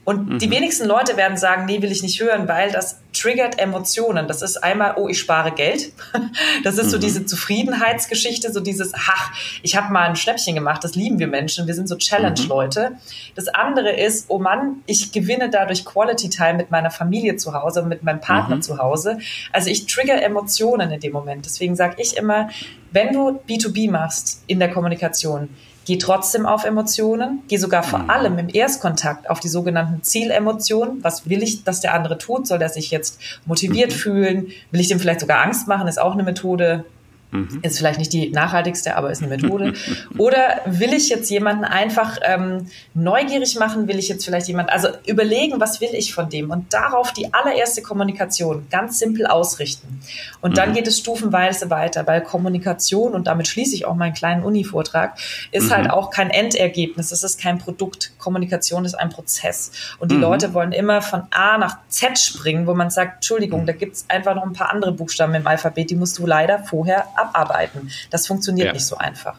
Und 0.05 0.29
mhm. 0.29 0.39
die 0.39 0.51
wenigsten 0.51 0.85
Leute 0.85 1.15
werden 1.15 1.37
sagen, 1.37 1.65
nee, 1.65 1.81
will 1.81 1.91
ich 1.91 2.03
nicht 2.03 2.19
hören, 2.21 2.47
weil 2.47 2.71
das 2.71 2.99
triggert 3.13 3.59
Emotionen. 3.59 4.27
Das 4.27 4.41
ist 4.41 4.57
einmal, 4.57 4.95
oh, 4.97 5.07
ich 5.07 5.19
spare 5.19 5.51
Geld. 5.51 5.93
Das 6.63 6.77
ist 6.77 6.87
mhm. 6.87 6.89
so 6.89 6.97
diese 6.97 7.25
Zufriedenheitsgeschichte, 7.25 8.51
so 8.51 8.59
dieses, 8.59 8.93
ach, 8.93 9.31
ich 9.61 9.75
habe 9.75 9.91
mal 9.91 10.07
ein 10.07 10.15
Schnäppchen 10.15 10.55
gemacht, 10.55 10.83
das 10.83 10.95
lieben 10.95 11.19
wir 11.19 11.27
Menschen, 11.27 11.67
wir 11.67 11.73
sind 11.73 11.87
so 11.87 11.95
Challenge-Leute. 11.95 12.91
Mhm. 12.91 12.95
Das 13.35 13.47
andere 13.49 13.91
ist, 13.91 14.25
oh 14.29 14.39
Mann, 14.39 14.77
ich 14.85 15.11
gewinne 15.11 15.49
dadurch 15.49 15.85
Quality 15.85 16.29
Time 16.29 16.55
mit 16.55 16.71
meiner 16.71 16.91
Familie 16.91 17.35
zu 17.35 17.53
Hause, 17.53 17.83
mit 17.83 18.03
meinem 18.03 18.21
Partner 18.21 18.57
mhm. 18.57 18.61
zu 18.61 18.77
Hause. 18.77 19.19
Also 19.51 19.69
ich 19.69 19.85
trigger 19.85 20.21
Emotionen 20.21 20.91
in 20.91 20.99
dem 20.99 21.11
Moment. 21.11 21.45
Deswegen 21.45 21.75
sage 21.75 21.95
ich 21.97 22.17
immer, 22.17 22.49
wenn 22.91 23.13
du 23.13 23.39
B2B 23.47 23.91
machst 23.91 24.43
in 24.47 24.59
der 24.59 24.71
Kommunikation, 24.71 25.49
Geh 25.85 25.97
trotzdem 25.97 26.45
auf 26.45 26.63
Emotionen, 26.63 27.43
geh 27.47 27.57
sogar 27.57 27.83
vor 27.83 27.99
mhm. 27.99 28.09
allem 28.09 28.37
im 28.39 28.49
Erstkontakt 28.49 29.29
auf 29.29 29.39
die 29.39 29.49
sogenannten 29.49 30.01
Zielemotionen. 30.03 31.03
Was 31.03 31.29
will 31.29 31.43
ich, 31.43 31.63
dass 31.63 31.81
der 31.81 31.93
andere 31.93 32.17
tut? 32.17 32.47
Soll 32.47 32.61
er 32.61 32.69
sich 32.69 32.91
jetzt 32.91 33.19
motiviert 33.45 33.91
mhm. 33.91 33.95
fühlen? 33.95 34.47
Will 34.71 34.79
ich 34.79 34.87
dem 34.87 34.99
vielleicht 34.99 35.19
sogar 35.19 35.43
Angst 35.43 35.67
machen? 35.67 35.87
Ist 35.87 35.99
auch 35.99 36.13
eine 36.13 36.23
Methode, 36.23 36.85
Mhm. 37.33 37.59
Ist 37.63 37.79
vielleicht 37.79 37.97
nicht 37.97 38.13
die 38.13 38.29
nachhaltigste, 38.29 38.95
aber 38.95 39.11
ist 39.11 39.23
eine 39.23 39.35
Methode. 39.35 39.73
Oder 40.17 40.61
will 40.65 40.93
ich 40.93 41.09
jetzt 41.09 41.29
jemanden 41.31 41.63
einfach 41.63 42.17
ähm, 42.23 42.67
neugierig 42.93 43.57
machen? 43.57 43.87
Will 43.87 43.97
ich 43.97 44.07
jetzt 44.07 44.23
vielleicht 44.23 44.47
jemand, 44.47 44.69
also 44.69 44.89
überlegen, 45.07 45.59
was 45.59 45.81
will 45.81 45.89
ich 45.93 46.13
von 46.13 46.29
dem? 46.29 46.51
Und 46.51 46.73
darauf 46.73 47.11
die 47.11 47.33
allererste 47.33 47.81
Kommunikation 47.81 48.67
ganz 48.69 48.99
simpel 48.99 49.25
ausrichten. 49.25 50.01
Und 50.41 50.57
dann 50.57 50.69
mhm. 50.69 50.73
geht 50.75 50.87
es 50.87 50.99
stufenweise 50.99 51.71
weiter, 51.71 52.05
weil 52.05 52.21
Kommunikation, 52.21 53.13
und 53.13 53.25
damit 53.25 53.47
schließe 53.47 53.75
ich 53.75 53.85
auch 53.85 53.95
meinen 53.95 54.13
kleinen 54.13 54.43
Uni-Vortrag, 54.43 55.17
ist 55.51 55.71
halt 55.71 55.85
mhm. 55.85 55.87
halt 55.89 55.91
auch 55.91 56.11
kein 56.11 56.29
Endergebnis. 56.29 57.11
Es 57.11 57.23
ist 57.23 57.41
kein 57.41 57.57
Produkt. 57.57 58.11
Kommunikation 58.19 58.85
ist 58.85 58.93
ein 58.93 59.09
Prozess. 59.09 59.71
Und 59.97 60.11
die 60.11 60.15
mhm. 60.15 60.21
Leute 60.21 60.53
wollen 60.53 60.71
immer 60.71 61.01
von 61.01 61.23
A 61.31 61.57
nach 61.57 61.77
Z 61.87 62.19
springen, 62.19 62.67
wo 62.67 62.75
man 62.75 62.91
sagt, 62.91 63.15
Entschuldigung, 63.15 63.65
da 63.65 63.73
gibt 63.73 63.95
es 63.95 64.05
einfach 64.07 64.35
noch 64.35 64.43
ein 64.43 64.53
paar 64.53 64.71
andere 64.71 64.91
Buchstaben 64.91 65.33
im 65.33 65.47
Alphabet, 65.47 65.89
die 65.89 65.95
musst 65.95 66.19
du 66.19 66.27
leider 66.27 66.59
vorher 66.59 67.07
abarbeiten. 67.23 67.91
Das 68.09 68.27
funktioniert 68.27 68.67
ja. 68.67 68.73
nicht 68.73 68.85
so 68.85 68.97
einfach. 68.97 69.37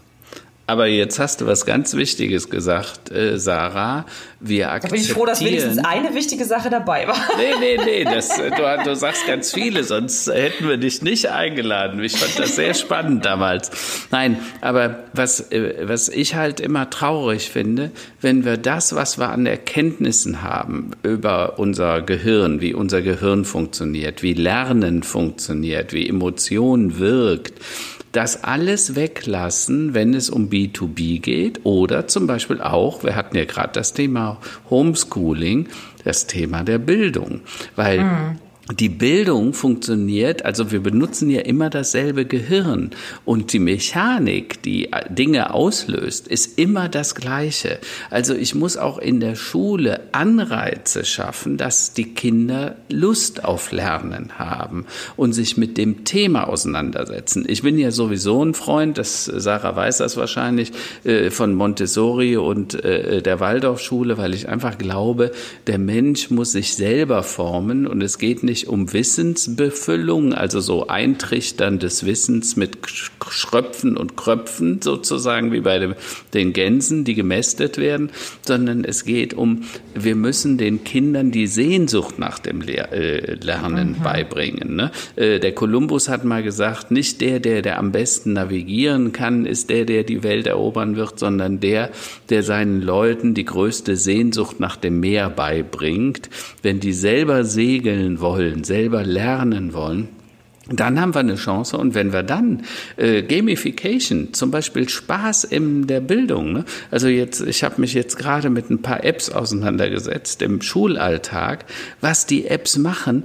Aber 0.67 0.87
jetzt 0.87 1.19
hast 1.19 1.43
du 1.43 1.47
was 1.47 1.67
ganz 1.67 1.95
Wichtiges 1.95 2.49
gesagt, 2.49 3.11
äh, 3.13 3.39
Sarah. 3.39 4.07
Wir 4.41 4.73
akzeptieren. 4.73 4.91
Da 4.91 4.95
bin 4.95 5.05
ich 5.05 5.13
froh, 5.13 5.27
dass 5.27 5.45
wenigstens 5.45 5.79
eine 5.79 6.15
wichtige 6.15 6.45
Sache 6.47 6.71
dabei 6.71 7.07
war. 7.07 7.17
Nee, 7.37 7.55
nee, 7.61 7.85
nee. 7.85 8.05
Das, 8.15 8.39
äh, 8.39 8.51
du, 8.51 8.85
du 8.85 8.97
sagst 8.97 9.27
ganz 9.27 9.53
viele, 9.53 9.85
sonst 9.85 10.27
hätten 10.33 10.69
wir 10.69 10.77
dich 10.77 11.03
nicht 11.03 11.31
eingeladen. 11.31 12.03
Ich 12.03 12.17
fand 12.17 12.39
das 12.39 12.57
sehr 12.57 12.75
spannend 12.75 13.25
damals. 13.25 13.71
Nein, 14.11 14.39
aber 14.61 15.05
was, 15.13 15.53
äh, 15.53 15.87
was 15.89 16.09
ich 16.09 16.35
halt 16.35 16.61
immer 16.61 16.89
traurig 16.89 17.51
finde, 17.51 17.91
wenn 18.21 18.45
wir 18.45 18.57
das, 18.57 18.95
was 18.95 19.19
wir 19.19 19.31
an 19.31 19.47
Erkenntnissen 19.47 20.43
haben 20.43 20.93
über 21.03 21.59
unser 21.59 22.01
Gehirn, 22.01 22.61
wie 22.61 22.73
unser 22.73 23.03
Gehirn 23.03 23.45
funktioniert, 23.45 24.23
wie 24.23 24.35
Lernen 24.35 25.03
funktioniert, 25.03 25.93
wie 25.93 26.09
Emotion 26.09 26.99
wirkt, 26.99 27.61
das 28.17 28.45
alles 28.45 28.95
weglassen, 28.95 29.95
wenn 29.95 30.15
es 30.15 30.31
um 30.31 30.49
B2B 30.49 31.21
geht 31.21 31.61
oder 31.65 32.07
zum 32.07 32.27
Beispiel 32.27 32.61
auch, 32.61 33.05
wir 33.05 33.17
hatten 33.17 33.37
ja 33.37 33.45
gerade 33.45 33.73
das 33.73 33.93
Thema 33.93 34.39
Homeschooling, 34.71 35.69
das 36.05 36.27
Thema 36.27 36.63
der 36.63 36.79
Bildung, 36.79 37.41
weil 37.77 38.01
mhm 38.01 38.39
die 38.73 38.89
Bildung 38.89 39.53
funktioniert, 39.53 40.47
also 40.47 40.73
wir 40.73 40.81
benutzen 40.81 41.29
ja 41.29 41.43
immer 41.43 41.69
dasselbe 41.69 42.25
Gehirn 42.25 42.91
und 43.27 43.53
die 43.53 43.59
Mechanik, 43.59 44.63
die 44.63 44.89
Dinge 45.11 45.53
auslöst, 45.53 46.27
ist 46.29 46.59
immer 46.59 46.89
das 46.89 47.15
gleiche. 47.15 47.79
Also 48.09 48.35
ich 48.35 48.55
muss 48.55 48.79
auch 48.79 48.97
in 48.97 49.21
der 49.21 49.35
Schule 49.35 50.01
Anreize 50.13 51.05
schaffen, 51.05 51.59
dass 51.59 51.93
die 51.93 52.15
Kinder 52.15 52.77
Lust 52.89 53.45
auf 53.45 53.71
Lernen 53.71 54.39
haben 54.39 54.87
und 55.17 55.35
sich 55.35 55.59
mit 55.59 55.77
dem 55.77 56.05
Thema 56.05 56.49
auseinandersetzen. 56.49 57.45
Ich 57.47 57.63
bin 57.63 57.79
ja 57.79 57.91
sowieso 57.91 58.43
ein 58.43 58.55
Freund, 58.55 58.97
das 58.97 59.27
Sarah 59.27 59.77
weiß 59.77 59.99
das 59.99 60.17
wahrscheinlich, 60.17 60.73
äh, 61.05 61.29
von 61.29 61.55
Montessori 61.55 62.39
und 62.39 62.83
äh, 62.83 63.21
der 63.21 63.41
Waldorfschule, 63.41 64.17
weil 64.17 64.33
ich 64.33 64.49
einfach 64.49 64.79
glaube, 64.79 65.33
der 65.67 65.79
Mensch 65.79 66.31
muss 66.31 66.53
sich 66.53 66.77
selber 66.77 67.23
formen 67.23 67.87
und 67.87 68.03
es 68.03 68.17
geht 68.17 68.43
nicht 68.43 68.54
nicht 68.55 68.69
um 68.69 68.93
Wissensbefüllung, 68.93 70.33
also 70.33 70.61
so 70.61 70.87
Eintrichtern 70.87 71.81
des 71.81 72.07
Wissens 72.07 72.55
mit 72.55 72.79
Schröpfen 73.29 73.97
und 73.97 74.17
Kröpfen 74.17 74.81
sozusagen 74.81 75.51
wie 75.51 75.61
bei 75.61 75.81
dem, 75.81 75.97
den 76.35 76.53
Gänsen, 76.53 77.03
die 77.03 77.15
gemästet 77.15 77.79
werden, 77.79 78.11
sondern 78.47 78.85
es 78.85 79.05
geht 79.05 79.35
um, 79.35 79.63
wir 79.93 80.15
müssen 80.15 80.57
den 80.57 80.85
Kindern 80.85 81.33
die 81.33 81.49
Sehnsucht 81.49 82.21
nach 82.21 82.39
dem 82.39 82.61
Lehr 82.61 82.93
äh, 82.93 83.35
Lernen 83.43 83.97
mhm. 83.99 84.03
beibringen. 84.05 84.77
Ne? 84.77 84.93
Äh, 85.17 85.41
der 85.41 85.51
Kolumbus 85.51 86.09
hat 86.09 86.25
mal 86.25 86.45
gesagt, 86.45 86.93
nicht 86.93 87.23
der, 87.23 87.41
der, 87.41 87.61
der 87.61 87.81
am 87.81 87.91
besten 87.91 88.35
navigieren 88.35 89.11
kann, 89.11 89.47
ist 89.47 89.69
der, 89.69 89.85
der 89.85 90.05
die 90.05 90.23
Welt 90.23 90.47
erobern 90.47 90.95
wird, 90.95 91.19
sondern 91.19 91.59
der, 91.59 91.91
der 92.31 92.45
seinen 92.45 92.83
Leuten 92.83 93.35
die 93.35 93.47
größte 93.47 93.97
Sehnsucht 93.97 94.61
nach 94.61 94.77
dem 94.77 95.01
Meer 95.01 95.29
beibringt. 95.29 96.31
Wenn 96.63 96.79
die 96.79 96.93
selber 96.93 97.43
segeln 97.43 98.21
wollen, 98.21 98.44
wollen, 98.45 98.65
selber 98.65 99.05
lernen 99.05 99.73
wollen, 99.73 100.09
dann 100.69 101.01
haben 101.01 101.15
wir 101.15 101.21
eine 101.21 101.35
Chance. 101.35 101.77
Und 101.77 101.95
wenn 101.95 102.13
wir 102.13 102.23
dann 102.23 102.63
äh, 102.97 103.23
Gamification, 103.23 104.33
zum 104.33 104.51
Beispiel 104.51 104.89
Spaß 104.89 105.45
in 105.45 105.87
der 105.87 106.01
Bildung, 106.01 106.53
ne? 106.53 106.65
also 106.91 107.09
jetzt, 107.09 107.41
ich 107.43 107.63
habe 107.65 107.81
mich 107.81 107.93
jetzt 107.93 108.17
gerade 108.17 108.49
mit 108.49 108.71
ein 108.71 108.81
paar 108.81 109.05
Apps 109.05 109.31
auseinandergesetzt 109.31 110.41
im 110.43 110.63
Schulalltag, 110.63 111.67
was 112.01 112.27
die 112.27 112.47
Apps 112.47 112.79
machen. 112.79 113.25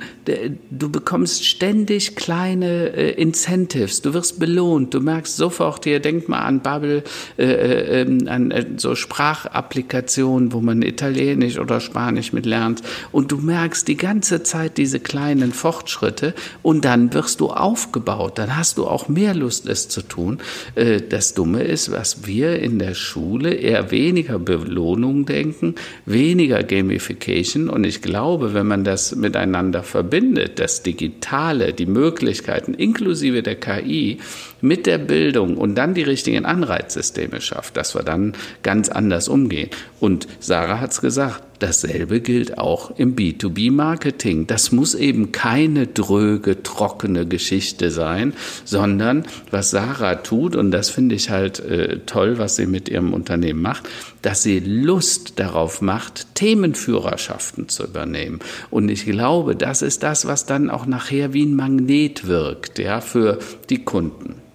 Du 0.70 0.90
bekommst 0.90 1.46
ständig 1.46 2.16
kleine 2.16 2.94
äh, 2.94 3.12
Incentives, 3.12 4.02
du 4.02 4.14
wirst 4.14 4.40
belohnt, 4.40 4.94
du 4.94 5.00
merkst 5.00 5.38
sofort, 5.38 5.86
hier 5.86 6.00
denk 6.00 6.28
mal 6.28 6.42
an 6.42 6.62
Bubble, 6.62 7.04
äh, 7.38 7.44
äh, 7.44 8.02
ähm, 8.02 8.28
an 8.28 8.52
äh, 8.52 8.66
so 8.78 8.96
Sprachapplikationen, 8.96 10.52
wo 10.52 10.60
man 10.60 10.82
Italienisch 10.82 11.58
oder 11.58 11.80
Spanisch 11.80 12.34
mit 12.34 12.46
lernt. 12.46 12.82
Und 13.12 13.32
du 13.32 13.38
merkst 13.38 13.88
die 13.88 13.98
ganze 13.98 14.44
Zeit 14.44 14.78
diese 14.78 15.00
kleinen 15.00 15.54
Fortschritte 15.54 16.34
und 16.62 16.84
dann 16.86 17.14
wirst 17.14 17.29
wirst 17.30 17.42
du 17.42 17.50
aufgebaut, 17.50 18.40
dann 18.40 18.58
hast 18.58 18.80
du 18.80 18.88
auch 18.88 19.08
mehr 19.08 19.36
Lust, 19.36 19.68
es 19.70 19.88
zu 19.88 20.02
tun. 20.02 20.40
Äh, 20.74 21.00
das 21.00 21.36
Dumme 21.36 21.62
ist, 21.62 21.92
was 21.92 22.26
wir 22.26 22.58
in 22.58 22.80
der 22.80 22.96
Schule 22.96 23.54
eher 23.54 23.92
weniger 23.92 24.40
Belohnung 24.40 25.28
denken, 25.28 25.76
weniger 26.08 26.64
Gamification. 26.64 27.70
Und 27.70 27.84
ich 27.84 28.02
glaube, 28.02 28.56
wenn 28.56 28.66
man 28.66 28.84
das 28.84 29.16
miteinander 29.16 29.84
verbindet, 29.84 30.58
das 30.58 30.82
Digitale, 30.82 31.72
die 31.72 31.86
Möglichkeiten 31.86 32.74
inklusive 32.74 33.44
der 33.44 33.58
KI 33.58 34.18
mit 34.62 34.86
der 34.86 34.98
Bildung 34.98 35.58
und 35.58 35.76
dann 35.76 35.94
die 35.94 36.04
richtigen 36.04 36.46
Anreizsysteme 36.46 37.42
schafft, 37.42 37.78
dass 37.78 37.96
wir 37.96 38.04
dann 38.04 38.34
ganz 38.64 38.90
anders 38.90 39.28
umgehen. 39.28 39.70
Und 40.00 40.28
Sarah 40.40 40.80
hat 40.80 40.92
es 40.92 41.02
gesagt, 41.02 41.44
dasselbe 41.60 42.22
gilt 42.22 42.58
auch 42.58 42.98
im 42.98 43.16
B2B-Marketing. 43.16 44.48
Das 44.48 44.72
muss 44.72 44.96
eben 44.96 45.32
keine 45.32 45.88
dröge, 45.88 46.64
trockene 46.64 47.26
Geschichte 47.26 47.92
sein, 47.92 48.34
sondern 48.66 49.26
was 49.52 49.72
Sarah 49.72 50.16
tut, 50.16 50.56
und 50.56 50.72
das 50.72 50.90
finde 50.90 51.16
ich 51.16 51.30
halt 51.30 51.60
äh, 51.60 52.00
toll, 52.06 52.38
was 52.38 52.56
sie 52.56 52.66
mit 52.66 52.90
ihrem 52.90 53.14
Unternehmen 53.14 53.62
macht, 53.62 53.90
dass 54.22 54.44
sie 54.44 54.60
Lust 54.60 55.40
darauf 55.40 55.82
macht, 55.82 56.36
Themenführerschaften 56.36 57.70
zu 57.70 57.84
übernehmen. 57.84 58.40
Und 58.70 58.90
ich 58.90 59.06
glaube, 59.06 59.56
das 59.56 59.82
ist 59.82 60.04
das, 60.04 60.26
was 60.26 60.46
dann 60.46 60.70
auch 60.70 60.86
nachher 60.86 61.34
wie 61.34 61.46
ein 61.46 61.56
Magnet 61.56 62.28
wirkt, 62.28 62.80
ja, 62.80 63.02
für 63.02 63.40
die 63.70 63.84
Kunden. 63.84 64.49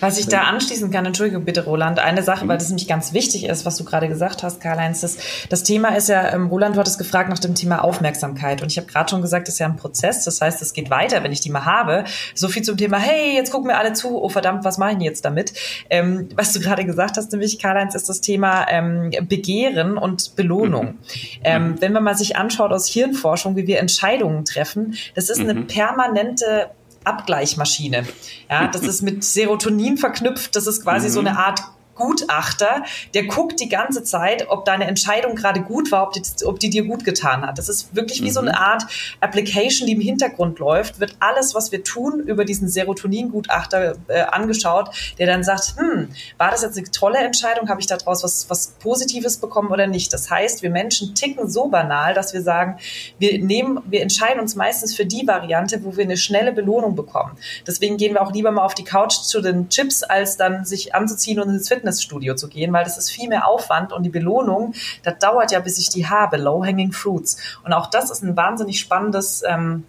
Was 0.00 0.18
ich 0.18 0.26
da 0.26 0.42
anschließen 0.42 0.90
kann, 0.90 1.06
entschuldige 1.06 1.40
bitte, 1.40 1.64
Roland, 1.64 1.98
eine 1.98 2.22
Sache, 2.22 2.46
weil 2.48 2.58
das 2.58 2.68
nämlich 2.68 2.88
ganz 2.88 3.12
wichtig 3.12 3.44
ist, 3.44 3.64
was 3.64 3.76
du 3.76 3.84
gerade 3.84 4.08
gesagt 4.08 4.42
hast, 4.42 4.60
Karl-Heinz, 4.60 5.00
das, 5.00 5.18
das 5.48 5.62
Thema 5.62 5.96
ist 5.96 6.08
ja, 6.08 6.32
ähm, 6.32 6.48
Roland, 6.48 6.76
du 6.76 6.80
hattest 6.80 6.98
gefragt 6.98 7.28
nach 7.28 7.38
dem 7.38 7.54
Thema 7.54 7.82
Aufmerksamkeit 7.82 8.62
und 8.62 8.70
ich 8.70 8.78
habe 8.78 8.86
gerade 8.86 9.10
schon 9.10 9.22
gesagt, 9.22 9.48
das 9.48 9.54
ist 9.54 9.58
ja 9.58 9.66
ein 9.66 9.76
Prozess, 9.76 10.24
das 10.24 10.40
heißt, 10.40 10.60
es 10.62 10.72
geht 10.72 10.90
weiter, 10.90 11.22
wenn 11.22 11.32
ich 11.32 11.40
die 11.40 11.50
mal 11.50 11.64
habe. 11.64 12.04
So 12.34 12.48
viel 12.48 12.62
zum 12.62 12.76
Thema, 12.76 12.98
hey, 12.98 13.34
jetzt 13.34 13.50
gucken 13.50 13.68
wir 13.68 13.78
alle 13.78 13.92
zu, 13.92 14.22
oh 14.22 14.28
verdammt, 14.28 14.64
was 14.64 14.78
mache 14.78 14.92
ich 14.92 15.02
jetzt 15.02 15.24
damit? 15.24 15.52
Ähm, 15.88 16.28
was 16.34 16.52
du 16.52 16.60
gerade 16.60 16.84
gesagt 16.84 17.16
hast, 17.16 17.32
nämlich, 17.32 17.58
Karl-Heinz, 17.58 17.94
ist 17.94 18.08
das 18.08 18.20
Thema 18.20 18.66
ähm, 18.68 19.10
Begehren 19.28 19.96
und 19.96 20.36
Belohnung. 20.36 20.86
Mhm. 20.86 20.96
Ähm, 21.44 21.74
wenn 21.80 21.92
man 21.92 22.04
mal 22.04 22.16
sich 22.16 22.36
anschaut 22.36 22.72
aus 22.72 22.88
Hirnforschung, 22.88 23.56
wie 23.56 23.66
wir 23.66 23.78
Entscheidungen 23.78 24.44
treffen, 24.44 24.94
das 25.14 25.30
ist 25.30 25.40
eine 25.40 25.54
mhm. 25.54 25.66
permanente 25.66 26.70
Abgleichmaschine. 27.04 28.06
Ja, 28.48 28.68
das 28.68 28.82
ist 28.82 29.02
mit 29.02 29.24
Serotonin 29.24 29.96
verknüpft. 29.96 30.54
Das 30.56 30.66
ist 30.66 30.82
quasi 30.82 31.08
mhm. 31.08 31.12
so 31.12 31.20
eine 31.20 31.38
Art 31.38 31.62
Gutachter, 32.00 32.82
der 33.14 33.24
guckt 33.24 33.60
die 33.60 33.68
ganze 33.68 34.02
Zeit, 34.02 34.48
ob 34.48 34.64
deine 34.64 34.86
Entscheidung 34.86 35.36
gerade 35.36 35.60
gut 35.60 35.92
war, 35.92 36.08
ob 36.08 36.12
die, 36.12 36.22
ob 36.44 36.58
die 36.58 36.70
dir 36.70 36.84
gut 36.84 37.04
getan 37.04 37.46
hat. 37.46 37.58
Das 37.58 37.68
ist 37.68 37.94
wirklich 37.94 38.22
wie 38.22 38.30
mhm. 38.30 38.34
so 38.34 38.40
eine 38.40 38.58
Art 38.58 38.84
Application, 39.20 39.86
die 39.86 39.92
im 39.92 40.00
Hintergrund 40.00 40.58
läuft, 40.58 41.00
wird 41.00 41.16
alles, 41.20 41.54
was 41.54 41.70
wir 41.72 41.84
tun, 41.84 42.20
über 42.20 42.44
diesen 42.44 42.68
Serotonin-Gutachter 42.68 43.96
äh, 44.08 44.22
angeschaut, 44.22 44.90
der 45.18 45.26
dann 45.26 45.44
sagt, 45.44 45.74
hm, 45.76 46.08
war 46.38 46.50
das 46.50 46.62
jetzt 46.62 46.76
eine 46.76 46.90
tolle 46.90 47.18
Entscheidung, 47.18 47.68
habe 47.68 47.80
ich 47.80 47.86
daraus 47.86 48.24
was, 48.24 48.48
was 48.48 48.68
Positives 48.80 49.36
bekommen 49.36 49.70
oder 49.70 49.86
nicht? 49.86 50.12
Das 50.12 50.30
heißt, 50.30 50.62
wir 50.62 50.70
Menschen 50.70 51.14
ticken 51.14 51.48
so 51.50 51.68
banal, 51.68 52.14
dass 52.14 52.32
wir 52.32 52.42
sagen, 52.42 52.78
wir 53.18 53.38
nehmen, 53.38 53.80
wir 53.86 54.02
entscheiden 54.02 54.40
uns 54.40 54.56
meistens 54.56 54.96
für 54.96 55.04
die 55.04 55.26
Variante, 55.26 55.84
wo 55.84 55.96
wir 55.96 56.04
eine 56.04 56.16
schnelle 56.16 56.52
Belohnung 56.52 56.94
bekommen. 56.96 57.36
Deswegen 57.66 57.96
gehen 57.96 58.14
wir 58.14 58.22
auch 58.22 58.32
lieber 58.32 58.50
mal 58.50 58.64
auf 58.64 58.74
die 58.74 58.84
Couch 58.84 59.14
zu 59.14 59.40
den 59.40 59.68
Chips, 59.68 60.02
als 60.02 60.36
dann 60.36 60.64
sich 60.64 60.94
anzuziehen 60.94 61.40
und 61.40 61.50
ins 61.50 61.68
Fitness 61.68 61.89
Fitnessstudio 61.90 62.34
zu 62.34 62.48
gehen, 62.48 62.72
weil 62.72 62.84
das 62.84 62.98
ist 62.98 63.10
viel 63.10 63.28
mehr 63.28 63.46
Aufwand 63.46 63.92
und 63.92 64.02
die 64.02 64.10
Belohnung, 64.10 64.74
das 65.02 65.18
dauert 65.18 65.52
ja, 65.52 65.60
bis 65.60 65.78
ich 65.78 65.88
die 65.88 66.06
habe, 66.06 66.36
Low-Hanging 66.36 66.92
Fruits. 66.92 67.36
Und 67.64 67.72
auch 67.72 67.88
das 67.88 68.10
ist 68.10 68.22
ein 68.22 68.36
wahnsinnig 68.36 68.80
spannendes 68.80 69.42
ähm, 69.46 69.84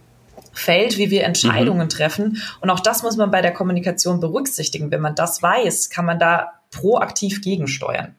Feld, 0.54 0.98
wie 0.98 1.10
wir 1.10 1.24
Entscheidungen 1.24 1.86
mhm. 1.86 1.90
treffen. 1.90 2.42
Und 2.60 2.70
auch 2.70 2.80
das 2.80 3.04
muss 3.04 3.18
man 3.18 3.32
bei 3.32 3.42
der 3.42 3.54
Kommunikation 3.54 4.20
berücksichtigen. 4.20 4.92
Wenn 4.92 5.02
man 5.02 5.16
das 5.16 5.42
weiß, 5.42 5.90
kann 5.90 6.06
man 6.06 6.20
da 6.20 6.54
proaktiv 6.72 7.42
gegensteuern. 7.42 8.16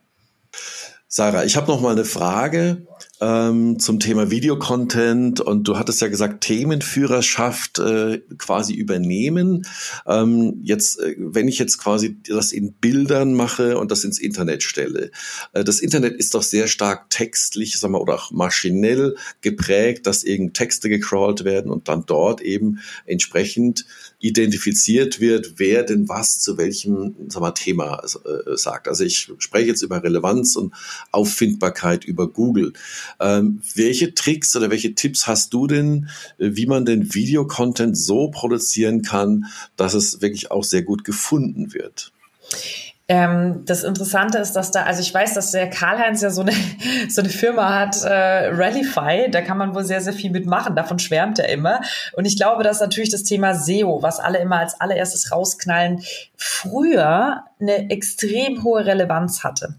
Sarah, 1.15 1.45
ich 1.45 1.57
habe 1.57 1.71
noch 1.71 1.83
mal 1.83 1.93
eine 1.93 2.07
Frage 2.07 2.87
ähm, 3.21 3.79
zum 3.79 4.01
Thema 4.01 4.31
Videocontent 4.31 5.43
und 5.43 5.69
du 5.69 5.77
hattest 5.77 6.01
ja 6.01 6.09
gesagt, 6.09 6.43
Themenführerschaft 6.43 7.79
äh, 7.81 8.23
quasi 8.39 8.73
übernehmen. 8.73 9.67
Ähm, 10.07 10.61
jetzt, 10.63 10.99
äh, 11.01 11.15
wenn 11.19 11.49
ich 11.49 11.59
jetzt 11.59 11.77
quasi 11.77 12.17
das 12.27 12.51
in 12.51 12.73
Bildern 12.73 13.35
mache 13.35 13.77
und 13.77 13.91
das 13.91 14.05
ins 14.05 14.19
Internet 14.19 14.63
stelle, 14.63 15.11
äh, 15.53 15.65
das 15.65 15.81
Internet 15.81 16.17
ist 16.17 16.35
doch 16.35 16.43
sehr 16.43 16.67
stark 16.67 17.11
textlich, 17.11 17.79
sagen 17.79 17.93
wir, 17.93 18.01
oder 18.01 18.15
auch 18.15 18.31
maschinell 18.31 19.15
geprägt, 19.43 20.07
dass 20.07 20.25
eben 20.25 20.55
Texte 20.55 20.89
gecrawlt 20.89 21.45
werden 21.45 21.71
und 21.71 21.89
dann 21.89 22.07
dort 22.07 22.41
eben 22.41 22.79
entsprechend 23.05 23.85
identifiziert 24.23 25.21
wird, 25.21 25.55
wer 25.57 25.83
denn 25.83 26.09
was 26.09 26.39
zu 26.39 26.57
welchem 26.57 27.29
wir, 27.29 27.55
Thema 27.55 28.03
äh, 28.05 28.57
sagt. 28.57 28.87
Also 28.87 29.05
ich 29.05 29.33
spreche 29.39 29.67
jetzt 29.67 29.83
über 29.83 30.03
Relevanz 30.03 30.55
und 30.55 30.73
Auffindbarkeit 31.11 32.05
über 32.05 32.29
Google. 32.29 32.73
Ähm, 33.21 33.61
welche 33.75 34.15
Tricks 34.15 34.55
oder 34.55 34.71
welche 34.71 34.95
Tipps 34.95 35.27
hast 35.27 35.53
du 35.53 35.67
denn, 35.67 36.09
äh, 36.39 36.51
wie 36.53 36.67
man 36.67 36.85
den 36.85 37.13
Videocontent 37.13 37.99
so 37.99 38.29
produzieren 38.31 39.03
kann, 39.03 39.47
dass 39.77 39.93
es 39.93 40.23
wirklich 40.23 40.53
auch 40.53 40.65
sehr 40.65 40.83
gut 40.83 41.03
gefunden 41.03 41.75
wird? 41.75 42.13
Ähm, 43.09 43.65
das 43.67 43.83
Interessante 43.83 44.39
ist, 44.39 44.53
dass 44.53 44.71
da, 44.71 44.85
also 44.85 45.01
ich 45.01 45.13
weiß, 45.13 45.35
dass 45.35 45.51
der 45.51 45.69
Karl-Heinz 45.69 46.23
ja 46.23 46.31
so 46.31 46.43
eine, 46.43 46.53
so 47.09 47.21
eine 47.21 47.31
Firma 47.31 47.75
hat, 47.75 48.03
äh, 48.05 48.49
Rallyfy, 48.49 49.31
da 49.31 49.43
kann 49.43 49.59
man 49.59 49.75
wohl 49.75 49.85
sehr, 49.85 50.01
sehr 50.01 50.13
viel 50.13 50.31
mitmachen, 50.31 50.77
davon 50.77 50.99
schwärmt 50.99 51.39
er 51.41 51.49
immer. 51.49 51.81
Und 52.13 52.27
ich 52.27 52.37
glaube, 52.37 52.63
dass 52.63 52.81
natürlich 52.81 53.11
das 53.11 53.25
Thema 53.25 53.55
SEO, 53.55 54.03
was 54.03 54.21
alle 54.21 54.39
immer 54.39 54.59
als 54.59 54.81
allererstes 54.81 55.33
rausknallen, 55.33 56.03
früher 56.37 57.45
eine 57.61 57.91
extrem 57.91 58.63
hohe 58.63 58.87
Relevanz 58.87 59.43
hatte. 59.43 59.75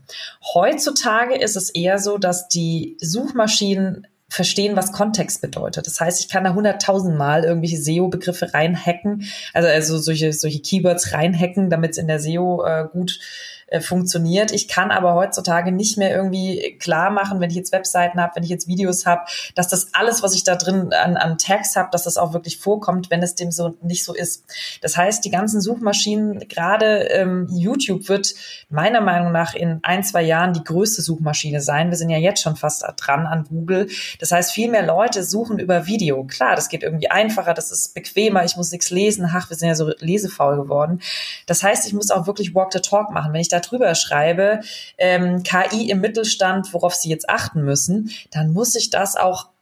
Heutzutage 0.54 1.36
ist 1.36 1.56
es 1.56 1.70
eher 1.70 2.00
so, 2.00 2.18
dass 2.18 2.50
die 2.50 2.98
Suchmaschinen 3.00 4.08
verstehen, 4.34 4.76
was 4.76 4.92
Kontext 4.92 5.42
bedeutet. 5.42 5.86
Das 5.86 6.00
heißt, 6.00 6.20
ich 6.20 6.28
kann 6.28 6.44
da 6.44 6.56
hunderttausendmal 6.56 7.44
irgendwelche 7.44 7.78
SEO-Begriffe 7.78 8.54
reinhacken, 8.54 9.26
also, 9.54 9.70
also 9.70 9.98
solche, 10.00 10.34
solche 10.34 10.60
Keywords 10.60 11.14
reinhacken, 11.14 11.70
damit 11.70 11.92
es 11.92 11.98
in 11.98 12.08
der 12.08 12.20
SEO 12.20 12.66
äh, 12.66 12.88
gut 12.92 13.20
äh, 13.68 13.82
funktioniert. 13.82 14.52
Ich 14.52 14.68
kann 14.68 14.92
aber 14.92 15.14
heutzutage 15.14 15.72
nicht 15.72 15.98
mehr 15.98 16.16
irgendwie 16.16 16.78
klar 16.80 17.10
machen, 17.10 17.40
wenn 17.40 17.50
ich 17.50 17.56
jetzt 17.56 17.72
Webseiten 17.72 18.22
habe, 18.22 18.36
wenn 18.36 18.44
ich 18.44 18.50
jetzt 18.50 18.68
Videos 18.68 19.06
habe, 19.06 19.24
dass 19.56 19.68
das 19.68 19.94
alles, 19.94 20.24
was 20.24 20.36
ich 20.36 20.44
da 20.44 20.56
drin 20.56 20.94
an, 20.94 21.18
an 21.18 21.38
Tags 21.38 21.76
habe, 21.76 21.90
dass 21.92 22.04
das 22.04 22.18
auch 22.18 22.34
wirklich 22.34 22.58
vorkommt, 22.58 23.10
wenn 23.10 23.24
es 23.24 23.36
dem 23.36 23.52
so 23.52 23.76
nicht 23.82 24.04
so 24.04 24.14
ist. 24.14 24.46
Das 24.82 24.98
heißt, 24.98 25.24
die 25.26 25.32
ganzen 25.32 25.62
Suchmaschinen, 25.62 26.48
gerade 26.48 27.04
ähm, 27.10 27.48
YouTube 27.52 28.10
wird 28.10 28.34
meiner 28.70 29.02
Meinung 29.02 29.32
nach 29.32 29.54
in 29.54 29.80
ein, 29.84 30.04
zwei 30.04 30.24
Jahren 30.24 30.54
die 30.54 30.64
größte 30.64 31.02
Suchmaschine 31.02 31.62
sein. 31.62 31.90
Wir 31.90 31.98
sind 31.98 32.10
ja 32.10 32.18
jetzt 32.18 32.42
schon 32.42 32.56
fast 32.56 32.86
dran 32.98 33.26
an 33.26 33.46
Google. 33.46 33.88
Das 34.20 34.32
heißt, 34.32 34.52
viel 34.52 34.70
mehr 34.70 34.86
Leute 34.86 35.24
suchen 35.24 35.60
über 35.60 35.88
Video. 35.88 36.24
Klar, 36.26 36.56
das 36.56 36.70
geht 36.70 36.84
irgendwie 36.84 37.10
einfacher, 37.10 37.54
das 37.54 37.72
ist 37.72 37.94
bequemer, 37.94 38.44
ich 38.44 38.56
muss 38.56 38.72
nichts 38.72 38.90
lesen. 38.90 39.30
Ach, 39.34 39.50
wir 39.50 39.58
sind 39.58 39.68
ja 39.68 39.76
so 39.76 39.92
lesefaul 40.00 40.58
geworden. 40.58 41.02
Das 41.46 41.64
heißt, 41.64 41.88
ich 41.88 41.94
muss 41.94 42.12
auch 42.12 42.28
wirklich 42.28 42.54
Walk 42.56 42.74
the 42.74 42.80
Talk 42.80 43.12
machen. 43.12 43.34
Wenn 43.34 43.42
ich 43.42 43.50
da 43.54 43.60
drüber 43.60 43.96
schreibe, 43.96 44.62
ähm, 44.98 45.44
KI 45.44 45.90
im 45.90 46.02
Mittelstand, 46.02 46.74
worauf 46.74 46.96
Sie 46.96 47.10
jetzt 47.10 47.30
achten 47.30 47.64
müssen, 47.64 48.12
dann 48.32 48.52
muss 48.52 48.76
ich 48.76 48.90
das 48.90 49.16
auch 49.16 49.54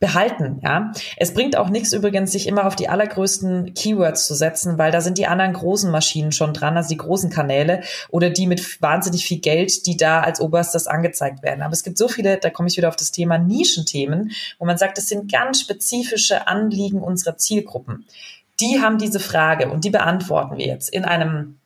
behalten, 0.00 0.60
ja. 0.62 0.92
Es 1.16 1.34
bringt 1.34 1.56
auch 1.56 1.70
nichts 1.70 1.92
übrigens, 1.92 2.30
sich 2.30 2.46
immer 2.46 2.66
auf 2.66 2.76
die 2.76 2.88
allergrößten 2.88 3.74
Keywords 3.74 4.26
zu 4.26 4.34
setzen, 4.34 4.78
weil 4.78 4.92
da 4.92 5.00
sind 5.00 5.18
die 5.18 5.26
anderen 5.26 5.52
großen 5.52 5.90
Maschinen 5.90 6.30
schon 6.30 6.54
dran, 6.54 6.76
also 6.76 6.88
die 6.88 6.96
großen 6.96 7.30
Kanäle 7.30 7.82
oder 8.10 8.30
die 8.30 8.46
mit 8.46 8.80
wahnsinnig 8.80 9.24
viel 9.24 9.40
Geld, 9.40 9.86
die 9.86 9.96
da 9.96 10.20
als 10.20 10.40
oberstes 10.40 10.86
angezeigt 10.86 11.42
werden. 11.42 11.62
Aber 11.62 11.72
es 11.72 11.82
gibt 11.82 11.98
so 11.98 12.06
viele, 12.06 12.38
da 12.38 12.50
komme 12.50 12.68
ich 12.68 12.76
wieder 12.76 12.88
auf 12.88 12.96
das 12.96 13.10
Thema 13.10 13.38
Nischenthemen, 13.38 14.30
wo 14.58 14.66
man 14.66 14.78
sagt, 14.78 14.98
das 14.98 15.08
sind 15.08 15.32
ganz 15.32 15.60
spezifische 15.60 16.46
Anliegen 16.46 17.02
unserer 17.02 17.36
Zielgruppen. 17.36 18.06
Die 18.60 18.80
haben 18.80 18.98
diese 18.98 19.20
Frage 19.20 19.68
und 19.68 19.84
die 19.84 19.90
beantworten 19.90 20.58
wir 20.58 20.66
jetzt 20.66 20.90
in 20.90 21.04
einem 21.04 21.57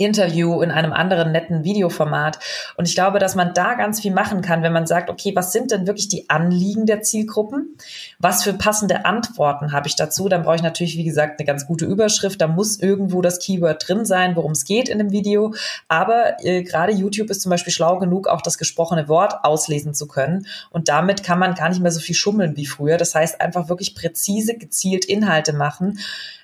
Interview 0.00 0.62
in 0.62 0.70
einem 0.70 0.92
anderen 0.92 1.30
netten 1.32 1.62
Videoformat. 1.62 2.38
Und 2.76 2.88
ich 2.88 2.94
glaube, 2.94 3.18
dass 3.18 3.34
man 3.34 3.52
da 3.54 3.74
ganz 3.74 4.00
viel 4.00 4.12
machen 4.12 4.40
kann, 4.40 4.62
wenn 4.62 4.72
man 4.72 4.86
sagt, 4.86 5.10
okay, 5.10 5.32
was 5.34 5.52
sind 5.52 5.70
denn 5.70 5.86
wirklich 5.86 6.08
die 6.08 6.28
Anliegen 6.30 6.86
der 6.86 7.02
Zielgruppen? 7.02 7.76
Was 8.18 8.42
für 8.42 8.54
passende 8.54 9.04
Antworten 9.04 9.72
habe 9.72 9.88
ich 9.88 9.96
dazu? 9.96 10.28
Dann 10.28 10.42
brauche 10.42 10.56
ich 10.56 10.62
natürlich, 10.62 10.96
wie 10.96 11.04
gesagt, 11.04 11.38
eine 11.38 11.46
ganz 11.46 11.66
gute 11.66 11.84
Überschrift. 11.84 12.40
Da 12.40 12.46
muss 12.46 12.80
irgendwo 12.80 13.20
das 13.20 13.38
Keyword 13.38 13.86
drin 13.86 14.04
sein, 14.04 14.36
worum 14.36 14.52
es 14.52 14.64
geht 14.64 14.88
in 14.88 14.98
dem 14.98 15.10
Video. 15.10 15.54
Aber 15.88 16.42
äh, 16.42 16.62
gerade 16.62 16.92
YouTube 16.92 17.30
ist 17.30 17.42
zum 17.42 17.50
Beispiel 17.50 17.72
schlau 17.72 17.98
genug, 17.98 18.26
auch 18.26 18.40
das 18.40 18.56
gesprochene 18.58 19.08
Wort 19.08 19.44
auslesen 19.44 19.92
zu 19.92 20.08
können. 20.08 20.46
Und 20.70 20.88
damit 20.88 21.22
kann 21.22 21.38
man 21.38 21.54
gar 21.54 21.68
nicht 21.68 21.82
mehr 21.82 21.92
so 21.92 22.00
viel 22.00 22.14
schummeln 22.14 22.56
wie 22.56 22.66
früher. 22.66 22.96
Das 22.96 23.14
heißt, 23.14 23.40
einfach 23.40 23.68
wirklich 23.68 23.94
präzise, 23.94 24.56
gezielt 24.56 25.04
Inhalte 25.04 25.52
machen. 25.52 25.98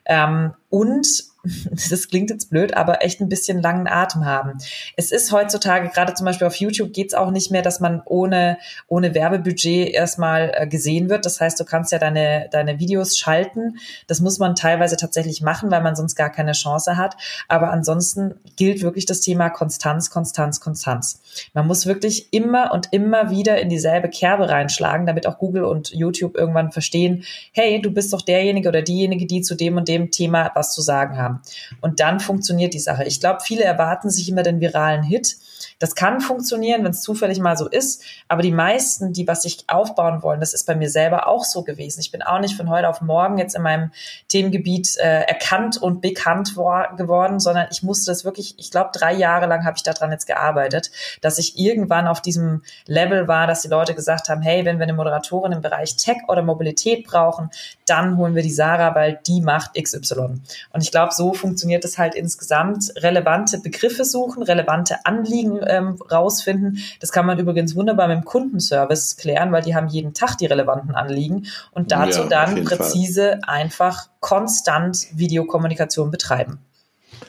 Ähm, 0.05 0.53
und 0.69 1.07
das 1.91 2.09
klingt 2.09 2.31
jetzt 2.31 2.51
blöd, 2.51 2.77
aber 2.77 3.05
echt 3.05 3.21
ein 3.21 3.29
bisschen 3.29 3.61
langen 3.63 3.87
Atem 3.89 4.25
haben. 4.25 4.59
Es 4.97 5.13
ist 5.13 5.33
heutzutage, 5.33 5.89
gerade 5.89 6.15
zum 6.15 6.25
Beispiel 6.25 6.47
auf 6.47 6.57
YouTube, 6.57 6.93
geht 6.93 7.09
es 7.09 7.15
auch 7.15 7.31
nicht 7.31 7.51
mehr, 7.51 7.63
dass 7.63 7.81
man 7.81 8.03
ohne, 8.05 8.59
ohne 8.89 9.15
Werbebudget 9.15 9.93
erstmal 9.93 10.53
äh, 10.55 10.67
gesehen 10.67 11.09
wird. 11.09 11.27
Das 11.27 11.41
heißt, 11.41 11.59
du 11.59 11.65
kannst 11.65 11.93
ja 11.93 11.99
deine, 11.99 12.49
deine 12.51 12.79
Videos 12.79 13.19
schalten. 13.19 13.79
Das 14.07 14.21
muss 14.21 14.39
man 14.39 14.55
teilweise 14.55 14.97
tatsächlich 14.97 15.43
machen, 15.43 15.71
weil 15.71 15.83
man 15.83 15.97
sonst 15.97 16.17
gar 16.17 16.31
keine 16.31 16.53
Chance 16.53 16.97
hat. 16.97 17.17
Aber 17.49 17.71
ansonsten 17.71 18.35
gilt 18.57 18.83
wirklich 18.83 19.07
das 19.07 19.21
Thema 19.21 19.51
Konstanz, 19.51 20.11
Konstanz, 20.11 20.61
Konstanz. 20.61 21.21
Man 21.55 21.67
muss 21.67 21.87
wirklich 21.87 22.33
immer 22.33 22.73
und 22.73 22.93
immer 22.93 23.31
wieder 23.31 23.61
in 23.61 23.69
dieselbe 23.69 24.09
Kerbe 24.09 24.49
reinschlagen, 24.49 25.07
damit 25.07 25.27
auch 25.27 25.39
Google 25.39 25.65
und 25.65 25.91
YouTube 25.91 26.37
irgendwann 26.37 26.73
verstehen, 26.73 27.25
hey, 27.53 27.81
du 27.81 27.91
bist 27.91 28.13
doch 28.13 28.23
derjenige 28.23 28.69
oder 28.69 28.83
diejenige, 28.83 29.27
die 29.27 29.43
zu 29.43 29.55
dem 29.55 29.77
und 29.77 29.89
dem 29.89 30.11
Thema 30.11 30.51
was 30.55 30.73
zu 30.73 30.83
sagen 30.83 31.19
haben. 31.19 31.36
Und 31.81 32.01
dann 32.01 32.21
funktioniert 32.21 32.75
die 32.75 32.79
Sache. 32.79 33.05
Ich 33.05 33.21
glaube, 33.21 33.41
viele 33.45 33.65
erwarten 33.65 34.11
sich 34.11 34.29
immer 34.29 34.43
den 34.43 34.61
viralen 34.61 35.03
Hit. 35.03 35.37
Das 35.79 35.95
kann 35.95 36.21
funktionieren, 36.21 36.85
wenn 36.85 36.91
es 36.91 37.03
zufällig 37.03 37.39
mal 37.39 37.57
so 37.57 37.69
ist. 37.69 38.03
Aber 38.29 38.43
die 38.43 38.53
meisten, 38.53 39.13
die 39.13 39.27
was 39.27 39.43
sich 39.43 39.65
aufbauen 39.69 40.23
wollen, 40.23 40.41
das 40.41 40.55
ist 40.55 40.67
bei 40.67 40.75
mir 40.75 40.91
selber 40.91 41.29
auch 41.29 41.45
so 41.45 41.63
gewesen. 41.63 42.01
Ich 42.01 42.11
bin 42.11 42.23
auch 42.23 42.41
nicht 42.41 42.57
von 42.57 42.71
heute 42.71 42.89
auf 42.89 43.01
morgen 43.01 43.39
jetzt 43.39 43.55
in 43.55 43.63
meinem 43.63 43.91
Themengebiet 44.29 44.97
äh, 44.99 45.23
erkannt 45.23 45.77
und 45.77 46.01
bekannt 46.01 46.55
geworden, 46.55 47.41
sondern 47.41 47.69
ich 47.71 47.83
musste 47.83 48.11
das 48.11 48.25
wirklich, 48.25 48.55
ich 48.59 48.71
glaube, 48.71 48.91
drei 48.93 49.13
Jahre 49.15 49.47
lang 49.47 49.65
habe 49.65 49.77
ich 49.77 49.83
daran 49.83 50.13
jetzt 50.13 50.27
gearbeitet, 50.27 50.91
dass 51.21 51.39
ich 51.39 51.59
irgendwann 51.59 52.07
auf 52.07 52.21
diesem 52.21 52.63
Level 52.87 53.29
war, 53.29 53.47
dass 53.47 53.63
die 53.63 53.69
Leute 53.69 53.95
gesagt 53.95 54.29
haben, 54.29 54.43
hey, 54.43 54.65
wenn 54.65 54.79
wir 54.79 54.85
eine 54.85 54.93
Moderatorin 54.95 55.53
im 55.53 55.61
Bereich 55.61 55.97
Tech 55.97 56.19
oder 56.29 56.43
Mobilität 56.43 57.07
brauchen, 57.07 57.51
dann 57.87 58.17
holen 58.17 58.35
wir 58.35 58.43
die 58.43 58.53
Sarah, 58.53 58.95
weil 58.95 59.21
die 59.27 59.41
macht 59.41 59.75
XY. 59.81 60.41
Und 60.73 60.83
ich 60.83 60.91
glaube, 60.91 61.13
so 61.13 61.33
funktioniert 61.33 61.85
es 61.85 61.99
halt 61.99 62.15
insgesamt. 62.15 62.93
Relevante 62.97 63.59
Begriffe 63.59 64.05
suchen, 64.05 64.43
relevante 64.43 65.05
Anliegen 65.05 65.46
ähm, 65.67 65.97
rausfinden. 66.11 66.79
Das 67.01 67.13
kann 67.13 67.27
man 67.27 67.39
übrigens 67.39 67.75
wunderbar 67.75 68.09
mit 68.09 68.19
dem 68.19 68.25
Kundenservice 68.25 69.17
klären, 69.17 69.53
weil 69.53 69.63
die 69.63 69.75
haben 69.75 69.89
jeden 69.89 70.15
Tag 70.15 70.37
die 70.37 70.47
relevanten 70.47 70.95
Anliegen 70.95 71.47
und 71.73 71.93
dazu 71.93 72.23
ja, 72.23 72.29
dann 72.29 72.65
präzise 72.65 73.31
Fall. 73.31 73.41
einfach 73.47 74.09
konstant 74.21 75.07
Videokommunikation 75.13 76.11
betreiben. 76.11 76.59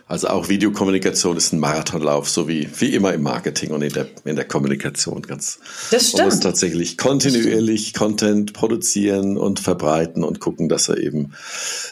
Also 0.07 0.29
auch 0.29 0.47
Videokommunikation 0.47 1.35
ist 1.35 1.51
ein 1.51 1.59
Marathonlauf, 1.59 2.29
so 2.29 2.47
wie, 2.47 2.69
wie 2.79 2.93
immer 2.93 3.13
im 3.13 3.23
Marketing 3.23 3.71
und 3.71 3.81
in 3.81 3.91
der, 3.91 4.07
in 4.23 4.37
der 4.37 4.45
Kommunikation 4.45 5.21
ganz. 5.21 5.59
Das 5.91 6.09
stimmt. 6.09 6.19
Man 6.19 6.25
muss 6.29 6.39
tatsächlich 6.39 6.97
kontinuierlich 6.97 7.93
Content 7.93 8.53
produzieren 8.53 9.37
und 9.37 9.59
verbreiten 9.59 10.23
und 10.23 10.39
gucken, 10.39 10.69
dass 10.69 10.87
er 10.87 10.97
eben 10.97 11.33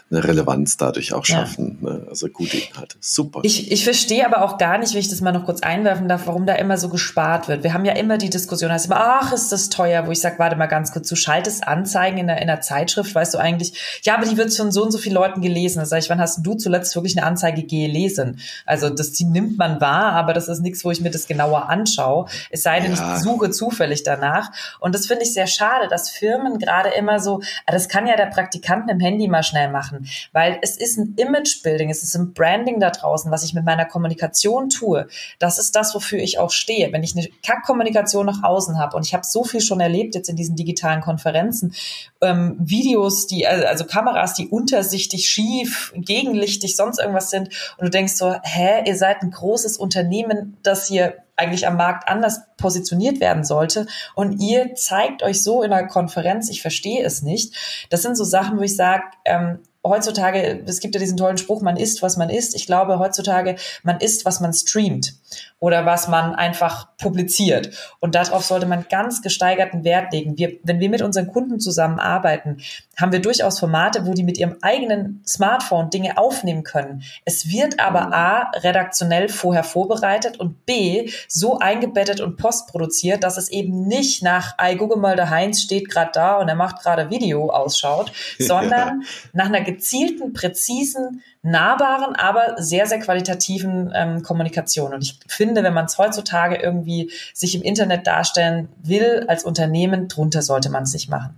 eine 0.09 0.23
Relevanz 0.23 0.77
dadurch 0.77 1.13
auch 1.13 1.25
schaffen. 1.25 1.79
Ja. 1.81 1.89
Ne? 1.89 2.07
Also 2.09 2.29
gute 2.29 2.57
Inhalte. 2.57 2.95
Super. 3.01 3.41
Ich, 3.43 3.71
ich 3.71 3.83
verstehe 3.83 4.25
aber 4.25 4.43
auch 4.43 4.57
gar 4.57 4.77
nicht, 4.77 4.93
wenn 4.93 5.01
ich 5.01 5.09
das 5.09 5.19
mal 5.19 5.33
noch 5.33 5.45
kurz 5.45 5.61
einwerfen 5.61 6.07
darf, 6.07 6.27
warum 6.27 6.45
da 6.45 6.53
immer 6.55 6.77
so 6.77 6.87
gespart 6.87 7.47
wird. 7.49 7.63
Wir 7.63 7.73
haben 7.73 7.83
ja 7.83 7.93
immer 7.93 8.17
die 8.17 8.29
Diskussion, 8.29 8.71
heißt 8.71 8.85
immer, 8.85 8.97
ach, 8.99 9.33
ist 9.33 9.51
das 9.51 9.69
teuer, 9.69 10.07
wo 10.07 10.11
ich 10.11 10.21
sage, 10.21 10.39
warte 10.39 10.55
mal 10.55 10.67
ganz 10.67 10.93
kurz, 10.93 11.09
du 11.09 11.15
schaltest 11.15 11.67
Anzeigen 11.67 12.17
in 12.17 12.27
der, 12.27 12.41
in 12.41 12.47
der 12.47 12.61
Zeitschrift, 12.61 13.13
weißt 13.13 13.33
du 13.33 13.39
eigentlich, 13.39 14.01
ja, 14.03 14.15
aber 14.15 14.25
die 14.25 14.37
wird 14.37 14.53
von 14.53 14.71
so 14.71 14.83
und 14.83 14.91
so 14.91 14.97
vielen 14.97 15.15
Leuten 15.15 15.41
gelesen. 15.41 15.79
Da 15.79 15.85
sage 15.85 16.01
ich, 16.03 16.09
wann 16.09 16.21
hast 16.21 16.45
du 16.45 16.53
zuletzt 16.53 16.95
wirklich 16.95 17.17
eine 17.17 17.25
Anzeige 17.25 17.63
lesen. 17.87 18.39
Also 18.65 18.89
das 18.89 19.19
nimmt 19.19 19.57
man 19.57 19.81
wahr, 19.81 20.13
aber 20.13 20.33
das 20.33 20.47
ist 20.47 20.61
nichts, 20.61 20.83
wo 20.85 20.91
ich 20.91 21.01
mir 21.01 21.11
das 21.11 21.27
genauer 21.27 21.69
anschaue. 21.69 22.25
Es 22.49 22.63
sei 22.63 22.79
denn, 22.79 22.93
ja. 22.93 23.15
ich 23.15 23.21
suche 23.23 23.51
zufällig 23.51 24.03
danach. 24.03 24.51
Und 24.79 24.95
das 24.95 25.07
finde 25.07 25.23
ich 25.23 25.33
sehr 25.33 25.47
schade, 25.47 25.87
dass 25.87 26.09
Firmen 26.09 26.59
gerade 26.59 26.89
immer 26.89 27.19
so, 27.19 27.41
ah, 27.65 27.71
das 27.71 27.89
kann 27.89 28.07
ja 28.07 28.15
der 28.15 28.27
Praktikant 28.27 28.89
im 28.89 28.99
Handy 28.99 29.27
mal 29.27 29.43
schnell 29.43 29.69
machen, 29.69 30.07
weil 30.31 30.59
es 30.61 30.77
ist 30.77 30.97
ein 30.97 31.15
Image-Building, 31.17 31.89
es 31.89 32.03
ist 32.03 32.15
ein 32.15 32.33
Branding 32.33 32.79
da 32.79 32.89
draußen, 32.89 33.31
was 33.31 33.43
ich 33.43 33.53
mit 33.53 33.65
meiner 33.65 33.85
Kommunikation 33.85 34.69
tue. 34.69 35.07
Das 35.39 35.59
ist 35.59 35.75
das, 35.75 35.95
wofür 35.95 36.19
ich 36.19 36.39
auch 36.39 36.51
stehe. 36.51 36.91
Wenn 36.91 37.03
ich 37.03 37.15
eine 37.15 37.27
Kack-Kommunikation 37.43 38.25
nach 38.25 38.43
außen 38.43 38.79
habe 38.79 38.95
und 38.97 39.05
ich 39.05 39.13
habe 39.13 39.25
so 39.25 39.43
viel 39.43 39.61
schon 39.61 39.79
erlebt 39.79 40.15
jetzt 40.15 40.29
in 40.29 40.35
diesen 40.35 40.55
digitalen 40.55 41.01
Konferenzen, 41.01 41.73
ähm, 42.21 42.55
Videos, 42.59 43.27
die, 43.27 43.47
also 43.47 43.85
Kameras, 43.85 44.33
die 44.33 44.47
untersichtig, 44.47 45.27
schief, 45.27 45.93
gegenlichtig, 45.95 46.75
sonst 46.75 46.99
irgendwas 46.99 47.29
sind 47.29 47.49
und 47.77 47.85
du 47.85 47.89
denkst 47.89 48.13
so, 48.13 48.35
hä, 48.43 48.83
ihr 48.85 48.95
seid 48.95 49.21
ein 49.21 49.31
großes 49.31 49.77
Unternehmen, 49.77 50.57
das 50.63 50.87
hier 50.87 51.15
eigentlich 51.35 51.67
am 51.67 51.77
Markt 51.77 52.07
anders 52.07 52.41
positioniert 52.57 53.19
werden 53.19 53.43
sollte. 53.43 53.87
Und 54.15 54.39
ihr 54.39 54.75
zeigt 54.75 55.21
euch 55.23 55.43
so 55.43 55.63
in 55.63 55.73
einer 55.73 55.87
Konferenz, 55.87 56.49
ich 56.49 56.61
verstehe 56.61 57.03
es 57.03 57.21
nicht. 57.21 57.53
Das 57.89 58.01
sind 58.01 58.15
so 58.15 58.23
Sachen, 58.23 58.57
wo 58.57 58.61
ich 58.61 58.75
sage, 58.75 59.03
ähm, 59.25 59.59
heutzutage, 59.85 60.63
es 60.65 60.79
gibt 60.79 60.95
ja 60.95 60.99
diesen 60.99 61.17
tollen 61.17 61.37
Spruch, 61.37 61.61
man 61.61 61.77
isst, 61.77 62.01
was 62.01 62.17
man 62.17 62.29
isst. 62.29 62.55
Ich 62.55 62.65
glaube 62.65 62.99
heutzutage, 62.99 63.55
man 63.83 63.99
isst, 63.99 64.25
was 64.25 64.39
man 64.39 64.53
streamt 64.53 65.13
oder 65.59 65.85
was 65.85 66.07
man 66.07 66.35
einfach 66.35 66.95
publiziert. 66.97 67.71
Und 67.99 68.15
darauf 68.15 68.45
sollte 68.45 68.65
man 68.65 68.85
ganz 68.89 69.21
gesteigerten 69.21 69.83
Wert 69.83 70.13
legen. 70.13 70.37
Wir, 70.37 70.53
wenn 70.63 70.79
wir 70.79 70.89
mit 70.89 71.01
unseren 71.01 71.27
Kunden 71.27 71.59
zusammenarbeiten, 71.59 72.57
haben 72.97 73.11
wir 73.11 73.21
durchaus 73.21 73.59
Formate, 73.59 74.05
wo 74.05 74.13
die 74.13 74.23
mit 74.23 74.37
ihrem 74.37 74.57
eigenen 74.61 75.23
Smartphone 75.27 75.89
Dinge 75.89 76.17
aufnehmen 76.17 76.63
können. 76.63 77.03
Es 77.25 77.49
wird 77.49 77.79
aber 77.79 78.13
A, 78.13 78.51
redaktionell 78.55 79.29
vorher 79.29 79.63
vorbereitet 79.63 80.39
und 80.39 80.65
B, 80.65 81.09
so 81.27 81.59
eingebettet 81.59 82.21
und 82.21 82.37
postproduziert, 82.37 83.23
dass 83.23 83.37
es 83.37 83.49
eben 83.49 83.87
nicht 83.87 84.23
nach, 84.23 84.55
ey, 84.57 84.77
gucke 84.77 84.97
mal, 84.97 85.15
der 85.15 85.29
Heinz 85.29 85.61
steht 85.61 85.89
gerade 85.89 86.11
da 86.13 86.37
und 86.37 86.47
er 86.47 86.55
macht 86.55 86.81
gerade 86.81 87.09
Video 87.09 87.49
ausschaut, 87.49 88.11
sondern 88.39 89.01
ja. 89.01 89.07
nach 89.33 89.45
einer 89.45 89.61
gezielten, 89.61 90.33
präzisen, 90.33 91.21
nahbaren, 91.41 92.15
aber 92.15 92.55
sehr, 92.57 92.87
sehr 92.87 92.99
qualitativen 92.99 93.91
ähm, 93.93 94.23
Kommunikation. 94.23 94.93
Und 94.93 95.03
ich 95.03 95.19
finde, 95.27 95.63
wenn 95.63 95.73
man 95.73 95.85
es 95.85 95.97
heutzutage 95.97 96.57
irgendwie 96.57 97.11
sich 97.33 97.55
im 97.55 97.61
Internet 97.61 98.07
darstellen 98.07 98.69
will 98.83 99.25
als 99.27 99.43
Unternehmen, 99.43 100.07
drunter 100.07 100.41
sollte 100.41 100.69
man 100.69 100.83
es 100.83 100.93
nicht 100.93 101.09
machen. 101.09 101.35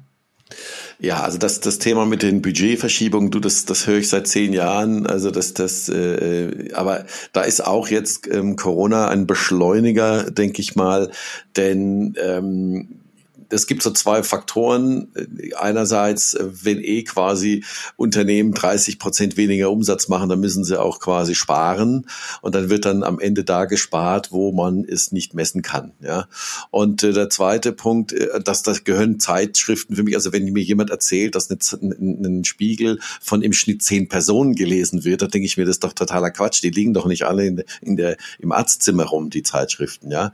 Ja, 1.00 1.22
also 1.22 1.38
das, 1.38 1.60
das 1.60 1.78
Thema 1.78 2.06
mit 2.06 2.24
den 2.24 2.42
Budgetverschiebungen, 2.42 3.30
du, 3.30 3.40
das, 3.40 3.66
das 3.66 3.86
höre 3.86 4.00
ich 4.00 4.10
seit 4.10 4.28
zehn 4.28 4.54
Jahren. 4.54 5.06
Also 5.06 5.30
das, 5.30 5.54
das, 5.54 5.90
äh, 5.90 6.72
aber 6.74 7.06
da 7.34 7.42
ist 7.42 7.66
auch 7.66 7.90
jetzt 7.90 8.28
ähm, 8.28 8.56
Corona 8.56 9.08
ein 9.10 9.28
Beschleuniger, 9.28 10.32
denke 10.32 10.62
ich 10.62 10.76
mal, 10.76 11.12
denn 11.56 12.16
ähm, 12.20 13.02
es 13.50 13.68
gibt 13.68 13.84
so 13.84 13.92
zwei 13.92 14.24
Faktoren. 14.24 15.10
Einerseits, 15.58 16.38
wenn 16.40 16.80
eh 16.80 17.04
quasi 17.04 17.64
Unternehmen 17.96 18.54
30 18.54 19.00
Prozent 19.00 19.38
weniger 19.38 19.72
Umsatz 19.72 20.08
machen, 20.08 20.30
dann 20.30 20.40
müssen 20.40 20.64
sie 20.64 20.80
auch 20.80 21.00
quasi 21.00 21.36
sparen. 21.36 22.08
Und 22.42 22.56
dann 22.56 22.70
wird 22.70 22.86
dann 22.86 23.04
am 23.04 23.20
Ende 23.20 23.44
da 23.44 23.66
gespart, 23.66 24.32
wo 24.32 24.52
man 24.52 24.86
es 24.86 25.12
nicht 25.12 25.34
messen 25.34 25.62
kann. 25.62 25.94
Ja. 26.02 26.28
Und 26.72 27.04
äh, 27.04 27.14
der 27.14 27.30
zweite 27.30 27.74
Punkt, 27.74 28.14
äh, 28.14 28.42
dass 28.42 28.64
das 28.64 28.84
gehören 28.84 29.20
Zeitschriften 29.20 29.96
für 29.96 30.04
mich. 30.04 30.16
Also 30.16 30.34
wenn 30.34 30.46
mir 30.46 30.64
jemand 30.64 30.90
erzählt, 30.90 31.36
dass 31.36 31.50
ein 31.50 32.44
Spiegel 32.46 33.00
von 33.22 33.42
im 33.42 33.54
Schnitt 33.54 33.84
zehn 33.84 34.08
Personen 34.08 34.56
gelesen 34.56 35.04
wird, 35.04 35.22
da 35.22 35.28
denke 35.28 35.46
ich 35.46 35.58
mir, 35.58 35.66
das 35.66 35.76
ist 35.76 35.84
doch 35.84 35.94
totaler 35.94 36.32
Quatsch. 36.32 36.64
Die 36.64 36.70
liegen 36.70 36.94
doch 36.94 37.06
nicht 37.06 37.24
alle 37.24 37.46
in 37.46 37.58
in 37.82 37.96
der, 37.96 38.18
im 38.40 38.52
Arztzimmer 38.52 39.06
rum, 39.06 39.30
die 39.30 39.44
Zeitschriften. 39.44 40.12
Ja. 40.12 40.34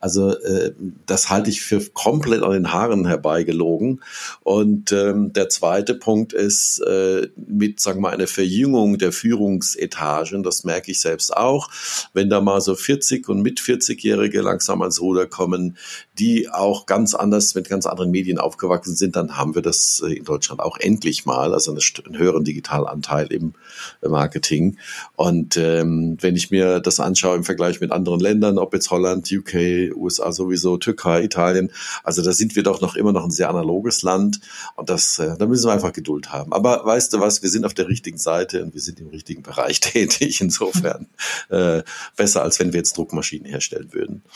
Also 0.00 0.36
äh, 0.38 0.72
das 1.06 1.30
halte 1.30 1.50
ich 1.50 1.62
für 1.62 1.80
komplett 1.90 2.42
den 2.54 2.72
Haaren 2.72 3.06
herbeigelogen. 3.06 4.00
Und 4.42 4.92
ähm, 4.92 5.32
der 5.32 5.48
zweite 5.48 5.94
Punkt 5.94 6.32
ist 6.32 6.78
äh, 6.80 7.28
mit, 7.36 7.80
sagen 7.80 7.98
wir 7.98 8.02
mal, 8.02 8.14
einer 8.14 8.26
Verjüngung 8.26 8.98
der 8.98 9.12
Führungsetagen. 9.12 10.42
Das 10.42 10.64
merke 10.64 10.90
ich 10.90 11.00
selbst 11.00 11.36
auch. 11.36 11.70
Wenn 12.12 12.30
da 12.30 12.40
mal 12.40 12.60
so 12.60 12.74
40 12.74 13.28
und 13.28 13.42
mit 13.42 13.60
40-Jährige 13.60 14.40
langsam 14.40 14.82
ans 14.82 15.00
Ruder 15.00 15.26
kommen, 15.26 15.76
die 16.18 16.48
auch 16.48 16.86
ganz 16.86 17.14
anders 17.14 17.54
mit 17.54 17.68
ganz 17.68 17.86
anderen 17.86 18.10
Medien 18.10 18.38
aufgewachsen 18.38 18.94
sind, 18.94 19.16
dann 19.16 19.36
haben 19.36 19.54
wir 19.54 19.62
das 19.62 20.02
äh, 20.04 20.14
in 20.14 20.24
Deutschland 20.24 20.60
auch 20.60 20.78
endlich 20.78 21.26
mal, 21.26 21.52
also 21.52 21.72
einen 21.72 22.18
höheren 22.18 22.44
Digitalanteil 22.44 23.26
im 23.32 23.54
Marketing. 24.02 24.78
Und 25.16 25.56
ähm, 25.56 26.16
wenn 26.20 26.36
ich 26.36 26.50
mir 26.50 26.80
das 26.80 27.00
anschaue 27.00 27.36
im 27.36 27.44
Vergleich 27.44 27.80
mit 27.80 27.92
anderen 27.92 28.20
Ländern, 28.20 28.58
ob 28.58 28.74
jetzt 28.74 28.90
Holland, 28.90 29.30
UK, 29.30 29.94
USA 29.96 30.32
sowieso, 30.32 30.76
Türkei, 30.76 31.22
Italien, 31.22 31.70
also 32.02 32.22
da 32.22 32.32
sind 32.32 32.43
wir 32.52 32.62
doch 32.62 32.80
noch 32.80 32.96
immer 32.96 33.12
noch 33.12 33.24
ein 33.24 33.30
sehr 33.30 33.48
analoges 33.48 34.02
Land 34.02 34.40
und 34.76 34.90
das, 34.90 35.18
äh, 35.18 35.36
da 35.38 35.46
müssen 35.46 35.66
wir 35.66 35.72
einfach 35.72 35.92
Geduld 35.92 36.32
haben. 36.32 36.52
Aber 36.52 36.84
weißt 36.84 37.12
du 37.12 37.20
was, 37.20 37.42
wir 37.42 37.50
sind 37.50 37.64
auf 37.64 37.74
der 37.74 37.88
richtigen 37.88 38.18
Seite 38.18 38.62
und 38.62 38.74
wir 38.74 38.80
sind 38.80 39.00
im 39.00 39.08
richtigen 39.08 39.42
Bereich 39.42 39.80
tätig. 39.80 40.40
Insofern 40.40 41.06
äh, 41.48 41.82
besser, 42.16 42.42
als 42.42 42.58
wenn 42.60 42.72
wir 42.72 42.78
jetzt 42.78 42.96
Druckmaschinen 42.96 43.46
herstellen 43.46 43.92
würden. 43.92 44.22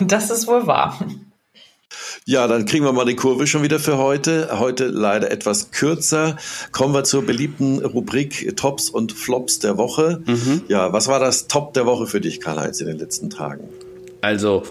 Das 0.00 0.30
ist 0.30 0.46
wohl 0.46 0.66
wahr. 0.66 0.98
Ja, 2.24 2.46
dann 2.46 2.66
kriegen 2.66 2.84
wir 2.84 2.92
mal 2.92 3.04
die 3.04 3.16
Kurve 3.16 3.46
schon 3.46 3.62
wieder 3.62 3.78
für 3.78 3.98
heute. 3.98 4.58
Heute 4.58 4.86
leider 4.86 5.30
etwas 5.30 5.70
kürzer. 5.70 6.36
Kommen 6.70 6.94
wir 6.94 7.04
zur 7.04 7.22
beliebten 7.22 7.84
Rubrik 7.84 8.56
Tops 8.56 8.90
und 8.90 9.12
Flops 9.12 9.58
der 9.58 9.76
Woche. 9.76 10.22
Mhm. 10.26 10.62
Ja, 10.68 10.92
was 10.92 11.08
war 11.08 11.20
das 11.20 11.48
Top 11.48 11.74
der 11.74 11.86
Woche 11.86 12.06
für 12.06 12.20
dich, 12.20 12.40
Karl-Heinz, 12.40 12.80
in 12.80 12.86
den 12.86 12.98
letzten 12.98 13.30
Tagen? 13.30 13.68
Also 14.20 14.62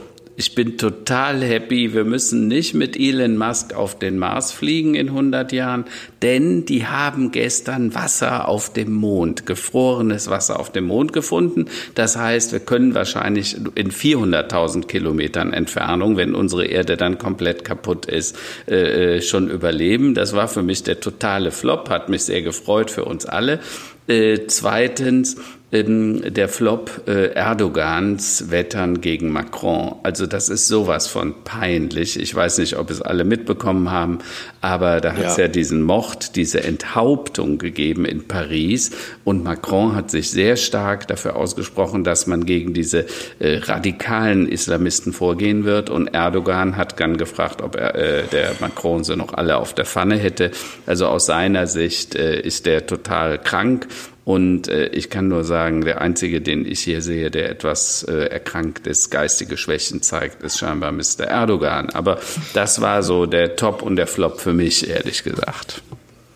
ich 0.41 0.55
bin 0.55 0.75
total 0.75 1.43
happy. 1.43 1.93
Wir 1.93 2.03
müssen 2.03 2.47
nicht 2.47 2.73
mit 2.73 2.99
Elon 2.99 3.37
Musk 3.37 3.75
auf 3.75 3.99
den 3.99 4.17
Mars 4.17 4.51
fliegen 4.51 4.95
in 4.95 5.09
100 5.09 5.51
Jahren, 5.51 5.85
denn 6.23 6.65
die 6.65 6.87
haben 6.87 7.31
gestern 7.31 7.93
Wasser 7.93 8.47
auf 8.47 8.73
dem 8.73 8.91
Mond, 8.91 9.45
gefrorenes 9.45 10.31
Wasser 10.31 10.59
auf 10.59 10.71
dem 10.71 10.85
Mond 10.85 11.13
gefunden. 11.13 11.65
Das 11.93 12.17
heißt, 12.17 12.53
wir 12.53 12.59
können 12.59 12.95
wahrscheinlich 12.95 13.55
in 13.75 13.91
400.000 13.91 14.87
Kilometern 14.87 15.53
Entfernung, 15.53 16.17
wenn 16.17 16.33
unsere 16.33 16.65
Erde 16.65 16.97
dann 16.97 17.19
komplett 17.19 17.63
kaputt 17.63 18.07
ist, 18.07 18.35
äh, 18.67 19.17
äh, 19.17 19.21
schon 19.21 19.47
überleben. 19.47 20.15
Das 20.15 20.33
war 20.33 20.47
für 20.47 20.63
mich 20.63 20.81
der 20.81 20.99
totale 20.99 21.51
Flop, 21.51 21.87
hat 21.91 22.09
mich 22.09 22.23
sehr 22.23 22.41
gefreut 22.41 22.89
für 22.89 23.05
uns 23.05 23.27
alle. 23.27 23.59
Äh, 24.07 24.47
zweitens, 24.47 25.37
der 25.73 26.49
Flop 26.49 27.03
äh, 27.07 27.27
Erdogans 27.27 28.51
Wettern 28.51 28.99
gegen 28.99 29.31
Macron. 29.31 29.95
Also 30.03 30.27
das 30.27 30.49
ist 30.49 30.67
sowas 30.67 31.07
von 31.07 31.45
peinlich. 31.45 32.19
Ich 32.19 32.35
weiß 32.35 32.57
nicht, 32.57 32.77
ob 32.77 32.89
es 32.89 33.01
alle 33.01 33.23
mitbekommen 33.23 33.89
haben, 33.89 34.19
aber 34.59 34.99
da 34.99 35.13
hat 35.13 35.25
es 35.25 35.37
ja. 35.37 35.43
ja 35.43 35.47
diesen 35.47 35.81
Mord, 35.83 36.35
diese 36.35 36.61
Enthauptung 36.61 37.57
gegeben 37.57 38.03
in 38.03 38.27
Paris 38.27 38.91
und 39.23 39.45
Macron 39.45 39.95
hat 39.95 40.11
sich 40.11 40.29
sehr 40.29 40.57
stark 40.57 41.07
dafür 41.07 41.37
ausgesprochen, 41.37 42.03
dass 42.03 42.27
man 42.27 42.45
gegen 42.45 42.73
diese 42.73 43.05
äh, 43.39 43.59
radikalen 43.59 44.49
Islamisten 44.49 45.13
vorgehen 45.13 45.63
wird 45.63 45.89
und 45.89 46.07
Erdogan 46.07 46.75
hat 46.75 46.99
dann 46.99 47.15
gefragt, 47.15 47.61
ob 47.61 47.77
er, 47.77 47.95
äh, 47.95 48.23
der 48.27 48.55
Macron 48.59 49.05
sie 49.05 49.15
noch 49.15 49.33
alle 49.33 49.55
auf 49.55 49.73
der 49.73 49.85
Pfanne 49.85 50.17
hätte. 50.17 50.51
Also 50.85 51.07
aus 51.07 51.27
seiner 51.27 51.65
Sicht 51.65 52.15
äh, 52.15 52.41
ist 52.41 52.65
der 52.65 52.85
total 52.87 53.37
krank 53.37 53.87
und 54.23 54.67
äh, 54.67 54.87
ich 54.87 55.09
kann 55.09 55.27
nur 55.27 55.43
sagen, 55.43 55.81
der 55.81 56.01
einzige, 56.01 56.41
den 56.41 56.65
ich 56.65 56.81
hier 56.81 57.01
sehe, 57.01 57.31
der 57.31 57.49
etwas 57.49 58.03
äh, 58.03 58.27
erkrankt 58.27 58.85
ist, 58.85 59.09
geistige 59.09 59.57
Schwächen 59.57 60.01
zeigt, 60.01 60.43
ist 60.43 60.59
scheinbar 60.59 60.91
Mr. 60.91 61.25
Erdogan. 61.25 61.89
Aber 61.89 62.19
das 62.53 62.81
war 62.81 63.01
so 63.01 63.25
der 63.25 63.55
Top 63.55 63.81
und 63.81 63.95
der 63.95 64.07
Flop 64.07 64.39
für 64.39 64.53
mich, 64.53 64.87
ehrlich 64.89 65.23
gesagt. 65.23 65.81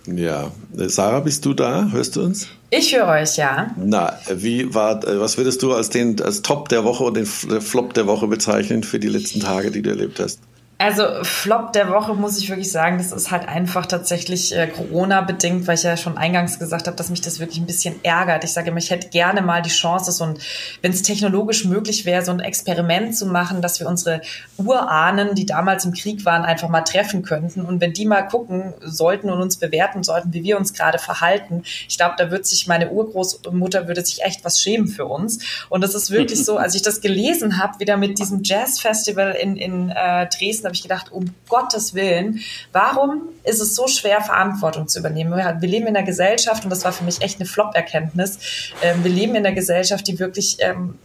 Ja, 0.07 0.51
Sarah, 0.73 1.19
bist 1.19 1.45
du 1.45 1.53
da? 1.53 1.89
Hörst 1.91 2.15
du 2.15 2.23
uns? 2.23 2.47
Ich 2.69 2.95
höre 2.95 3.07
euch, 3.07 3.37
ja. 3.37 3.71
Na, 3.77 4.19
wie 4.33 4.73
war, 4.73 5.03
äh, 5.07 5.19
was 5.19 5.37
würdest 5.37 5.61
du 5.61 5.73
als 5.73 5.89
den 5.89 6.19
als 6.21 6.41
Top 6.41 6.69
der 6.69 6.83
Woche 6.83 7.03
und 7.03 7.15
den 7.15 7.25
Flop 7.25 7.93
der 7.93 8.07
Woche 8.07 8.27
bezeichnen 8.27 8.83
für 8.83 8.99
die 8.99 9.07
letzten 9.07 9.39
Tage, 9.39 9.71
die 9.71 9.81
du 9.81 9.91
erlebt 9.91 10.19
hast? 10.19 10.39
Also 10.77 11.23
Flop 11.23 11.71
der 11.71 11.89
Woche 11.89 12.13
muss 12.15 12.37
ich 12.37 12.49
wirklich 12.49 12.69
sagen, 12.69 12.97
das 12.97 13.13
ist 13.13 13.31
halt 13.31 13.47
einfach 13.47 13.85
tatsächlich 13.85 14.53
äh, 14.53 14.67
Corona-bedingt, 14.67 15.67
weil 15.67 15.75
ich 15.75 15.83
ja 15.83 15.95
schon 15.95 16.17
eingangs 16.17 16.59
gesagt 16.59 16.87
habe, 16.87 16.97
dass 16.97 17.09
mich 17.09 17.21
das 17.21 17.39
wirklich 17.39 17.59
ein 17.59 17.65
bisschen 17.65 18.03
ärgert. 18.03 18.43
Ich 18.43 18.51
sage 18.51 18.71
immer, 18.71 18.79
ich 18.79 18.89
hätte 18.89 19.07
gerne 19.07 19.41
mal 19.41 19.61
die 19.61 19.69
Chance, 19.69 20.11
so 20.11 20.25
ein, 20.25 20.37
wenn 20.81 20.91
es 20.91 21.01
technologisch 21.01 21.63
möglich 21.63 22.05
wäre, 22.05 22.25
so 22.25 22.33
ein 22.33 22.41
Experiment 22.41 23.15
zu 23.15 23.25
machen, 23.25 23.61
dass 23.61 23.79
wir 23.79 23.87
unsere 23.87 24.19
Urahnen, 24.57 25.33
die 25.33 25.45
damals 25.45 25.85
im 25.85 25.93
Krieg 25.93 26.25
waren, 26.25 26.43
einfach 26.43 26.67
mal 26.67 26.81
treffen 26.81 27.23
könnten. 27.23 27.61
Und 27.61 27.79
wenn 27.79 27.93
die 27.93 28.05
mal 28.05 28.23
gucken 28.23 28.73
sollten 28.81 29.29
und 29.29 29.41
uns 29.41 29.55
bewerten 29.55 30.03
sollten, 30.03 30.33
wie 30.33 30.43
wir 30.43 30.57
uns 30.57 30.73
gerade 30.73 30.99
verhalten, 30.99 31.63
ich 31.87 31.97
glaube, 31.97 32.15
da 32.17 32.31
wird 32.31 32.45
sich 32.45 32.67
meine 32.67 32.91
Urgroßmutter 32.91 33.87
würde 33.87 34.03
sich 34.03 34.23
echt 34.23 34.43
was 34.43 34.59
schämen 34.59 34.89
für 34.89 35.05
uns. 35.05 35.39
Und 35.69 35.85
das 35.85 35.95
ist 35.95 36.11
wirklich 36.11 36.43
so, 36.43 36.57
als 36.57 36.75
ich 36.75 36.81
das 36.81 36.99
gelesen 36.99 37.59
habe, 37.59 37.79
wieder 37.79 37.95
mit 37.95 38.19
diesem 38.19 38.43
Jazz-Festival 38.43 39.37
in, 39.39 39.55
in 39.55 39.89
äh, 39.89 40.27
Dresden, 40.27 40.64
habe 40.65 40.75
ich 40.75 40.81
gedacht, 40.81 41.11
um 41.11 41.33
Gottes 41.47 41.93
Willen, 41.93 42.39
warum 42.71 43.29
ist 43.43 43.61
es 43.61 43.75
so 43.75 43.87
schwer, 43.87 44.21
Verantwortung 44.21 44.87
zu 44.87 44.99
übernehmen? 44.99 45.35
Wir 45.35 45.69
leben 45.69 45.87
in 45.87 45.95
einer 45.95 46.05
Gesellschaft, 46.05 46.63
und 46.63 46.69
das 46.69 46.83
war 46.83 46.91
für 46.91 47.03
mich 47.03 47.21
echt 47.21 47.39
eine 47.39 47.47
Flop-Erkenntnis, 47.47 48.39
ähm, 48.81 49.03
wir 49.03 49.11
leben 49.11 49.35
in 49.35 49.45
einer 49.45 49.55
Gesellschaft, 49.55 50.07
die 50.07 50.19
wirklich 50.19 50.57
ähm, 50.59 50.97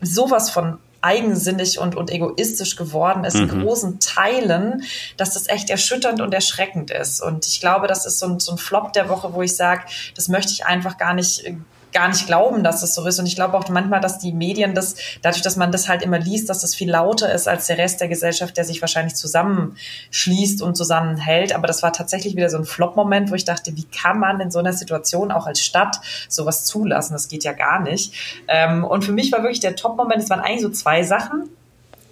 sowas 0.00 0.50
von 0.50 0.78
eigensinnig 1.04 1.78
und, 1.78 1.96
und 1.96 2.10
egoistisch 2.10 2.76
geworden 2.76 3.24
ist, 3.24 3.36
mhm. 3.36 3.42
in 3.42 3.62
großen 3.62 4.00
Teilen, 4.00 4.84
dass 5.18 5.34
das 5.34 5.48
echt 5.48 5.68
erschütternd 5.68 6.22
und 6.22 6.32
erschreckend 6.32 6.90
ist. 6.90 7.20
Und 7.20 7.46
ich 7.46 7.60
glaube, 7.60 7.86
das 7.86 8.06
ist 8.06 8.18
so 8.18 8.26
ein, 8.26 8.40
so 8.40 8.52
ein 8.52 8.58
Flop 8.58 8.94
der 8.94 9.10
Woche, 9.10 9.34
wo 9.34 9.42
ich 9.42 9.54
sage, 9.54 9.82
das 10.16 10.28
möchte 10.28 10.52
ich 10.52 10.64
einfach 10.64 10.96
gar 10.96 11.12
nicht 11.12 11.44
gar 11.94 12.08
nicht 12.08 12.26
glauben, 12.26 12.62
dass 12.62 12.80
das 12.80 12.94
so 12.94 13.06
ist. 13.06 13.18
Und 13.18 13.26
ich 13.26 13.36
glaube 13.36 13.56
auch 13.56 13.68
manchmal, 13.68 14.00
dass 14.00 14.18
die 14.18 14.32
Medien 14.32 14.74
das, 14.74 14.96
dadurch, 15.22 15.42
dass 15.42 15.56
man 15.56 15.72
das 15.72 15.88
halt 15.88 16.02
immer 16.02 16.18
liest, 16.18 16.48
dass 16.50 16.60
das 16.60 16.74
viel 16.74 16.90
lauter 16.90 17.32
ist 17.32 17.48
als 17.48 17.68
der 17.68 17.78
Rest 17.78 18.00
der 18.00 18.08
Gesellschaft, 18.08 18.56
der 18.56 18.64
sich 18.64 18.80
wahrscheinlich 18.80 19.14
zusammenschließt 19.14 20.60
und 20.60 20.76
zusammenhält. 20.76 21.54
Aber 21.54 21.66
das 21.66 21.82
war 21.82 21.92
tatsächlich 21.92 22.36
wieder 22.36 22.50
so 22.50 22.58
ein 22.58 22.64
Flop-Moment, 22.64 23.30
wo 23.30 23.34
ich 23.34 23.44
dachte, 23.44 23.76
wie 23.76 23.84
kann 23.84 24.18
man 24.18 24.40
in 24.40 24.50
so 24.50 24.58
einer 24.58 24.72
Situation 24.72 25.32
auch 25.32 25.46
als 25.46 25.60
Stadt 25.64 26.00
sowas 26.28 26.64
zulassen? 26.64 27.14
Das 27.14 27.28
geht 27.28 27.44
ja 27.44 27.52
gar 27.52 27.80
nicht. 27.80 28.12
Ähm, 28.48 28.84
und 28.84 29.04
für 29.04 29.12
mich 29.12 29.32
war 29.32 29.42
wirklich 29.42 29.60
der 29.60 29.76
Top-Moment, 29.76 30.22
es 30.22 30.30
waren 30.30 30.40
eigentlich 30.40 30.62
so 30.62 30.70
zwei 30.70 31.02
Sachen 31.02 31.48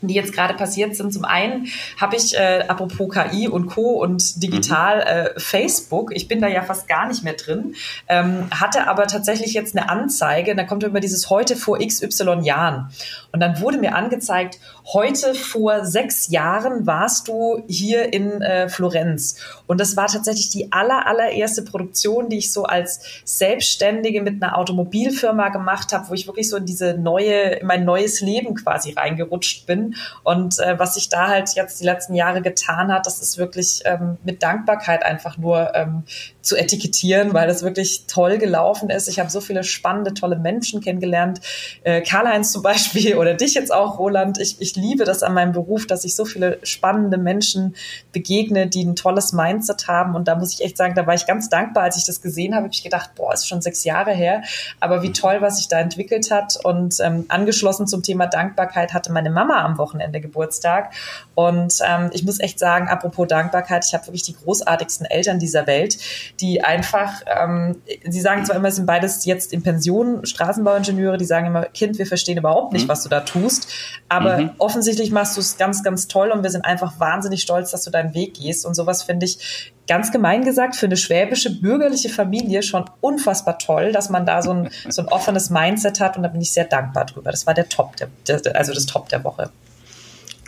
die 0.09 0.15
jetzt 0.15 0.33
gerade 0.33 0.55
passiert 0.55 0.97
sind. 0.97 1.13
Zum 1.13 1.25
einen 1.25 1.69
habe 2.01 2.17
ich, 2.17 2.37
äh, 2.37 2.65
apropos 2.69 3.09
KI 3.13 3.49
und 3.49 3.67
Co. 3.67 4.03
und 4.03 4.43
digital 4.43 4.97
mhm. 4.97 5.37
äh, 5.37 5.41
Facebook, 5.41 6.15
ich 6.15 6.29
bin 6.29 6.41
da 6.41 6.49
ja 6.49 6.63
fast 6.63 6.89
gar 6.89 7.07
nicht 7.09 7.25
mehr 7.25 7.35
drin, 7.35 7.75
ähm, 8.09 8.49
hatte 8.51 8.89
aber 8.89 9.07
tatsächlich 9.07 9.55
jetzt 9.55 9.77
eine 9.77 9.89
Anzeige, 9.89 10.55
da 10.55 10.65
kommt 10.65 10.85
immer 10.85 11.01
dieses 11.01 11.31
heute 11.31 11.57
vor 11.57 11.79
XY 11.79 12.41
Jahren. 12.43 12.91
Und 13.33 13.41
dann 13.41 13.61
wurde 13.61 13.79
mir 13.79 13.95
angezeigt, 13.95 14.59
heute 14.87 15.35
vor 15.35 15.85
sechs 15.85 16.29
Jahren 16.29 16.87
warst 16.87 17.29
du 17.29 17.63
hier 17.69 18.13
in 18.13 18.43
äh, 18.43 18.69
Florenz. 18.69 19.37
Und 19.67 19.81
das 19.81 19.97
war 19.97 20.09
tatsächlich 20.09 20.51
die 20.51 20.73
aller, 20.73 21.07
allererste 21.07 21.63
Produktion, 21.63 22.29
die 22.29 22.39
ich 22.39 22.53
so 22.53 22.65
als 22.65 23.01
Selbstständige 23.25 24.23
mit 24.23 24.43
einer 24.43 24.59
Automobilfirma 24.59 25.51
gemacht 25.51 25.93
habe, 25.93 26.09
wo 26.09 26.15
ich 26.15 26.27
wirklich 26.27 26.49
so 26.49 26.57
in 26.57 26.67
diese 26.67 26.95
neue, 26.95 27.53
in 27.61 27.67
mein 27.67 27.85
neues 27.85 28.21
Leben 28.21 28.55
quasi 28.55 28.93
reingerutscht 28.93 29.67
bin. 29.67 29.95
Und 30.25 30.59
äh, 30.59 30.79
was 30.79 30.95
sich 30.95 31.09
da 31.09 31.29
halt 31.29 31.51
jetzt 31.55 31.81
die 31.81 31.85
letzten 31.85 32.15
Jahre 32.15 32.43
getan 32.43 32.93
hat, 32.93 33.07
das 33.07 33.21
ist 33.23 33.39
wirklich 33.39 33.83
ähm, 33.85 34.19
mit 34.25 34.43
Dankbarkeit 34.43 35.05
einfach 35.05 35.39
nur 35.39 35.75
ähm, 35.75 36.03
zu 36.41 36.57
etikettieren, 36.57 37.33
weil 37.33 37.47
das 37.47 37.63
wirklich 37.63 38.07
toll 38.07 38.39
gelaufen 38.39 38.91
ist. 38.91 39.09
Ich 39.09 39.21
habe 39.21 39.31
so 39.31 39.41
viele 39.41 39.65
spannende, 39.65 40.13
tolle 40.13 40.37
Menschen 40.37 40.81
kennengelernt. 40.81 41.41
Äh, 41.85 42.03
Karl-Heinz 42.03 42.53
zum 42.53 42.63
Beispiel 42.63 43.17
oder 43.23 43.35
dich 43.35 43.55
jetzt 43.55 43.73
auch, 43.73 43.99
Roland. 43.99 44.39
Ich, 44.39 44.61
ich 44.61 44.72
liebe 44.77 45.05
das 45.05 45.23
an 45.23 45.35
meinem 45.35 45.53
Beruf, 45.53 45.87
dass 45.87 46.05
ich 46.05 46.15
so 46.15 46.25
viele 46.25 46.59
spannende 46.63 47.19
Menschen 47.19 47.75
begegne, 48.13 48.67
die 48.67 48.85
ein 48.85 48.97
tolles 48.97 49.33
Mindset 49.33 49.89
haben. 49.89 50.15
Und 50.15 50.29
da 50.29 50.35
muss 50.35 50.55
ich 50.55 50.65
echt 50.65 50.77
sagen, 50.77 50.95
da 50.95 51.07
war 51.07 51.15
ich 51.15 51.27
ganz 51.27 51.49
dankbar, 51.49 51.85
als 51.85 51.97
ich 51.97 52.05
das 52.05 52.21
gesehen 52.21 52.55
habe. 52.55 52.65
Habe 52.65 52.75
ich 52.75 52.83
gedacht, 52.83 53.15
boah, 53.17 53.33
ist 53.33 53.49
schon 53.49 53.61
sechs 53.61 53.85
Jahre 53.85 54.13
her. 54.13 54.43
Aber 54.81 55.03
wie 55.03 55.13
toll, 55.13 55.39
was 55.41 55.57
sich 55.57 55.69
da 55.69 55.81
entwickelt 55.81 56.31
hat. 56.31 56.59
Und 56.65 56.99
ähm, 57.01 57.27
angeschlossen 57.29 57.87
zum 57.87 58.03
Thema 58.03 58.27
Dankbarkeit 58.27 58.95
hatte 58.95 59.13
meine 59.13 59.31
Mama 59.31 59.65
am 59.65 59.79
Wochenende 59.79 60.21
Geburtstag. 60.21 60.93
Und 61.35 61.79
ähm, 61.87 62.11
ich 62.13 62.25
muss 62.25 62.41
echt 62.41 62.59
sagen, 62.59 62.89
apropos 62.89 63.27
Dankbarkeit, 63.29 63.85
ich 63.85 63.95
habe 63.95 64.07
wirklich 64.07 64.23
die 64.23 64.37
großartigsten 64.37 65.07
Eltern 65.07 65.39
dieser 65.39 65.67
Welt 65.67 65.99
die 66.41 66.63
einfach, 66.63 67.23
ähm, 67.27 67.77
sie 68.05 68.21
sagen 68.21 68.45
zwar 68.45 68.57
immer, 68.57 68.69
es 68.69 68.77
sind 68.77 68.87
beides 68.87 69.25
jetzt 69.25 69.53
in 69.53 69.63
Pension 69.63 70.25
Straßenbauingenieure, 70.25 71.17
die 71.17 71.25
sagen 71.25 71.47
immer, 71.47 71.65
Kind, 71.67 71.99
wir 71.99 72.07
verstehen 72.07 72.39
überhaupt 72.39 72.73
nicht, 72.73 72.85
mhm. 72.85 72.89
was 72.89 73.03
du 73.03 73.09
da 73.09 73.21
tust, 73.21 73.69
aber 74.09 74.39
mhm. 74.39 74.51
Offensichtlich 74.63 75.11
machst 75.11 75.37
du 75.37 75.41
es 75.41 75.57
ganz, 75.57 75.83
ganz 75.83 76.07
toll 76.07 76.31
und 76.31 76.43
wir 76.43 76.51
sind 76.51 76.65
einfach 76.65 76.99
wahnsinnig 77.01 77.43
stolz, 77.43 77.73
dass 77.73 77.83
du 77.83 77.91
deinen 77.91 78.15
Weg 78.15 78.35
gehst 78.35 78.65
und 78.65 78.75
sowas 78.75 79.03
finde 79.03 79.27
ich 79.27 79.73
ganz 79.89 80.13
gemein 80.13 80.45
gesagt 80.45 80.77
für 80.77 80.87
eine 80.87 80.97
schwäbische 80.97 81.51
bürgerliche 81.51 82.09
Familie 82.09 82.63
schon 82.63 82.85
unfassbar 83.01 83.59
toll, 83.59 83.93
dass 83.93 84.09
man 84.09 84.25
da 84.25 84.41
so 84.41 84.53
ein, 84.53 84.71
so 84.89 85.03
ein 85.03 85.09
offenes 85.09 85.51
Mindset 85.51 86.01
hat 86.01 86.17
und 86.17 86.23
da 86.23 86.29
bin 86.29 86.41
ich 86.41 86.53
sehr 86.53 86.65
dankbar 86.65 87.07
drüber. 87.07 87.33
Das 87.33 87.47
war 87.47 87.55
der 87.55 87.69
Top, 87.69 87.97
der, 87.97 88.09
der 88.27 88.57
also 88.57 88.73
das 88.73 88.87
Top 88.87 89.09
der 89.09 89.25
Woche. 89.25 89.51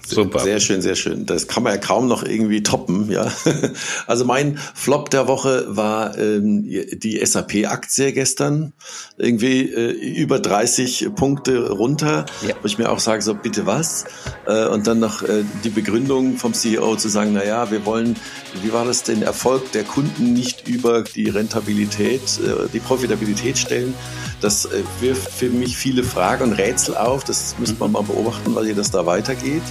Super. 0.07 0.41
Sehr 0.41 0.61
schön, 0.61 0.83
sehr 0.83 0.97
schön. 0.97 1.25
Das 1.27 1.49
kann 1.49 1.63
man 1.63 1.73
ja 1.73 1.79
kaum 1.79 2.09
noch 2.09 2.23
irgendwie 2.23 2.63
toppen, 2.63 3.11
ja. 3.11 3.31
Also 4.07 4.25
mein 4.25 4.59
Flop 4.75 5.11
der 5.11 5.29
Woche 5.29 5.65
war 5.69 6.19
ähm, 6.19 6.65
die 6.65 7.25
SAP-Aktie 7.25 8.13
gestern. 8.13 8.73
Irgendwie 9.17 9.71
äh, 9.71 9.91
über 9.91 10.39
30 10.39 11.09
Punkte 11.15 11.71
runter. 11.71 12.27
Ja. 12.47 12.55
Wo 12.61 12.67
ich 12.67 12.79
mir 12.79 12.91
auch 12.91 12.99
sage, 12.99 13.23
so 13.23 13.35
bitte 13.35 13.67
was? 13.67 14.05
Äh, 14.47 14.67
und 14.67 14.87
dann 14.87 15.01
noch 15.01 15.23
äh, 15.23 15.45
die 15.65 15.71
Begründung 15.71 16.37
vom 16.37 16.53
CEO 16.53 16.97
zu 16.97 17.09
sagen, 17.09 17.33
na 17.35 17.45
ja, 17.45 17.71
wir 17.71 17.87
wollen, 17.87 18.17
wie 18.63 18.73
war 18.73 18.85
das, 18.85 19.05
den 19.05 19.23
Erfolg 19.23 19.73
der 19.73 19.85
Kunden 19.85 20.35
nicht 20.35 20.69
über 20.69 21.03
die 21.03 21.29
Rentabilität, 21.31 22.21
äh, 22.41 22.69
die 22.73 22.81
Profitabilität 22.81 23.57
stellen. 23.57 23.95
Das 24.41 24.67
äh, 24.67 24.83
wirft 25.01 25.33
für 25.33 25.49
mich 25.49 25.77
viele 25.77 26.05
Fragen 26.05 26.45
und 26.45 26.53
Rätsel 26.53 26.97
auf. 26.97 27.25
Das 27.25 27.57
müssen 27.59 27.81
wir 27.81 27.89
mal 27.89 28.03
beobachten, 28.03 28.55
weil 28.55 28.75
das 28.75 28.91
da 28.91 29.07
weitergeht. 29.07 29.63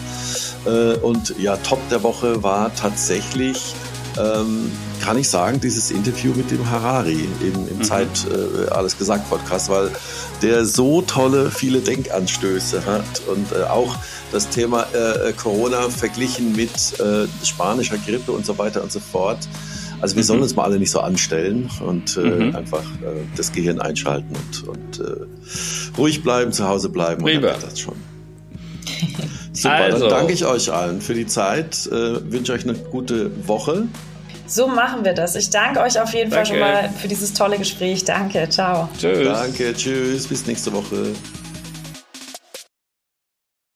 Äh, 0.65 0.95
und 0.97 1.35
ja, 1.39 1.57
Top 1.57 1.79
der 1.89 2.03
Woche 2.03 2.43
war 2.43 2.73
tatsächlich, 2.75 3.75
ähm, 4.17 4.71
kann 5.01 5.17
ich 5.17 5.27
sagen, 5.27 5.59
dieses 5.59 5.91
Interview 5.91 6.33
mit 6.35 6.51
dem 6.51 6.69
Harari 6.69 7.27
im, 7.41 7.67
im 7.67 7.77
mhm. 7.77 7.83
Zeit 7.83 8.27
äh, 8.29 8.69
Alles 8.69 8.97
gesagt 8.97 9.29
Podcast, 9.29 9.69
weil 9.69 9.91
der 10.41 10.65
so 10.65 11.01
tolle, 11.01 11.51
viele 11.51 11.79
Denkanstöße 11.79 12.85
hat 12.85 13.21
und 13.27 13.51
äh, 13.51 13.63
auch 13.63 13.95
das 14.31 14.49
Thema 14.49 14.85
äh, 14.93 15.33
Corona 15.33 15.89
verglichen 15.89 16.55
mit 16.55 16.71
spanischer 17.43 17.97
Grippe 17.97 18.31
und 18.31 18.45
so 18.45 18.57
weiter 18.57 18.81
und 18.81 18.91
so 18.91 18.99
fort. 18.99 19.39
Also 20.01 20.15
wir 20.15 20.23
sollen 20.23 20.39
mhm. 20.39 20.43
uns 20.43 20.55
mal 20.55 20.63
alle 20.63 20.79
nicht 20.79 20.91
so 20.91 20.99
anstellen 20.99 21.69
und 21.79 22.17
mhm. 22.17 22.55
einfach 22.55 22.83
das 23.37 23.51
Gehirn 23.53 23.79
einschalten 23.79 24.35
und, 24.35 24.67
und 24.67 25.01
ruhig 25.97 26.23
bleiben, 26.23 26.51
zu 26.51 26.67
Hause 26.67 26.89
bleiben 26.89 27.23
und 27.23 27.41
dann 27.41 27.61
das 27.61 27.79
schon. 27.79 27.95
Super, 29.53 29.75
also. 29.75 29.99
dann 29.99 30.09
danke 30.09 30.33
ich 30.33 30.45
euch 30.45 30.71
allen 30.71 31.01
für 31.01 31.13
die 31.13 31.27
Zeit, 31.27 31.87
äh, 31.87 32.31
wünsche 32.31 32.53
euch 32.53 32.63
eine 32.63 32.73
gute 32.73 33.31
Woche. 33.47 33.87
So 34.47 34.67
machen 34.67 35.05
wir 35.05 35.13
das. 35.13 35.35
Ich 35.35 35.49
danke 35.49 35.79
euch 35.79 35.99
auf 35.99 36.13
jeden 36.13 36.29
danke. 36.29 36.35
Fall 36.35 36.45
schon 36.45 36.59
mal 36.59 36.89
für 36.99 37.07
dieses 37.07 37.33
tolle 37.33 37.57
Gespräch. 37.57 38.03
Danke, 38.03 38.47
ciao. 38.49 38.89
Tschüss. 38.99 39.27
Danke, 39.27 39.73
tschüss, 39.73 40.27
bis 40.27 40.45
nächste 40.45 40.73
Woche. 40.73 41.13